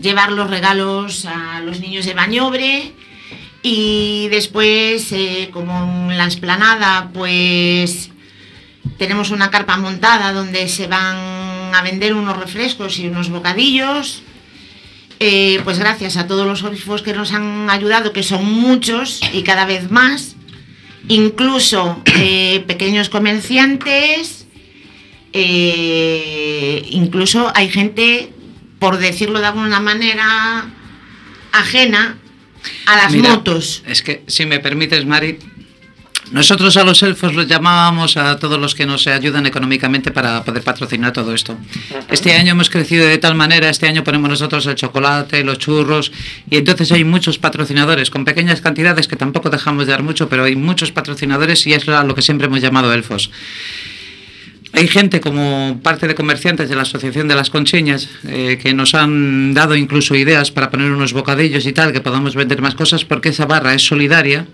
llevar 0.03 0.33
los 0.33 0.51
regalos 0.51 1.25
a 1.25 1.61
los 1.61 1.81
niños 1.81 2.05
de 2.05 2.15
Bañobre. 2.15 2.93
Y 3.63 4.29
después, 4.31 5.13
eh, 5.13 5.49
como 5.53 6.11
en 6.11 6.19
la 6.19 6.27
esplanada, 6.27 7.11
pues 7.15 8.11
tenemos 8.99 9.31
una 9.31 9.51
carpa 9.51 9.77
montada 9.77 10.33
donde 10.33 10.69
se 10.69 10.89
van 10.89 11.73
a 11.73 11.81
vender 11.83 12.15
unos 12.15 12.37
refrescos 12.37 12.99
y 12.99 13.07
unos 13.07 13.31
bocadillos. 13.31 14.23
Eh, 15.21 15.61
pues 15.63 15.79
gracias 15.79 16.17
a 16.17 16.27
todos 16.27 16.47
los 16.47 16.65
elfos 16.65 17.03
que 17.03 17.15
nos 17.15 17.33
han 17.33 17.71
ayudado, 17.71 18.13
que 18.13 18.25
son 18.25 18.45
muchos 18.45 19.21
y 19.33 19.45
cada 19.45 19.65
vez 19.67 19.89
más 19.91 20.35
incluso 21.09 22.03
eh, 22.17 22.65
pequeños 22.67 23.09
comerciantes, 23.09 24.47
incluso 26.91 27.53
hay 27.55 27.69
gente, 27.71 28.33
por 28.83 28.99
decirlo 28.99 29.39
de 29.39 29.47
alguna 29.47 29.79
manera, 29.79 30.65
ajena 31.53 32.17
a 32.87 32.97
las 32.97 33.13
Mira, 33.13 33.31
motos. 33.31 33.85
Es 33.87 34.03
que, 34.03 34.25
si 34.27 34.45
me 34.45 34.59
permites, 34.59 35.07
Mari, 35.07 35.39
nosotros 36.33 36.77
a 36.77 36.83
los 36.83 37.01
elfos 37.05 37.33
los 37.33 37.47
llamábamos 37.47 38.17
a 38.17 38.41
todos 38.41 38.59
los 38.59 38.75
que 38.75 38.85
nos 38.85 39.07
ayudan 39.07 39.47
económicamente 39.47 40.11
para 40.11 40.43
poder 40.43 40.65
patrocinar 40.65 41.13
todo 41.13 41.33
esto. 41.33 41.57
Este 42.11 42.35
año 42.35 42.51
hemos 42.51 42.71
crecido 42.71 43.07
de 43.07 43.19
tal 43.19 43.37
manera, 43.37 43.69
este 43.69 43.87
año 43.87 44.03
ponemos 44.03 44.29
nosotros 44.29 44.67
el 44.67 44.75
chocolate, 44.75 45.45
los 45.45 45.59
churros, 45.59 46.11
y 46.51 46.57
entonces 46.57 46.91
hay 46.91 47.05
muchos 47.05 47.39
patrocinadores 47.39 48.11
con 48.11 48.25
pequeñas 48.25 48.61
cantidades 48.63 49.07
que 49.07 49.15
tampoco 49.15 49.49
dejamos 49.49 49.87
de 49.87 49.93
dar 49.93 50.03
mucho, 50.03 50.29
pero 50.29 50.43
hay 50.43 50.57
muchos 50.57 50.91
patrocinadores 50.91 51.65
y 51.69 51.75
es 51.75 51.89
a 51.89 52.03
lo 52.03 52.17
que 52.17 52.23
siempre 52.23 52.49
hemos 52.49 52.61
llamado 52.61 52.93
elfos. 52.93 53.31
Hay 54.75 54.89
gente 54.89 55.21
como 55.21 55.81
parte 55.83 56.09
de 56.09 56.15
comerciantes 56.15 56.71
de 56.71 56.75
la 56.75 56.83
Asociación 56.83 57.29
de 57.29 57.35
las 57.35 57.51
Concheñas 57.51 58.09
eh, 58.27 58.59
que 58.61 58.73
nos 58.73 58.95
han 58.95 59.53
dado 59.53 59.77
incluso 59.77 60.15
ideas 60.15 60.51
para 60.51 60.71
poner 60.71 60.91
unos 60.91 61.13
bocadillos 61.13 61.67
y 61.67 61.73
tal, 61.73 61.93
que 61.93 62.01
podamos 62.01 62.35
vender 62.35 62.63
más 62.63 62.75
cosas, 62.75 63.05
porque 63.05 63.29
esa 63.29 63.45
barra 63.45 63.75
es 63.75 63.83
solidaria, 63.83 64.47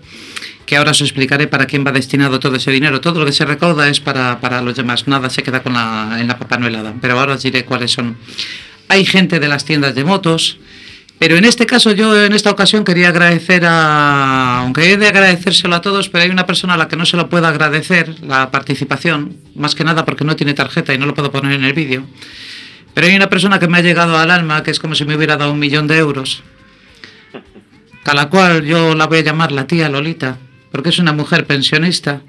que 0.65 0.75
ahora 0.75 0.91
os 0.91 0.99
explicaré 0.99 1.47
para 1.47 1.67
quién 1.67 1.85
va 1.87 1.93
destinado 1.93 2.39
todo 2.41 2.57
ese 2.57 2.69
dinero. 2.69 2.99
Todo 2.99 3.21
lo 3.21 3.25
que 3.25 3.31
se 3.31 3.45
recauda 3.45 3.87
es 3.87 4.01
para, 4.01 4.41
para 4.41 4.61
los 4.61 4.75
demás, 4.75 5.07
nada 5.07 5.29
se 5.29 5.41
queda 5.41 5.63
con 5.63 5.73
la, 5.73 6.17
en 6.19 6.27
la 6.27 6.37
papanuelada, 6.37 6.93
pero 6.99 7.17
ahora 7.17 7.35
os 7.35 7.43
diré 7.43 7.63
cuáles 7.63 7.91
son. 7.91 8.17
Hay 8.89 9.05
gente 9.05 9.39
de 9.39 9.47
las 9.47 9.63
tiendas 9.63 9.95
de 9.95 10.03
motos, 10.03 10.57
pero 11.19 11.35
en 11.35 11.43
este 11.43 11.65
caso 11.65 11.91
yo 11.91 12.23
en 12.23 12.31
esta 12.31 12.49
ocasión 12.49 12.85
quería 12.85 13.09
agradecer 13.09 13.65
a, 13.65 14.59
aunque 14.59 14.93
he 14.93 14.97
de 14.97 15.09
agradecérselo 15.09 15.75
a 15.75 15.81
todos, 15.81 16.07
pero 16.07 16.23
hay 16.23 16.29
una 16.29 16.45
persona 16.45 16.75
a 16.75 16.77
la 16.77 16.87
que 16.87 16.95
no 16.95 17.05
se 17.05 17.17
lo 17.17 17.27
puedo 17.27 17.45
agradecer 17.45 18.23
la 18.23 18.49
participación, 18.51 19.35
más 19.53 19.75
que 19.75 19.83
nada 19.83 20.05
porque 20.05 20.23
no 20.23 20.37
tiene 20.37 20.53
tarjeta 20.53 20.93
y 20.93 20.97
no 20.97 21.05
lo 21.05 21.13
puedo 21.13 21.29
poner 21.29 21.51
en 21.51 21.65
el 21.65 21.73
vídeo. 21.73 22.05
Pero 22.93 23.07
hay 23.07 23.15
una 23.17 23.29
persona 23.29 23.59
que 23.59 23.67
me 23.67 23.77
ha 23.77 23.81
llegado 23.81 24.17
al 24.17 24.31
alma, 24.31 24.63
que 24.63 24.71
es 24.71 24.79
como 24.79 24.95
si 24.95 25.03
me 25.03 25.15
hubiera 25.15 25.35
dado 25.35 25.51
un 25.51 25.59
millón 25.59 25.87
de 25.87 25.97
euros, 25.97 26.41
a 28.05 28.13
la 28.13 28.29
cual 28.29 28.65
yo 28.65 28.95
la 28.95 29.05
voy 29.07 29.19
a 29.19 29.23
llamar 29.23 29.51
la 29.51 29.67
tía 29.67 29.89
Lolita, 29.89 30.37
porque 30.71 30.89
es 30.89 30.99
una 30.99 31.11
mujer 31.11 31.45
pensionista 31.45 32.21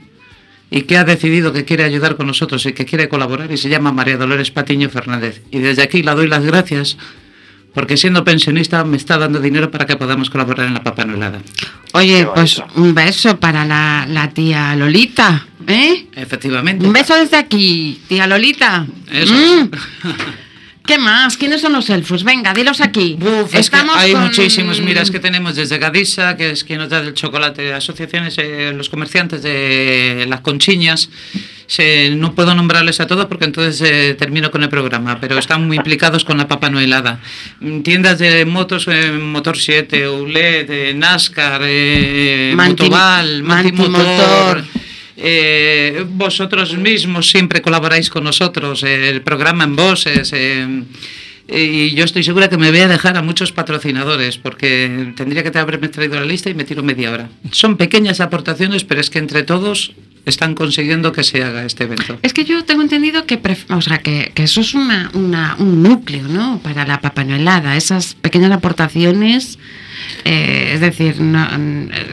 y 0.68 0.82
que 0.82 0.96
ha 0.96 1.04
decidido 1.04 1.52
que 1.52 1.64
quiere 1.64 1.84
ayudar 1.84 2.16
con 2.16 2.26
nosotros 2.26 2.66
y 2.66 2.72
que 2.72 2.84
quiere 2.84 3.08
colaborar 3.08 3.50
y 3.52 3.56
se 3.56 3.68
llama 3.68 3.92
María 3.92 4.16
Dolores 4.16 4.50
Patiño 4.50 4.88
Fernández. 4.88 5.42
Y 5.50 5.60
desde 5.60 5.82
aquí 5.82 6.02
la 6.02 6.14
doy 6.14 6.26
las 6.26 6.44
gracias 6.44 6.96
porque 7.74 7.96
siendo 7.96 8.24
pensionista 8.24 8.84
me 8.84 8.96
está 8.96 9.18
dando 9.18 9.40
dinero 9.40 9.70
para 9.70 9.86
que 9.86 9.96
podamos 9.96 10.30
colaborar 10.30 10.66
en 10.66 10.74
la 10.74 10.82
papanuelada. 10.82 11.40
Oye, 11.92 12.20
Qué 12.20 12.28
pues 12.34 12.62
un 12.76 12.94
beso 12.94 13.38
para 13.38 13.64
la, 13.64 14.06
la 14.08 14.30
tía 14.30 14.74
Lolita, 14.76 15.46
¿eh? 15.66 16.06
Efectivamente. 16.14 16.86
Un 16.86 16.92
beso 16.92 17.14
desde 17.14 17.36
aquí, 17.36 18.00
tía 18.08 18.26
Lolita. 18.26 18.86
Eso. 19.10 19.34
Mm. 19.34 19.70
¿Qué 20.86 20.98
más? 20.98 21.36
¿Quiénes 21.36 21.60
son 21.60 21.72
los 21.72 21.88
elfos? 21.90 22.24
Venga, 22.24 22.52
dilos 22.52 22.80
aquí. 22.80 23.16
Uf, 23.20 23.44
es 23.46 23.70
que 23.70 23.76
Estamos 23.76 23.96
hay 23.96 24.12
con- 24.12 24.22
muchísimos. 24.24 24.80
Mira, 24.80 25.02
es 25.02 25.10
que 25.10 25.20
tenemos 25.20 25.54
desde 25.54 25.78
Gadisa, 25.78 26.36
que 26.36 26.50
es 26.50 26.64
quien 26.64 26.80
nos 26.80 26.88
da 26.88 26.98
el 27.00 27.14
chocolate, 27.14 27.72
asociaciones, 27.72 28.34
eh, 28.38 28.72
los 28.76 28.88
comerciantes 28.88 29.42
de 29.42 30.26
las 30.28 30.40
conchiñas. 30.40 31.08
Se- 31.68 32.10
no 32.16 32.34
puedo 32.34 32.56
nombrarles 32.56 32.98
a 32.98 33.06
todos 33.06 33.26
porque 33.26 33.44
entonces 33.44 33.80
eh, 33.88 34.14
termino 34.18 34.50
con 34.50 34.64
el 34.64 34.68
programa, 34.68 35.18
pero 35.20 35.38
están 35.38 35.64
muy 35.68 35.76
implicados 35.76 36.24
con 36.24 36.36
la 36.38 36.48
Papa 36.48 36.68
Noelada. 36.70 37.20
Mm, 37.60 37.82
Tiendas 37.82 38.18
de 38.18 38.44
motos, 38.44 38.88
eh, 38.88 39.12
Motor 39.12 39.56
7, 39.58 40.08
ULED, 40.08 40.68
eh, 40.70 40.94
NASCAR, 40.94 41.60
eh, 41.64 42.52
Manti- 42.56 42.82
Motoval, 42.82 43.42
Mantimotor. 43.44 43.92
Mantimotor. 43.92 44.64
Eh, 45.22 46.04
vosotros 46.08 46.76
mismos 46.78 47.28
siempre 47.30 47.60
colaboráis 47.60 48.08
con 48.08 48.24
nosotros, 48.24 48.82
eh, 48.82 49.10
el 49.10 49.20
programa 49.22 49.64
en 49.64 49.76
voces. 49.76 50.32
eh, 50.34 50.82
y 51.52 51.94
yo 51.96 52.04
estoy 52.04 52.22
segura 52.22 52.48
que 52.48 52.56
me 52.56 52.70
voy 52.70 52.78
a 52.80 52.86
dejar 52.86 53.16
a 53.16 53.22
muchos 53.22 53.50
patrocinadores 53.50 54.38
porque 54.38 55.12
tendría 55.16 55.42
que 55.42 55.58
haberme 55.58 55.88
traído 55.88 56.14
la 56.20 56.24
lista 56.24 56.48
y 56.48 56.54
me 56.54 56.62
tiro 56.62 56.82
media 56.84 57.10
hora. 57.10 57.28
Son 57.50 57.76
pequeñas 57.76 58.20
aportaciones, 58.20 58.84
pero 58.84 59.00
es 59.00 59.10
que 59.10 59.18
entre 59.18 59.42
todos 59.42 59.92
están 60.26 60.54
consiguiendo 60.54 61.10
que 61.12 61.24
se 61.24 61.42
haga 61.42 61.64
este 61.64 61.84
evento. 61.84 62.18
Es 62.22 62.32
que 62.34 62.44
yo 62.44 62.64
tengo 62.64 62.82
entendido 62.82 63.26
que, 63.26 63.40
o 63.70 63.80
sea, 63.80 63.98
que, 63.98 64.30
eso 64.36 64.60
es 64.60 64.74
una, 64.74 65.10
un 65.12 65.82
núcleo, 65.82 66.28
¿no? 66.28 66.60
Para 66.62 66.86
la 66.86 67.00
papanuelada, 67.00 67.76
esas 67.76 68.14
pequeñas 68.14 68.52
aportaciones, 68.52 69.58
es 70.24 70.80
decir, 70.80 71.20
no- 71.20 71.48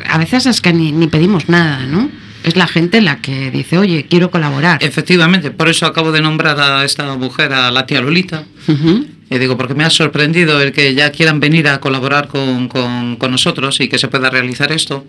a 0.10 0.18
veces 0.18 0.48
es 0.48 0.62
que 0.62 0.74
ni, 0.74 0.92
ni 0.92 1.06
pedimos 1.08 1.48
nada, 1.48 1.86
¿no? 1.86 2.10
Es 2.44 2.56
la 2.56 2.68
gente 2.68 3.02
la 3.02 3.22
que 3.22 3.52
dice, 3.52 3.78
oye, 3.78 4.06
quiero 4.10 4.32
colaborar. 4.32 4.82
Efectivamente, 4.84 5.52
por 5.52 5.68
eso 5.70 5.86
acabo 5.86 6.12
de 6.12 6.22
nombrar 6.22 6.60
a 6.60 6.86
esta 6.86 7.16
mujer, 7.16 7.52
a 7.54 7.72
la 7.72 7.86
tía 7.86 8.02
Lolita. 8.02 8.46
Y 9.30 9.38
digo, 9.40 9.58
porque 9.58 9.74
me 9.74 9.84
ha 9.84 9.90
sorprendido 9.90 10.62
el 10.62 10.72
que 10.72 10.94
ya 10.94 11.12
quieran 11.12 11.40
venir 11.42 11.68
a 11.68 11.80
colaborar 11.80 12.28
con, 12.30 12.70
con- 12.70 13.18
con 13.18 13.32
nosotros 13.32 13.80
y 13.82 13.90
que 13.90 13.98
se 13.98 14.08
pueda 14.08 14.30
realizar 14.30 14.72
esto. 14.72 15.06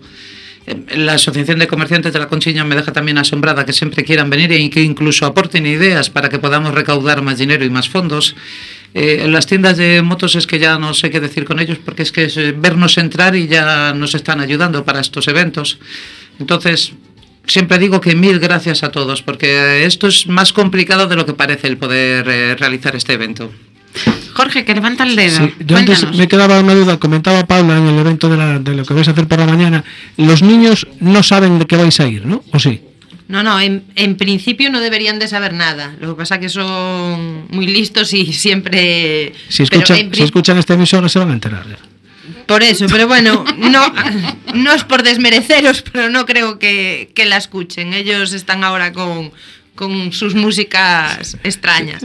Eh, 0.67 0.75
La 0.97 1.13
Asociación 1.13 1.59
de 1.59 1.67
Comerciantes 1.67 2.11
de 2.11 2.19
la 2.19 2.27
Conchiña 2.27 2.65
me 2.65 2.75
deja 2.75 2.91
también 2.91 3.17
asombrada 3.17 3.65
que 3.65 3.71
siempre 3.71 4.03
quieran 4.03 4.29
venir 4.29 4.51
y 4.51 4.69
que 4.69 4.81
incluso 4.83 5.25
aporten 5.25 5.65
ideas 5.65 6.09
para 6.09 6.27
que 6.27 6.37
podamos 6.39 6.73
recaudar 6.73 7.21
más 7.21 7.37
dinero 7.37 7.63
y 7.63 7.69
más 7.69 7.87
fondos. 7.87 8.35
Eh, 8.93 9.21
en 9.23 9.31
las 9.31 9.45
tiendas 9.45 9.77
de 9.77 10.01
motos 10.01 10.35
es 10.35 10.47
que 10.47 10.59
ya 10.59 10.77
no 10.77 10.93
sé 10.93 11.09
qué 11.11 11.21
decir 11.21 11.45
con 11.45 11.59
ellos 11.59 11.77
porque 11.83 12.03
es 12.03 12.11
que 12.11 12.25
es 12.25 12.35
eh, 12.35 12.53
vernos 12.57 12.97
entrar 12.97 13.35
y 13.37 13.47
ya 13.47 13.93
nos 13.93 14.15
están 14.15 14.41
ayudando 14.41 14.83
para 14.83 14.99
estos 14.99 15.27
eventos. 15.29 15.77
Entonces, 16.39 16.93
siempre 17.49 17.77
digo 17.79 17.99
que 18.01 18.15
mil 18.15 18.39
gracias 18.39 18.83
a 18.83 18.91
todos 18.91 19.21
porque 19.21 19.85
esto 19.85 20.07
es 20.07 20.27
más 20.27 20.53
complicado 20.53 21.07
de 21.07 21.15
lo 21.15 21.25
que 21.25 21.33
parece 21.33 21.67
el 21.67 21.77
poder 21.77 22.27
eh, 22.29 22.55
realizar 22.55 22.95
este 22.95 23.13
evento. 23.13 23.51
Jorge, 24.33 24.63
que 24.63 24.73
levanta 24.75 25.03
el 25.03 25.15
dedo. 25.15 25.37
Sí, 25.37 25.53
yo 25.65 25.75
antes 25.75 26.05
me 26.15 26.27
quedaba 26.27 26.59
una 26.59 26.75
duda, 26.75 26.97
comentaba 26.99 27.45
Paula 27.45 27.77
en 27.77 27.87
el 27.87 27.99
evento 27.99 28.29
de, 28.29 28.37
la- 28.37 28.59
de 28.59 28.75
lo 28.75 28.85
que 28.85 28.93
vais 28.93 29.07
a 29.07 29.11
hacer 29.11 29.27
por 29.27 29.39
la 29.39 29.47
mañana, 29.47 29.83
los 30.17 30.41
niños 30.41 30.87
no 30.99 31.23
saben 31.23 31.59
de 31.59 31.65
qué 31.65 31.75
vais 31.75 31.99
a 31.99 32.07
ir, 32.07 32.25
¿no? 32.25 32.43
¿O 32.53 32.59
sí? 32.59 32.81
No, 33.27 33.43
no, 33.43 33.59
en, 33.59 33.83
en 33.95 34.15
principio 34.15 34.71
no 34.71 34.79
deberían 34.79 35.19
de 35.19 35.27
saber 35.27 35.53
nada. 35.53 35.95
Lo 35.99 36.09
que 36.15 36.19
pasa 36.19 36.35
es 36.35 36.41
que 36.41 36.49
son 36.49 37.45
muy 37.49 37.67
listos 37.67 38.13
y 38.13 38.31
siempre... 38.33 39.33
Si 39.49 39.63
pero 39.65 39.81
escuchan, 39.81 39.97
en 39.97 40.05
si 40.05 40.09
pri- 40.11 40.23
escuchan 40.23 40.57
esta 40.57 40.73
emisora 40.75 41.09
se 41.09 41.19
van 41.19 41.29
a 41.29 41.33
enterar. 41.33 41.65
ya. 41.67 41.77
Por 42.49 42.63
eso, 42.63 42.87
pero 42.89 43.07
bueno, 43.07 43.45
no, 43.57 43.93
no 44.55 44.73
es 44.73 44.83
por 44.83 45.03
desmereceros, 45.03 45.83
pero 45.83 46.09
no 46.09 46.25
creo 46.25 46.57
que, 46.59 47.11
que 47.15 47.25
la 47.25 47.37
escuchen. 47.37 47.93
Ellos 47.93 48.33
están 48.33 48.63
ahora 48.63 48.91
con, 48.91 49.31
con 49.75 50.11
sus 50.11 50.33
músicas 50.35 51.37
extrañas. 51.43 52.03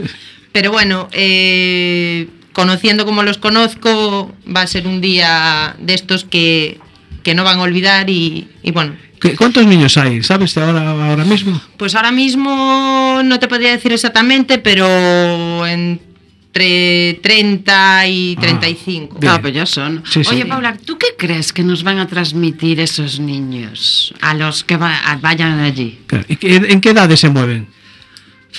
Pero 0.52 0.70
bueno, 0.70 1.08
eh, 1.12 2.28
conociendo 2.52 3.04
como 3.06 3.22
los 3.22 3.38
conozco, 3.38 4.32
va 4.54 4.60
a 4.60 4.66
ser 4.66 4.86
un 4.86 5.00
día 5.00 5.74
de 5.78 5.94
estos 5.94 6.24
que, 6.24 6.78
que 7.22 7.34
no 7.34 7.42
van 7.42 7.58
a 7.58 7.62
olvidar 7.62 8.08
y, 8.10 8.46
y 8.62 8.70
bueno, 8.70 8.94
¿Qué- 9.20 9.36
¿Cuántos 9.36 9.64
niños 9.64 9.96
hay? 9.96 10.22
¿Sabes 10.22 10.58
ahora, 10.58 10.90
ahora 10.90 11.24
mismo? 11.24 11.58
pues 11.78 11.94
ahora 11.94 12.12
mismo 12.12 13.22
no 13.24 13.38
te 13.40 13.48
podría 13.48 13.70
decir 13.70 13.92
exactamente, 13.92 14.58
pero 14.58 15.66
entre 16.54 17.14
30 17.20 18.06
y 18.06 18.34
Ah, 18.38 18.40
35. 18.40 19.18
bien. 19.18 19.32
No, 19.32 19.40
pues 19.40 19.54
ya 19.54 19.66
son. 19.66 20.02
Sí, 20.08 20.22
sí. 20.22 20.30
Oye, 20.30 20.46
Paula, 20.46 20.76
¿tú 20.76 20.96
qué 20.98 21.08
crees 21.18 21.52
que 21.52 21.62
nos 21.64 21.82
van 21.82 21.98
a 21.98 22.06
transmitir 22.06 22.78
esos 22.80 23.18
niños 23.18 24.14
a 24.20 24.34
los 24.34 24.62
que 24.64 24.76
va- 24.76 24.98
a- 25.10 25.16
vayan 25.16 25.58
allí? 25.60 25.98
Claro, 26.06 26.24
¿y 26.28 26.36
qué- 26.36 26.56
¿En 26.56 26.80
qué 26.80 26.90
edades 26.90 27.18
se 27.20 27.28
mueven? 27.28 27.66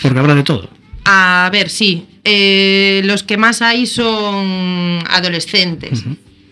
Porque 0.02 0.20
habrá 0.20 0.36
de 0.36 0.44
todo. 0.44 0.70
A 1.06 1.50
ver, 1.52 1.70
sí. 1.70 2.06
eh, 2.28 3.02
los 3.06 3.22
que 3.22 3.38
más 3.38 3.62
hay 3.62 3.86
son 3.86 5.00
adolescentes. 5.10 6.04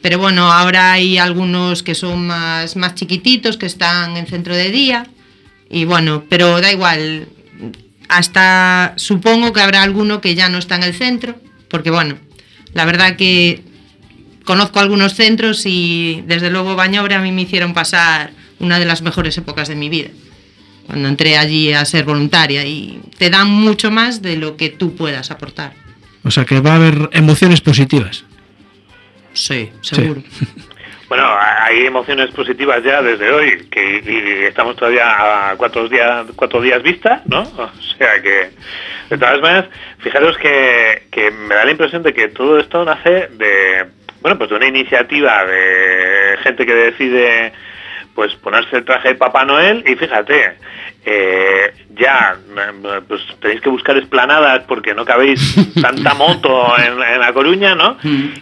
Pero 0.03 0.19
bueno, 0.19 0.51
ahora 0.51 0.91
hay 0.93 1.17
algunos 1.17 1.81
que 1.81 1.95
son 1.95 2.27
más, 2.27 2.75
más 2.75 2.93
chiquititos, 2.93 3.57
que 3.57 3.65
están 3.65 4.15
en 4.15 4.27
centro 4.27 4.55
de 4.55 4.69
día. 4.69 5.07
Y 5.71 5.85
bueno, 5.85 6.25
pero 6.29 6.61
da 6.61 6.71
igual. 6.71 7.27
Hasta 8.10 8.93
supongo 8.97 9.54
que 9.54 9.62
habrá 9.62 9.84
alguno 9.84 10.22
que 10.22 10.36
ya 10.36 10.49
no 10.49 10.58
está 10.58 10.76
en 10.76 10.84
el 10.84 10.93
centro. 10.93 11.36
Porque 11.70 11.89
bueno, 11.89 12.18
la 12.74 12.86
verdad 12.86 13.16
que 13.16 13.64
conozco 14.45 14.80
algunos 14.80 15.14
centros 15.14 15.66
y 15.66 16.24
desde 16.28 16.49
luego 16.49 16.76
Bañobre 16.76 17.16
a 17.16 17.22
mí 17.22 17.32
me 17.32 17.43
hicieron 17.43 17.74
pasar 17.74 18.32
una 18.60 18.80
de 18.80 18.86
las 18.86 19.01
mejores 19.01 19.38
épocas 19.38 19.68
de 19.68 19.76
mi 19.76 19.89
vida 19.89 20.10
cuando 20.86 21.08
entré 21.08 21.38
allí 21.38 21.74
a 21.74 21.86
ser 21.86 22.06
voluntaria 22.06 22.66
y 22.66 23.01
te 23.18 23.30
dan 23.30 23.49
mucho 23.49 23.91
más 23.91 24.22
de 24.22 24.38
lo 24.38 24.58
que 24.58 24.70
tú 24.70 24.95
puedas 24.95 25.32
aportar. 25.32 25.74
O 26.24 26.32
sea 26.32 26.45
que 26.45 26.60
va 26.60 26.74
a 26.74 26.76
haber 26.76 27.10
emociones 27.14 27.62
positivas. 27.62 28.26
Sí, 29.34 29.70
seguro. 29.82 30.24
Bueno, 31.14 31.30
hay 31.38 31.86
emociones 31.86 32.32
positivas 32.32 32.82
ya 32.84 32.99
desde 33.03 33.32
hoy, 33.32 33.68
que 33.70 34.01
y 34.03 34.45
estamos 34.45 34.76
todavía 34.76 35.51
a 35.51 35.55
cuatro 35.57 35.88
días, 35.88 36.26
cuatro 36.36 36.59
días 36.59 36.82
vista, 36.82 37.22
¿no? 37.26 37.43
O 37.43 37.70
sea 37.99 38.20
que, 38.20 38.49
de 39.11 39.18
todas 39.20 39.39
maneras, 39.39 39.66
fijaros 39.99 40.36
que, 40.39 41.03
que 41.11 41.30
me 41.30 41.53
da 41.53 41.66
la 41.66 41.72
impresión 41.72 42.01
de 42.01 42.16
que 42.16 42.30
todo 42.30 42.57
esto 42.57 42.84
nace 42.84 43.28
de, 43.28 43.86
bueno, 44.22 44.39
pues 44.39 44.49
de 44.49 44.55
una 44.55 44.66
iniciativa 44.66 45.45
de 45.45 46.36
gente 46.41 46.66
que 46.66 46.74
decide, 46.74 47.53
pues 48.16 48.36
ponerse 48.36 48.78
el 48.78 48.86
traje 48.86 49.09
de 49.09 49.16
Papá 49.16 49.45
Noel 49.45 49.84
y 49.88 49.95
fíjate, 49.95 50.57
eh, 51.05 51.74
ya 51.95 52.38
eh, 52.55 53.01
pues 53.07 53.22
tenéis 53.41 53.61
que 53.61 53.70
buscar 53.70 53.97
esplanadas 53.97 54.64
porque 54.68 54.93
no 54.93 55.03
cabéis 55.03 55.55
tanta 55.82 56.14
moto 56.14 56.78
en, 56.78 57.01
en 57.01 57.20
La 57.20 57.34
Coruña, 57.34 57.76
¿no? 57.76 57.97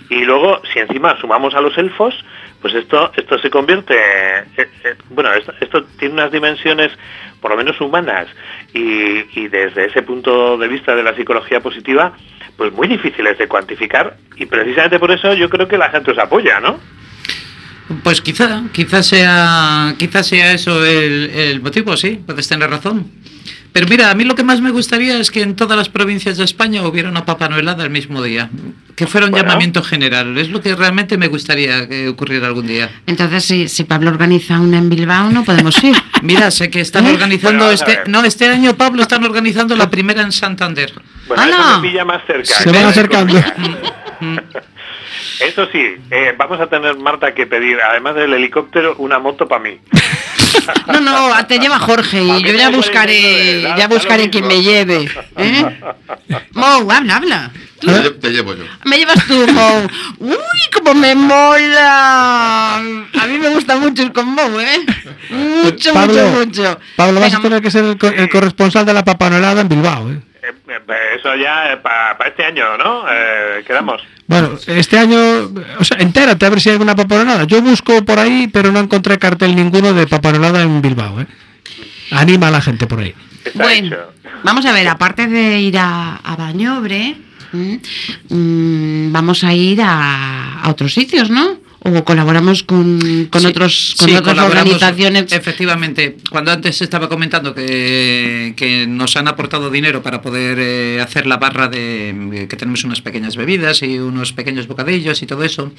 Y 0.10 0.24
luego, 0.24 0.62
si 0.74 0.80
encima 0.80 1.18
sumamos 1.20 1.56
a 1.56 1.62
los 1.62 1.78
elfos, 1.78 2.14
pues 2.62 2.76
esto 2.76 3.12
esto 3.16 3.40
se 3.40 3.50
convierte, 3.50 3.96
eh, 3.96 4.44
eh, 4.58 4.96
bueno, 5.10 5.34
esto, 5.34 5.54
esto 5.60 5.84
tiene 5.98 6.16
unas 6.16 6.32
dimensiones 6.32 6.92
por 7.40 7.52
lo 7.52 7.58
menos 7.58 7.80
humanas 7.82 8.28
y, 8.74 9.40
y 9.40 9.48
desde 9.48 9.86
ese 9.86 10.04
punto 10.04 10.58
de 10.58 10.68
vista 10.68 10.96
de 10.96 11.04
la 11.04 11.16
psicología 11.16 11.60
positiva, 11.60 12.14
pues 12.58 12.72
muy 12.72 12.88
difíciles 12.88 13.38
de 13.38 13.48
cuantificar 13.48 14.18
y 14.36 14.46
precisamente 14.46 15.00
por 15.00 15.12
eso 15.12 15.34
yo 15.34 15.50
creo 15.50 15.68
que 15.68 15.78
la 15.78 15.90
gente 15.90 16.12
os 16.12 16.18
apoya, 16.20 16.60
¿no? 16.60 16.80
Pues 18.04 18.22
quizá, 18.22 18.64
quizá 18.72 19.04
sea, 19.04 19.96
quizá 19.98 20.24
sea 20.24 20.54
eso 20.54 20.84
el, 20.86 21.30
el 21.34 21.62
motivo, 21.62 21.96
sí, 21.98 22.20
puedes 22.26 22.48
tener 22.48 22.70
razón. 22.70 23.12
Pero 23.74 23.88
mira, 23.88 24.12
a 24.12 24.16
mí 24.16 24.26
lo 24.26 24.36
que 24.36 24.44
más 24.44 24.60
me 24.60 24.70
gustaría 24.72 25.18
es 25.18 25.32
que 25.32 25.42
en 25.42 25.56
todas 25.56 25.78
las 25.78 25.88
provincias 25.88 26.36
de 26.38 26.44
España 26.44 26.84
hubiera 26.84 27.08
una 27.08 27.24
Papa 27.26 27.48
Noelada 27.48 27.86
el 27.86 27.90
mismo 27.90 28.22
día. 28.22 28.50
Que 28.98 29.08
fuera 29.08 29.28
un 29.28 29.32
Bueno. 29.32 29.46
llamamiento 29.48 29.82
general. 29.82 30.38
Es 30.38 30.50
lo 30.50 30.60
que 30.62 30.76
realmente 30.76 31.18
me 31.18 31.28
gustaría 31.30 31.88
que 31.88 32.10
ocurriera 32.10 32.48
algún 32.48 32.68
día. 32.68 32.92
Entonces, 33.08 33.46
si, 33.46 33.70
si 33.70 33.86
Pablo 33.86 34.10
organiza 34.10 34.60
una 34.60 34.78
en 34.78 34.90
Bilbao, 34.90 35.30
no 35.32 35.46
podemos 35.46 35.82
ir. 35.86 35.96
Mira, 36.22 36.52
sé 36.52 36.70
que 36.70 36.82
están 36.82 37.08
¿Eh? 37.08 37.12
organizando 37.14 37.64
Bueno, 37.66 37.72
este... 37.72 38.00
No, 38.08 38.26
este 38.26 38.48
año, 38.48 38.76
Pablo, 38.76 39.04
están 39.04 39.24
organizando 39.24 39.78
la 39.78 39.90
primera 39.90 40.22
en 40.22 40.34
Santander. 40.34 40.92
Bueno, 41.30 41.44
más 42.06 42.22
cerca. 42.28 42.54
Se 42.56 42.72
van 42.72 42.86
acercando. 42.88 43.42
Eso 45.42 45.68
sí, 45.72 45.80
eh, 46.12 46.34
vamos 46.38 46.60
a 46.60 46.68
tener, 46.68 46.96
Marta, 46.98 47.34
que 47.34 47.48
pedir, 47.48 47.78
además 47.82 48.16
del 48.16 48.34
helicóptero, 48.34 48.96
una 48.98 49.20
moto 49.20 49.48
para 49.48 49.62
mí. 49.64 49.78
No, 50.88 51.00
no, 51.00 51.46
te 51.48 51.58
lleva 51.60 51.80
Jorge 51.80 52.22
y 52.22 52.44
yo 52.44 52.54
ya 52.54 52.70
buscaré, 52.70 53.20
49, 53.22 53.62
da- 53.64 53.76
ya 53.78 53.88
buscaré 53.88 54.30
quien 54.30 54.48
me 54.48 54.62
lleve. 54.62 55.10
¿eh? 55.38 55.80
Mo, 56.52 56.66
habla, 56.92 57.16
habla. 57.16 57.52
Te, 57.80 57.88
lle- 57.88 58.20
te 58.20 58.30
llevo 58.30 58.54
yo. 58.56 58.64
Me 58.86 58.98
llevas 58.98 59.26
tú, 59.26 59.48
Mo. 59.52 59.88
Uy, 60.20 60.36
cómo 60.74 60.94
me 60.94 61.16
mola. 61.16 62.76
A 62.78 63.28
mí 63.28 63.38
me 63.40 63.50
gusta 63.50 63.78
mucho 63.78 64.04
ir 64.04 64.12
con 64.12 64.28
Mo, 64.28 64.60
¿eh? 64.60 64.86
Mucho, 65.30 65.94
Pablo, 65.94 66.14
mucho, 66.28 66.46
mucho. 66.46 66.80
Pablo, 66.96 67.20
vas 67.20 67.34
a 67.34 67.40
tener 67.42 67.62
que 67.62 67.72
ser 67.72 67.86
el, 67.86 67.98
co- 67.98 68.08
el 68.10 68.30
corresponsal 68.30 68.86
de 68.86 68.94
la 68.94 69.04
papanolada 69.04 69.62
en 69.62 69.70
Bilbao. 69.70 70.12
¿eh? 70.12 70.20
Eh, 70.68 70.80
eh, 70.88 71.16
Eso 71.20 71.36
ya 71.36 71.80
para 71.82 72.28
este 72.30 72.44
año, 72.46 72.78
¿no? 72.78 73.06
Eh, 73.10 73.64
quedamos. 73.66 74.02
Bueno, 74.28 74.52
este 74.68 74.98
año, 74.98 75.18
o 75.80 75.84
sea, 75.84 75.98
entérate 75.98 76.46
a 76.46 76.50
ver 76.50 76.62
si 76.62 76.70
hay 76.70 76.74
alguna 76.74 76.96
papanolada. 76.96 77.44
Yo 77.46 77.62
busco 77.62 78.04
por 78.06 78.20
ahí, 78.20 78.48
pero 78.52 78.72
no 78.72 78.80
encontré 78.80 79.18
cartel 79.20 79.56
ninguno 79.56 79.94
de 79.94 80.08
papanolada 80.08 80.62
en 80.62 80.82
Bilbao. 80.82 81.20
¿eh? 81.22 81.28
Anima 82.12 82.48
a 82.48 82.52
la 82.52 82.62
gente 82.62 82.88
por 82.88 83.00
ahí. 83.00 83.14
Está 83.44 83.64
Bueno, 83.64 83.88
hecho. 83.96 84.14
vamos 84.44 84.66
a 84.66 84.72
ver, 84.72 84.88
aparte 84.88 85.28
de 85.28 85.60
ir 85.60 85.78
a, 85.78 86.16
a 86.18 86.36
Bañobre. 86.36 87.16
Mm, 88.30 89.12
vamos 89.12 89.44
a 89.44 89.54
ir 89.54 89.82
a, 89.82 90.62
a 90.62 90.70
otros 90.70 90.94
sitios, 90.94 91.30
¿no? 91.30 91.58
O 91.84 92.06
colaboramos 92.06 92.62
con, 92.62 93.00
con 93.32 93.42
Sí, 93.42 93.48
otros, 93.48 93.96
con 93.98 94.08
sí, 94.08 94.16
otras 94.16 94.38
organizaciones. 94.38 95.32
Efectivamente, 95.32 96.18
cuando 96.30 96.52
antes 96.52 96.80
estaba 96.82 97.10
comentando 97.10 97.56
que, 97.56 98.54
que 98.56 98.86
nos 98.86 99.18
han 99.18 99.28
aportado 99.28 99.72
dinero 99.72 100.04
para 100.04 100.22
poder 100.22 100.60
eh, 100.60 101.02
hacer 101.02 101.26
la 101.26 101.38
barra 101.38 101.70
de 101.70 102.46
que 102.48 102.56
tenemos 102.56 102.84
unas 102.84 103.02
pequeñas 103.02 103.36
bebidas 103.36 103.82
y 103.82 103.98
unos 103.98 104.32
pequeños 104.32 104.68
bocadillos 104.68 105.24
y 105.24 105.26
todo 105.26 105.44
eso, 105.44 105.74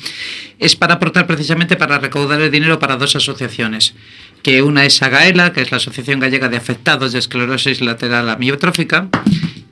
es 0.58 0.74
para 0.74 0.94
aportar 0.94 1.28
precisamente 1.28 1.76
para 1.76 2.00
recaudar 2.00 2.40
el 2.40 2.50
dinero 2.50 2.80
para 2.80 2.96
dos 2.96 3.14
asociaciones. 3.14 3.94
Que 4.42 4.62
una 4.62 4.84
es 4.84 5.00
Agaela, 5.02 5.52
que 5.52 5.62
es 5.62 5.70
la 5.70 5.76
Asociación 5.76 6.20
Gallega 6.20 6.48
de 6.48 6.56
Afectados 6.56 7.12
de 7.12 7.18
Esclerosis 7.18 7.80
Lateral 7.80 8.28
Amiotrófica, 8.28 9.08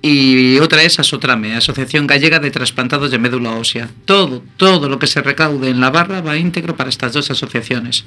y 0.02 0.58
otra 0.60 0.82
es 0.82 0.98
Asotrame, 0.98 1.56
Asociación 1.56 2.06
Gallega 2.06 2.38
de 2.38 2.50
Trasplantados 2.50 3.10
de 3.10 3.18
Médula 3.18 3.50
Ósea. 3.50 3.90
Todo, 4.06 4.42
todo 4.56 4.88
lo 4.88 4.98
que 4.98 5.06
se 5.06 5.20
recaude 5.20 5.68
en 5.68 5.80
la 5.80 5.90
barra 5.90 6.22
va 6.22 6.38
íntegro 6.38 6.74
para 6.74 6.88
estas 6.88 7.12
dos 7.12 7.30
asociaciones. 7.30 8.04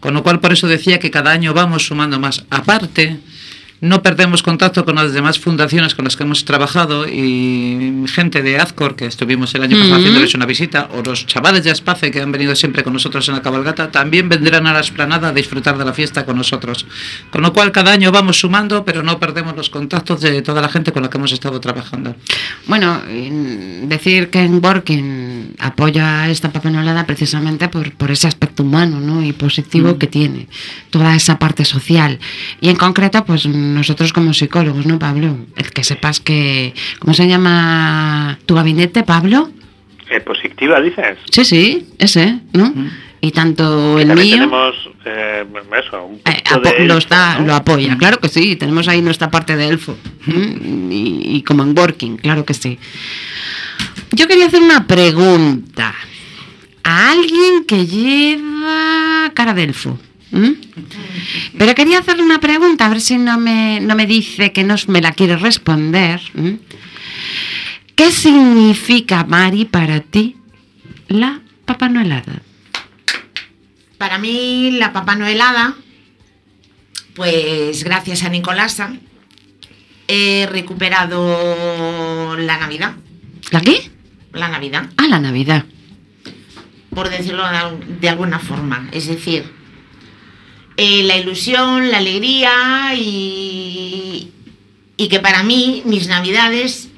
Con 0.00 0.14
lo 0.14 0.22
cual, 0.22 0.40
por 0.40 0.54
eso 0.54 0.68
decía 0.68 0.98
que 0.98 1.10
cada 1.10 1.32
año 1.32 1.52
vamos 1.52 1.86
sumando 1.86 2.18
más. 2.18 2.44
Aparte, 2.48 3.18
no 3.84 4.02
perdemos 4.02 4.42
contacto 4.42 4.84
con 4.84 4.96
las 4.96 5.12
demás 5.12 5.38
fundaciones 5.38 5.94
con 5.94 6.04
las 6.04 6.16
que 6.16 6.22
hemos 6.22 6.44
trabajado 6.44 7.06
y 7.08 8.04
gente 8.08 8.42
de 8.42 8.58
Azcor, 8.58 8.96
que 8.96 9.06
estuvimos 9.06 9.54
el 9.54 9.62
año 9.62 9.76
pasado 9.76 9.92
Ujú. 9.94 10.00
haciéndoles 10.00 10.34
una 10.34 10.46
visita, 10.46 10.88
o 10.94 11.02
los 11.02 11.26
chavales 11.26 11.64
de 11.64 11.70
Aspace 11.70 12.10
que 12.10 12.20
han 12.20 12.32
venido 12.32 12.54
siempre 12.56 12.82
con 12.82 12.92
nosotros 12.92 13.28
en 13.28 13.34
la 13.34 13.42
cabalgata, 13.42 13.90
también 13.90 14.28
vendrán 14.28 14.66
a 14.66 14.72
la 14.72 14.80
esplanada 14.80 15.28
a 15.28 15.32
disfrutar 15.32 15.76
de 15.78 15.84
la 15.84 15.92
fiesta 15.92 16.24
con 16.24 16.36
nosotros. 16.36 16.86
Con 17.30 17.42
lo 17.42 17.52
cual, 17.52 17.72
cada 17.72 17.92
año 17.92 18.10
vamos 18.10 18.38
sumando, 18.40 18.84
pero 18.84 19.02
no 19.02 19.18
perdemos 19.18 19.56
los 19.56 19.70
contactos 19.70 20.20
de 20.20 20.42
toda 20.42 20.60
la 20.62 20.68
gente 20.68 20.92
con 20.92 21.02
la 21.02 21.10
que 21.10 21.18
hemos 21.18 21.32
estado 21.32 21.60
trabajando. 21.60 22.16
Bueno, 22.66 23.02
en- 23.08 23.88
decir 23.88 24.30
que 24.30 24.40
en 24.40 24.60
apoya 25.58 26.28
esta 26.30 26.50
papelolada 26.52 27.06
precisamente 27.06 27.68
por, 27.68 27.92
por 27.92 28.10
ese 28.10 28.26
aspecto 28.26 28.62
humano 28.62 29.00
¿no? 29.00 29.22
y 29.22 29.32
positivo 29.32 29.98
que 29.98 30.06
tiene, 30.06 30.48
toda 30.90 31.14
esa 31.14 31.38
parte 31.38 31.64
social. 31.64 32.18
Y 32.60 32.68
en 32.68 32.76
concreto, 32.76 33.24
pues 33.24 33.46
nosotros 33.74 34.12
como 34.12 34.32
psicólogos, 34.32 34.86
¿no, 34.86 34.98
Pablo? 34.98 35.36
El 35.56 35.70
que 35.70 35.84
sepas 35.84 36.20
que... 36.20 36.72
¿Cómo 37.00 37.12
se 37.14 37.26
llama 37.28 38.38
tu 38.46 38.54
gabinete, 38.54 39.02
Pablo? 39.02 39.50
Eh, 40.10 40.20
positiva, 40.20 40.80
dices. 40.80 41.18
Sí, 41.30 41.44
sí, 41.44 41.86
ese, 41.98 42.40
¿no? 42.52 42.72
Y 43.20 43.30
tanto 43.30 43.94
Que 43.96 44.02
el 44.02 44.14
mío... 44.14 44.34
tenemos 44.36 44.74
eh, 45.06 45.44
eso, 45.86 46.04
un 46.04 46.16
Eh, 46.16 46.20
poquito 46.24 46.54
apo- 46.56 46.62
de 46.62 46.70
lo, 46.72 46.82
elfo, 46.84 46.98
está, 46.98 47.38
¿no? 47.38 47.46
lo 47.46 47.54
apoya, 47.54 47.96
claro 47.96 48.18
que 48.20 48.28
sí, 48.28 48.54
tenemos 48.56 48.86
ahí 48.86 49.00
nuestra 49.00 49.30
parte 49.30 49.56
de 49.56 49.66
elfo. 49.68 49.96
Y, 50.26 51.36
y 51.36 51.42
como 51.42 51.62
en 51.62 51.76
Working, 51.76 52.18
claro 52.18 52.44
que 52.44 52.52
sí. 52.54 52.78
Yo 54.12 54.28
quería 54.28 54.46
hacer 54.46 54.60
una 54.62 54.86
pregunta 54.86 55.94
a 56.84 57.10
alguien 57.12 57.64
que 57.66 57.86
lleva 57.86 59.30
cara 59.34 59.54
de 59.54 59.64
elfo. 59.64 59.98
¿M? 60.34 60.56
Pero 61.56 61.74
quería 61.74 61.98
hacerle 62.00 62.22
una 62.22 62.40
pregunta, 62.40 62.86
a 62.86 62.88
ver 62.90 63.00
si 63.00 63.16
no 63.18 63.38
me, 63.38 63.80
no 63.80 63.94
me 63.94 64.06
dice 64.06 64.52
que 64.52 64.64
no 64.64 64.74
me 64.88 65.00
la 65.00 65.12
quiere 65.12 65.36
responder. 65.36 66.20
¿Qué 67.94 68.10
significa, 68.10 69.24
Mari, 69.24 69.64
para 69.64 70.00
ti 70.00 70.36
la 71.08 71.40
papanoelada? 71.64 72.42
Para 73.98 74.18
mí, 74.18 74.72
la 74.72 74.92
Papá 74.92 75.14
Noelada, 75.14 75.76
pues 77.14 77.84
gracias 77.84 78.24
a 78.24 78.28
Nicolasa, 78.28 78.92
he 80.08 80.46
recuperado 80.50 82.36
la 82.36 82.58
Navidad. 82.58 82.94
¿La 83.50 83.60
qué? 83.60 83.90
La 84.32 84.48
Navidad, 84.48 84.90
Ah, 84.96 85.06
la 85.08 85.20
Navidad. 85.20 85.64
por 86.90 87.08
decirlo 87.08 87.44
de 88.00 88.08
alguna 88.08 88.40
forma. 88.40 88.88
Es 88.92 89.06
decir, 89.06 89.44
eh, 90.76 91.02
la 91.04 91.16
ilusión, 91.16 91.90
la 91.90 91.98
alegría 91.98 92.94
y, 92.96 94.30
y 94.96 95.08
que 95.08 95.20
para 95.20 95.42
mí, 95.42 95.82
mis 95.84 96.08
Navidades, 96.08 96.88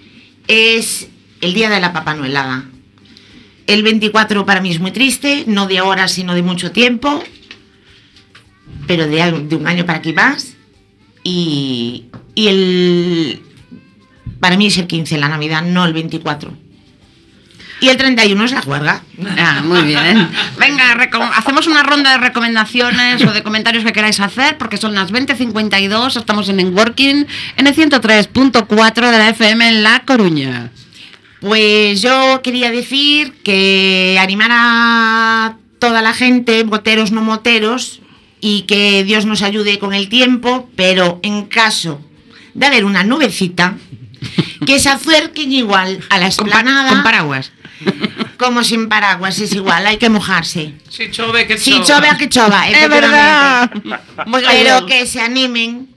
es 0.48 1.08
el 1.40 1.54
día 1.54 1.68
de 1.68 1.80
la 1.80 1.92
Papá 1.92 2.14
Noelada. 2.14 2.64
El 3.66 3.82
24 3.82 4.46
para 4.46 4.60
mí 4.60 4.70
es 4.70 4.80
muy 4.80 4.92
triste, 4.92 5.44
no 5.46 5.66
de 5.66 5.78
ahora, 5.78 6.08
sino 6.08 6.34
de 6.34 6.42
mucho 6.42 6.70
tiempo, 6.70 7.22
pero 8.86 9.06
de, 9.06 9.32
de 9.32 9.56
un 9.56 9.66
año 9.66 9.84
para 9.84 9.98
aquí 9.98 10.12
más. 10.12 10.54
Y, 11.24 12.04
y 12.34 12.46
el. 12.46 13.42
Para 14.38 14.56
mí 14.56 14.66
es 14.66 14.78
el 14.78 14.86
15, 14.86 15.18
la 15.18 15.28
Navidad, 15.28 15.62
no 15.62 15.84
el 15.84 15.92
24. 15.92 16.65
Y 17.80 17.88
el 17.88 17.96
31 17.98 18.44
es 18.44 18.52
la 18.52 18.62
juerga. 18.62 19.02
Ah, 19.38 19.60
muy 19.64 19.82
bien. 19.82 20.28
Venga, 20.58 20.92
hacemos 21.36 21.66
una 21.66 21.82
ronda 21.82 22.12
de 22.12 22.18
recomendaciones 22.18 23.22
o 23.22 23.32
de 23.32 23.42
comentarios 23.42 23.84
que 23.84 23.92
queráis 23.92 24.18
hacer, 24.20 24.56
porque 24.56 24.78
son 24.78 24.94
las 24.94 25.12
20.52, 25.12 26.16
estamos 26.16 26.48
en 26.48 26.74
Working 26.76 27.26
en 27.58 27.66
el 27.66 27.74
103.4 27.74 29.10
de 29.10 29.18
la 29.18 29.28
FM 29.28 29.68
en 29.68 29.82
La 29.82 30.00
Coruña. 30.06 30.70
Pues 31.40 32.00
yo 32.00 32.40
quería 32.42 32.70
decir 32.70 33.34
que 33.44 34.18
animar 34.20 34.50
a 34.52 35.56
toda 35.78 36.00
la 36.00 36.14
gente, 36.14 36.64
moteros, 36.64 37.12
no 37.12 37.20
moteros, 37.20 38.00
y 38.40 38.62
que 38.62 39.04
Dios 39.04 39.26
nos 39.26 39.42
ayude 39.42 39.78
con 39.78 39.92
el 39.92 40.08
tiempo, 40.08 40.68
pero 40.76 41.20
en 41.22 41.44
caso 41.44 42.00
de 42.54 42.66
haber 42.66 42.84
una 42.86 43.04
nubecita, 43.04 43.74
que 44.66 44.78
se 44.78 44.88
acerquen 44.88 45.52
igual 45.52 46.00
a 46.08 46.18
la 46.18 46.30
Con, 46.30 46.48
pa- 46.48 46.56
esplanada, 46.56 46.88
con 46.88 47.02
paraguas. 47.02 47.52
como 48.38 48.64
sin 48.64 48.88
paraguas, 48.88 49.38
es 49.38 49.54
igual, 49.54 49.86
hay 49.86 49.98
que 49.98 50.08
mojarse. 50.08 50.74
Si 50.88 51.10
chove, 51.10 51.46
que 51.46 51.58
Si 51.58 51.82
chove, 51.82 52.08
a 52.08 52.16
que 52.16 52.28
chova, 52.28 52.68
Es 52.68 52.88
verdad. 52.88 53.70
Pero 54.30 54.86
que 54.86 55.06
se 55.06 55.20
animen, 55.20 55.88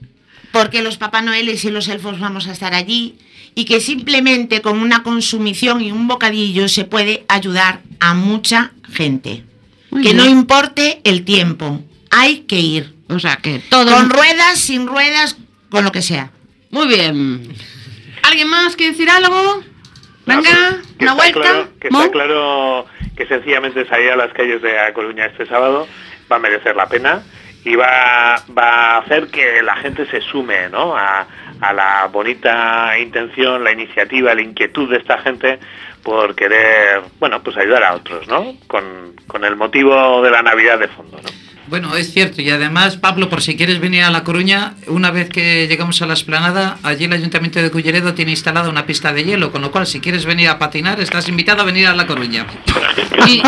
porque 0.52 0.82
los 0.82 0.96
Papá 0.96 1.22
Noeles 1.22 1.64
y 1.64 1.70
los 1.70 1.88
elfos 1.88 2.18
vamos 2.20 2.46
a 2.46 2.52
estar 2.52 2.74
allí 2.74 3.16
y 3.54 3.64
que 3.64 3.80
simplemente 3.80 4.62
con 4.62 4.78
una 4.78 5.02
consumición 5.02 5.80
y 5.80 5.92
un 5.92 6.08
bocadillo 6.08 6.68
se 6.68 6.84
puede 6.84 7.24
ayudar 7.28 7.82
a 7.98 8.14
mucha 8.14 8.72
gente. 8.92 9.44
Muy 9.90 10.02
que 10.02 10.14
bien. 10.14 10.18
no 10.18 10.26
importe 10.26 11.00
el 11.04 11.24
tiempo, 11.24 11.82
hay 12.10 12.40
que 12.40 12.60
ir. 12.60 12.94
O 13.08 13.18
sea 13.18 13.36
que 13.36 13.58
todo. 13.58 13.92
Con 13.92 14.08
ruedas, 14.08 14.58
sin 14.60 14.86
ruedas, 14.86 15.36
con 15.68 15.84
lo 15.84 15.90
que 15.90 16.00
sea. 16.02 16.30
Muy 16.70 16.86
bien. 16.86 17.52
¿Alguien 18.22 18.48
más 18.48 18.76
quiere 18.76 18.92
decir 18.92 19.10
algo? 19.10 19.64
Venga, 20.36 20.82
Que 20.98 21.04
una 21.04 21.14
vuelta. 21.14 21.40
Claro, 21.40 21.68
que 21.80 21.90
¿Mo? 21.90 22.00
está 22.00 22.12
claro 22.12 22.86
que 23.16 23.26
sencillamente 23.26 23.86
salir 23.86 24.10
a 24.10 24.16
las 24.16 24.32
calles 24.32 24.62
de 24.62 24.78
A 24.78 24.92
Coruña 24.92 25.26
este 25.26 25.46
sábado 25.46 25.86
va 26.30 26.36
a 26.36 26.38
merecer 26.38 26.76
la 26.76 26.86
pena 26.86 27.22
y 27.64 27.76
va, 27.76 28.42
va 28.56 28.70
a 28.70 28.98
hacer 28.98 29.26
que 29.28 29.62
la 29.62 29.76
gente 29.76 30.06
se 30.06 30.20
sume 30.22 30.68
¿no? 30.70 30.96
a, 30.96 31.26
a 31.60 31.72
la 31.72 32.08
bonita 32.10 32.98
intención, 32.98 33.62
la 33.62 33.72
iniciativa, 33.72 34.34
la 34.34 34.40
inquietud 34.42 34.88
de 34.90 34.96
esta 34.96 35.18
gente 35.18 35.58
por 36.02 36.34
querer, 36.34 37.02
bueno, 37.18 37.42
pues 37.42 37.56
ayudar 37.58 37.84
a 37.84 37.94
otros, 37.94 38.26
¿no? 38.26 38.54
Con, 38.66 39.14
con 39.26 39.44
el 39.44 39.56
motivo 39.56 40.22
de 40.22 40.30
la 40.30 40.40
Navidad 40.42 40.78
de 40.78 40.88
fondo, 40.88 41.18
¿no? 41.22 41.28
Bueno, 41.70 41.96
es 41.96 42.12
cierto. 42.12 42.42
Y 42.42 42.50
además, 42.50 42.96
Pablo, 42.96 43.28
por 43.30 43.42
si 43.42 43.56
quieres 43.56 43.78
venir 43.80 44.02
a 44.02 44.10
La 44.10 44.24
Coruña, 44.24 44.74
una 44.88 45.10
vez 45.10 45.28
que 45.28 45.66
llegamos 45.68 46.02
a 46.02 46.06
la 46.06 46.14
esplanada, 46.14 46.78
allí 46.82 47.04
el 47.04 47.12
Ayuntamiento 47.12 47.62
de 47.62 47.70
Culleredo 47.70 48.12
tiene 48.14 48.32
instalada 48.32 48.68
una 48.68 48.86
pista 48.86 49.12
de 49.12 49.24
hielo, 49.24 49.52
con 49.52 49.62
lo 49.62 49.70
cual, 49.70 49.86
si 49.86 50.00
quieres 50.00 50.26
venir 50.26 50.48
a 50.48 50.58
patinar, 50.58 51.00
estás 51.00 51.28
invitado 51.28 51.62
a 51.62 51.64
venir 51.64 51.86
a 51.86 51.94
La 51.94 52.06
Coruña. 52.06 52.46
Y, 53.28 53.42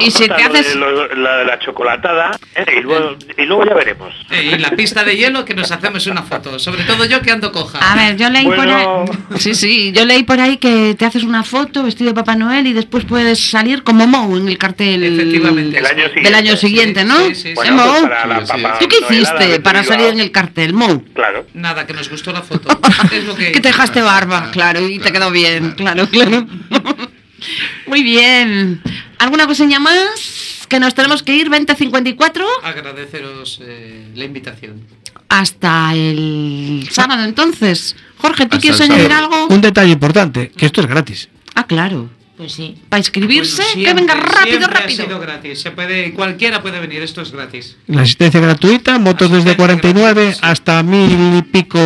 y 0.04 0.10
si 0.10 0.26
te 0.26 0.34
haces. 0.42 0.74
lo- 0.76 0.90
la 1.14 1.36
de 1.38 1.44
la 1.44 1.58
chocolatada 1.58 2.38
¿eh? 2.56 2.64
y, 2.78 2.80
luego, 2.82 3.16
y 3.38 3.42
luego 3.44 3.64
ya 3.66 3.74
veremos. 3.74 4.12
Eh, 4.30 4.52
y 4.54 4.58
la 4.58 4.70
pista 4.70 5.04
de 5.04 5.16
hielo 5.16 5.44
que 5.44 5.54
nos 5.54 5.70
hacemos 5.70 6.06
una 6.06 6.22
foto. 6.22 6.58
Sobre 6.58 6.82
todo 6.84 7.04
yo 7.04 7.20
que 7.22 7.30
ando 7.30 7.52
coja. 7.52 7.78
A 7.78 7.94
ver, 7.96 8.16
yo 8.16 8.28
leí 8.30 8.44
Bueno. 8.46 9.04
por 9.06 9.16
ahí. 9.32 9.38
Sí, 9.38 9.54
sí, 9.54 9.92
yo 9.92 10.04
leí 10.04 10.22
por 10.24 10.40
ahí 10.40 10.56
que 10.56 10.94
te 10.98 11.04
haces 11.04 11.22
una 11.24 11.44
foto 11.44 11.82
vestido 11.82 12.10
de 12.10 12.14
Papá 12.14 12.34
Noel 12.36 12.66
y 12.66 12.72
después 12.72 13.04
puedes 13.04 13.50
salir 13.50 13.82
como 13.82 14.06
Moe 14.06 14.38
en 14.38 14.48
el 14.48 14.58
cartel. 14.58 15.02
Efectivamente. 15.04 15.78
El 15.78 15.86
año 15.86 16.04
siguiente. 16.08 16.20
Del 16.22 16.34
año 16.34 16.56
siguiente, 16.56 17.04
¿no? 17.04 17.18
Sí, 17.28 17.34
sí, 17.34 17.54
sí. 17.56 17.59
Bueno, 17.66 17.84
¿Eh, 17.84 18.00
pues 18.00 18.10
para 18.10 18.26
la 18.26 18.44
papa 18.46 18.78
¿Tú 18.78 18.86
qué 18.88 18.96
hiciste 19.00 19.60
para 19.60 19.84
salir 19.84 20.06
en 20.08 20.20
el 20.20 20.30
cartel, 20.30 20.72
Mo? 20.74 21.02
Claro. 21.14 21.46
Nada, 21.54 21.86
que 21.86 21.92
nos 21.92 22.08
gustó 22.08 22.32
la 22.32 22.42
foto. 22.42 22.68
Es 23.12 23.24
lo 23.24 23.34
que... 23.34 23.52
Que 23.52 23.60
te 23.60 23.68
dejaste 23.68 24.02
barba, 24.02 24.50
claro, 24.52 24.86
y 24.88 24.98
te 24.98 25.12
quedó 25.12 25.30
bien, 25.30 25.72
claro, 25.72 26.06
claro. 26.08 26.46
Muy 27.86 28.02
bien. 28.02 28.80
¿Alguna 29.18 29.46
cosilla 29.46 29.78
más? 29.80 30.66
Que 30.68 30.78
nos 30.78 30.94
tenemos 30.94 31.22
que 31.22 31.34
ir 31.34 31.48
2054 31.50 32.46
Agradeceros 32.62 33.60
eh, 33.62 34.06
la 34.14 34.24
invitación. 34.24 34.86
hasta 35.28 35.92
el 35.94 36.86
sábado 36.90 37.24
entonces. 37.24 37.96
Jorge, 38.18 38.44
¿tú 38.46 38.56
Hasta 38.56 38.60
quieres 38.60 38.80
añadir 38.80 39.12
algo? 39.12 39.46
Un 39.48 39.60
detalle 39.60 39.92
importante, 39.92 40.50
que 40.56 40.66
esto 40.66 40.80
es 40.82 40.86
gratis. 40.86 41.28
Ah, 41.54 41.64
claro. 41.66 42.08
Pues 42.40 42.52
sí. 42.54 42.74
Para 42.88 43.00
inscribirse, 43.00 43.62
Bueno, 43.74 43.84
que 43.88 43.94
venga 43.94 44.14
rápido, 44.14 44.66
rápido. 44.66 45.02
Ha 45.02 45.06
sido 45.06 45.20
gratis. 45.20 45.60
Se 45.60 45.72
puede, 45.72 46.14
cualquiera 46.14 46.62
puede 46.62 46.80
venir, 46.80 47.02
esto 47.02 47.20
es 47.20 47.30
gratis. 47.32 47.76
La 47.86 48.00
asistencia 48.00 48.40
gratuita, 48.40 48.98
motos 48.98 49.30
desde 49.30 49.50
Asistencia 49.50 49.56
49 49.58 50.14
gratuita, 50.22 50.46
sí. 50.46 50.50
hasta 50.50 50.82
mil 50.82 51.36
y 51.36 51.42
pico 51.42 51.78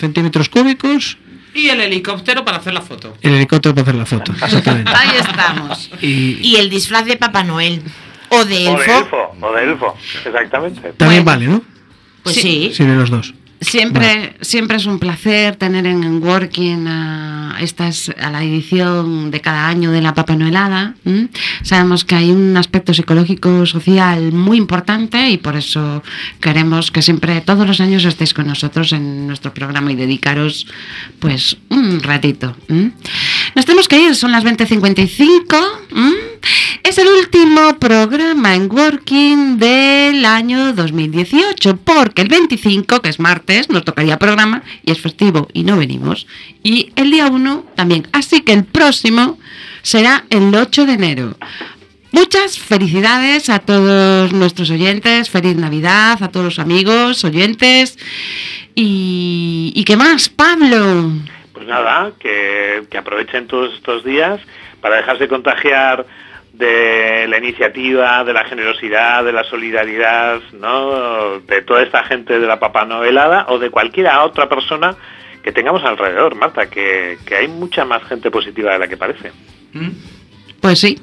centímetros 0.00 0.48
cúbicos 0.48 1.16
Y 1.54 1.68
el 1.68 1.80
helicóptero 1.80 2.44
para 2.44 2.56
hacer 2.58 2.72
la 2.74 2.80
foto. 2.80 3.16
El 3.22 3.34
helicóptero 3.34 3.72
para 3.72 3.82
hacer 3.84 3.94
la 3.94 4.06
foto. 4.06 4.32
Exactamente. 4.32 4.90
Ahí 4.92 5.10
estamos. 5.16 5.90
Y 6.02 6.38
Y 6.42 6.56
el 6.56 6.68
disfraz 6.70 7.04
de 7.06 7.16
Papá 7.16 7.44
Noel. 7.44 7.80
O 8.30 8.44
de 8.44 8.66
O 8.68 8.76
de 8.78 8.84
elfo. 8.98 9.36
o 9.40 9.52
de 9.52 9.62
elfo, 9.62 9.96
exactamente. 10.24 10.92
también 10.96 11.24
Bueno. 11.24 11.24
vale, 11.24 11.46
¿no? 11.46 11.62
Pues 12.24 12.34
Sí. 12.34 12.42
sí. 12.42 12.70
Sí, 12.74 12.84
de 12.84 12.96
los 12.96 13.10
dos. 13.10 13.32
Siempre, 13.60 14.36
siempre 14.40 14.78
es 14.78 14.86
un 14.86 14.98
placer 14.98 15.56
tener 15.56 15.84
en 15.84 16.22
Working 16.22 16.86
a, 16.86 17.58
estas, 17.60 18.10
a 18.18 18.30
la 18.30 18.42
edición 18.42 19.30
de 19.30 19.42
cada 19.42 19.68
año 19.68 19.90
de 19.90 20.00
la 20.00 20.14
Papa 20.14 20.34
Noelada. 20.34 20.94
Sabemos 21.62 22.06
que 22.06 22.14
hay 22.14 22.30
un 22.30 22.56
aspecto 22.56 22.94
psicológico 22.94 23.66
social 23.66 24.32
muy 24.32 24.56
importante 24.56 25.28
y 25.28 25.36
por 25.36 25.56
eso 25.56 26.02
queremos 26.40 26.90
que 26.90 27.02
siempre, 27.02 27.42
todos 27.42 27.66
los 27.66 27.80
años, 27.82 28.04
estéis 28.06 28.32
con 28.32 28.46
nosotros 28.46 28.94
en 28.94 29.26
nuestro 29.26 29.52
programa 29.52 29.92
y 29.92 29.96
dedicaros 29.96 30.66
pues 31.18 31.58
un 31.68 32.00
ratito. 32.00 32.56
Nos 33.54 33.66
tenemos 33.66 33.88
que 33.88 34.00
ir, 34.00 34.16
son 34.16 34.32
las 34.32 34.42
20.55. 34.42 35.56
¿m? 35.94 36.29
Es 36.82 36.98
el 36.98 37.08
último 37.08 37.78
programa 37.78 38.54
en 38.54 38.70
Working 38.70 39.58
del 39.58 40.24
año 40.24 40.72
2018, 40.72 41.76
porque 41.76 42.22
el 42.22 42.28
25, 42.28 43.00
que 43.00 43.08
es 43.08 43.20
martes, 43.20 43.68
nos 43.68 43.84
tocaría 43.84 44.18
programa 44.18 44.62
y 44.84 44.90
es 44.90 45.00
festivo 45.00 45.48
y 45.52 45.64
no 45.64 45.76
venimos. 45.76 46.26
Y 46.62 46.92
el 46.96 47.10
día 47.10 47.26
1 47.26 47.66
también. 47.74 48.08
Así 48.12 48.40
que 48.40 48.54
el 48.54 48.64
próximo 48.64 49.38
será 49.82 50.24
el 50.30 50.54
8 50.54 50.86
de 50.86 50.92
enero. 50.92 51.36
Muchas 52.12 52.58
felicidades 52.58 53.50
a 53.50 53.60
todos 53.60 54.32
nuestros 54.32 54.70
oyentes, 54.70 55.30
feliz 55.30 55.56
Navidad, 55.56 56.22
a 56.22 56.28
todos 56.28 56.44
los 56.44 56.58
amigos, 56.58 57.22
oyentes. 57.24 57.98
¿Y, 58.74 59.84
qué 59.86 59.96
más, 59.96 60.28
Pablo? 60.28 61.12
Pues 61.52 61.66
nada, 61.66 62.12
que 62.18 62.98
aprovechen 62.98 63.46
todos 63.46 63.74
estos 63.74 64.04
días 64.04 64.40
para 64.80 64.96
dejarse 64.96 65.28
contagiar 65.28 66.06
de 66.60 67.26
la 67.26 67.38
iniciativa, 67.38 68.22
de 68.22 68.32
la 68.32 68.44
generosidad, 68.44 69.24
de 69.24 69.32
la 69.32 69.42
solidaridad, 69.44 70.40
¿no? 70.52 71.40
De 71.40 71.62
toda 71.62 71.82
esta 71.82 72.04
gente 72.04 72.38
de 72.38 72.46
la 72.46 72.60
Papá 72.60 72.84
Novelada 72.84 73.46
o 73.48 73.58
de 73.58 73.70
cualquiera 73.70 74.22
otra 74.22 74.48
persona 74.48 74.94
que 75.42 75.52
tengamos 75.52 75.82
alrededor, 75.84 76.34
Marta, 76.36 76.68
que, 76.68 77.18
que 77.24 77.36
hay 77.36 77.48
mucha 77.48 77.84
más 77.84 78.04
gente 78.04 78.30
positiva 78.30 78.74
de 78.74 78.78
la 78.78 78.88
que 78.88 78.96
parece. 78.96 79.32
¿Mm? 79.72 79.88
Pues 80.60 80.78
sí. 80.78 81.00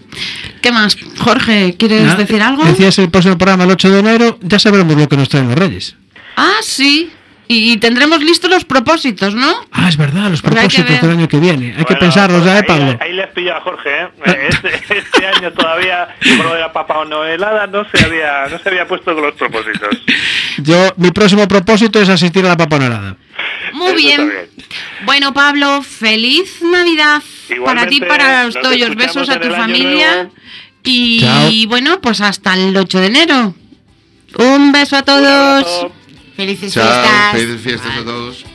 ¿Qué 0.61 0.71
más? 0.71 0.95
Jorge, 1.19 1.75
¿quieres 1.77 2.15
decir 2.17 2.41
algo? 2.41 2.63
Decías 2.63 2.99
el 2.99 3.09
próximo 3.09 3.37
programa 3.37 3.63
el 3.63 3.71
8 3.71 3.89
de 3.89 3.99
enero, 3.99 4.37
ya 4.41 4.59
sabremos 4.59 4.95
lo 4.95 5.09
que 5.09 5.17
nos 5.17 5.29
traen 5.29 5.47
los 5.47 5.57
Reyes. 5.57 5.95
Ah, 6.35 6.57
sí. 6.61 7.11
Y, 7.47 7.71
y 7.71 7.77
tendremos 7.77 8.21
listos 8.21 8.49
los 8.49 8.65
propósitos, 8.65 9.33
¿no? 9.33 9.65
Ah, 9.71 9.87
es 9.87 9.95
verdad, 9.95 10.29
los 10.29 10.41
propósitos 10.41 10.89
ver. 10.89 11.01
del 11.01 11.11
año 11.11 11.27
que 11.27 11.39
viene. 11.39 11.75
Hay 11.77 11.85
que 11.85 11.95
pensarlos 11.95 12.43
ya, 12.43 12.55
ahí, 12.55 12.59
¿eh, 12.59 12.63
Pablo? 12.63 12.97
Ahí 12.99 13.13
le 13.13 13.23
has 13.23 13.31
pillado 13.31 13.59
a 13.59 13.61
Jorge, 13.61 13.89
¿eh? 14.01 14.09
Este, 14.49 14.75
este 14.97 15.27
año 15.27 15.53
todavía, 15.53 16.15
con 16.19 16.45
lo 16.45 16.53
de 16.53 16.59
la 16.59 16.73
Papá 16.73 17.05
Novelada, 17.05 17.67
no 17.67 17.85
se 17.89 18.03
había, 18.03 18.47
no 18.49 18.59
se 18.59 18.69
había 18.69 18.87
puesto 18.87 19.13
con 19.13 19.23
los 19.23 19.35
propósitos. 19.35 19.97
Yo, 20.57 20.93
mi 20.97 21.11
próximo 21.11 21.47
propósito 21.47 22.01
es 22.01 22.09
asistir 22.09 22.45
a 22.45 22.49
la 22.49 22.57
paponarada. 22.57 23.15
Muy 23.73 23.91
Eso 23.91 23.95
bien. 23.95 24.31
Bueno, 25.05 25.33
Pablo, 25.33 25.83
feliz 25.83 26.61
Navidad 26.61 27.21
para 27.63 27.87
ti, 27.87 27.97
Igualmente, 27.97 28.05
para 28.05 28.43
los 28.45 28.59
tuyos. 28.59 28.95
Besos 28.95 29.29
a 29.29 29.39
tu 29.39 29.49
familia. 29.49 30.29
Y 30.83 31.21
Chao. 31.21 31.51
bueno, 31.67 32.01
pues 32.01 32.21
hasta 32.21 32.53
el 32.53 32.75
8 32.75 32.99
de 32.99 33.07
enero. 33.07 33.55
Un 34.37 34.71
beso 34.71 34.95
a 34.95 34.99
Un 34.99 35.05
todos. 35.05 35.87
Felices 36.37 36.71
Chao, 36.71 36.83
fiestas. 36.83 37.31
felices 37.31 37.61
fiestas 37.61 37.97
a 37.97 38.03
todos. 38.03 38.45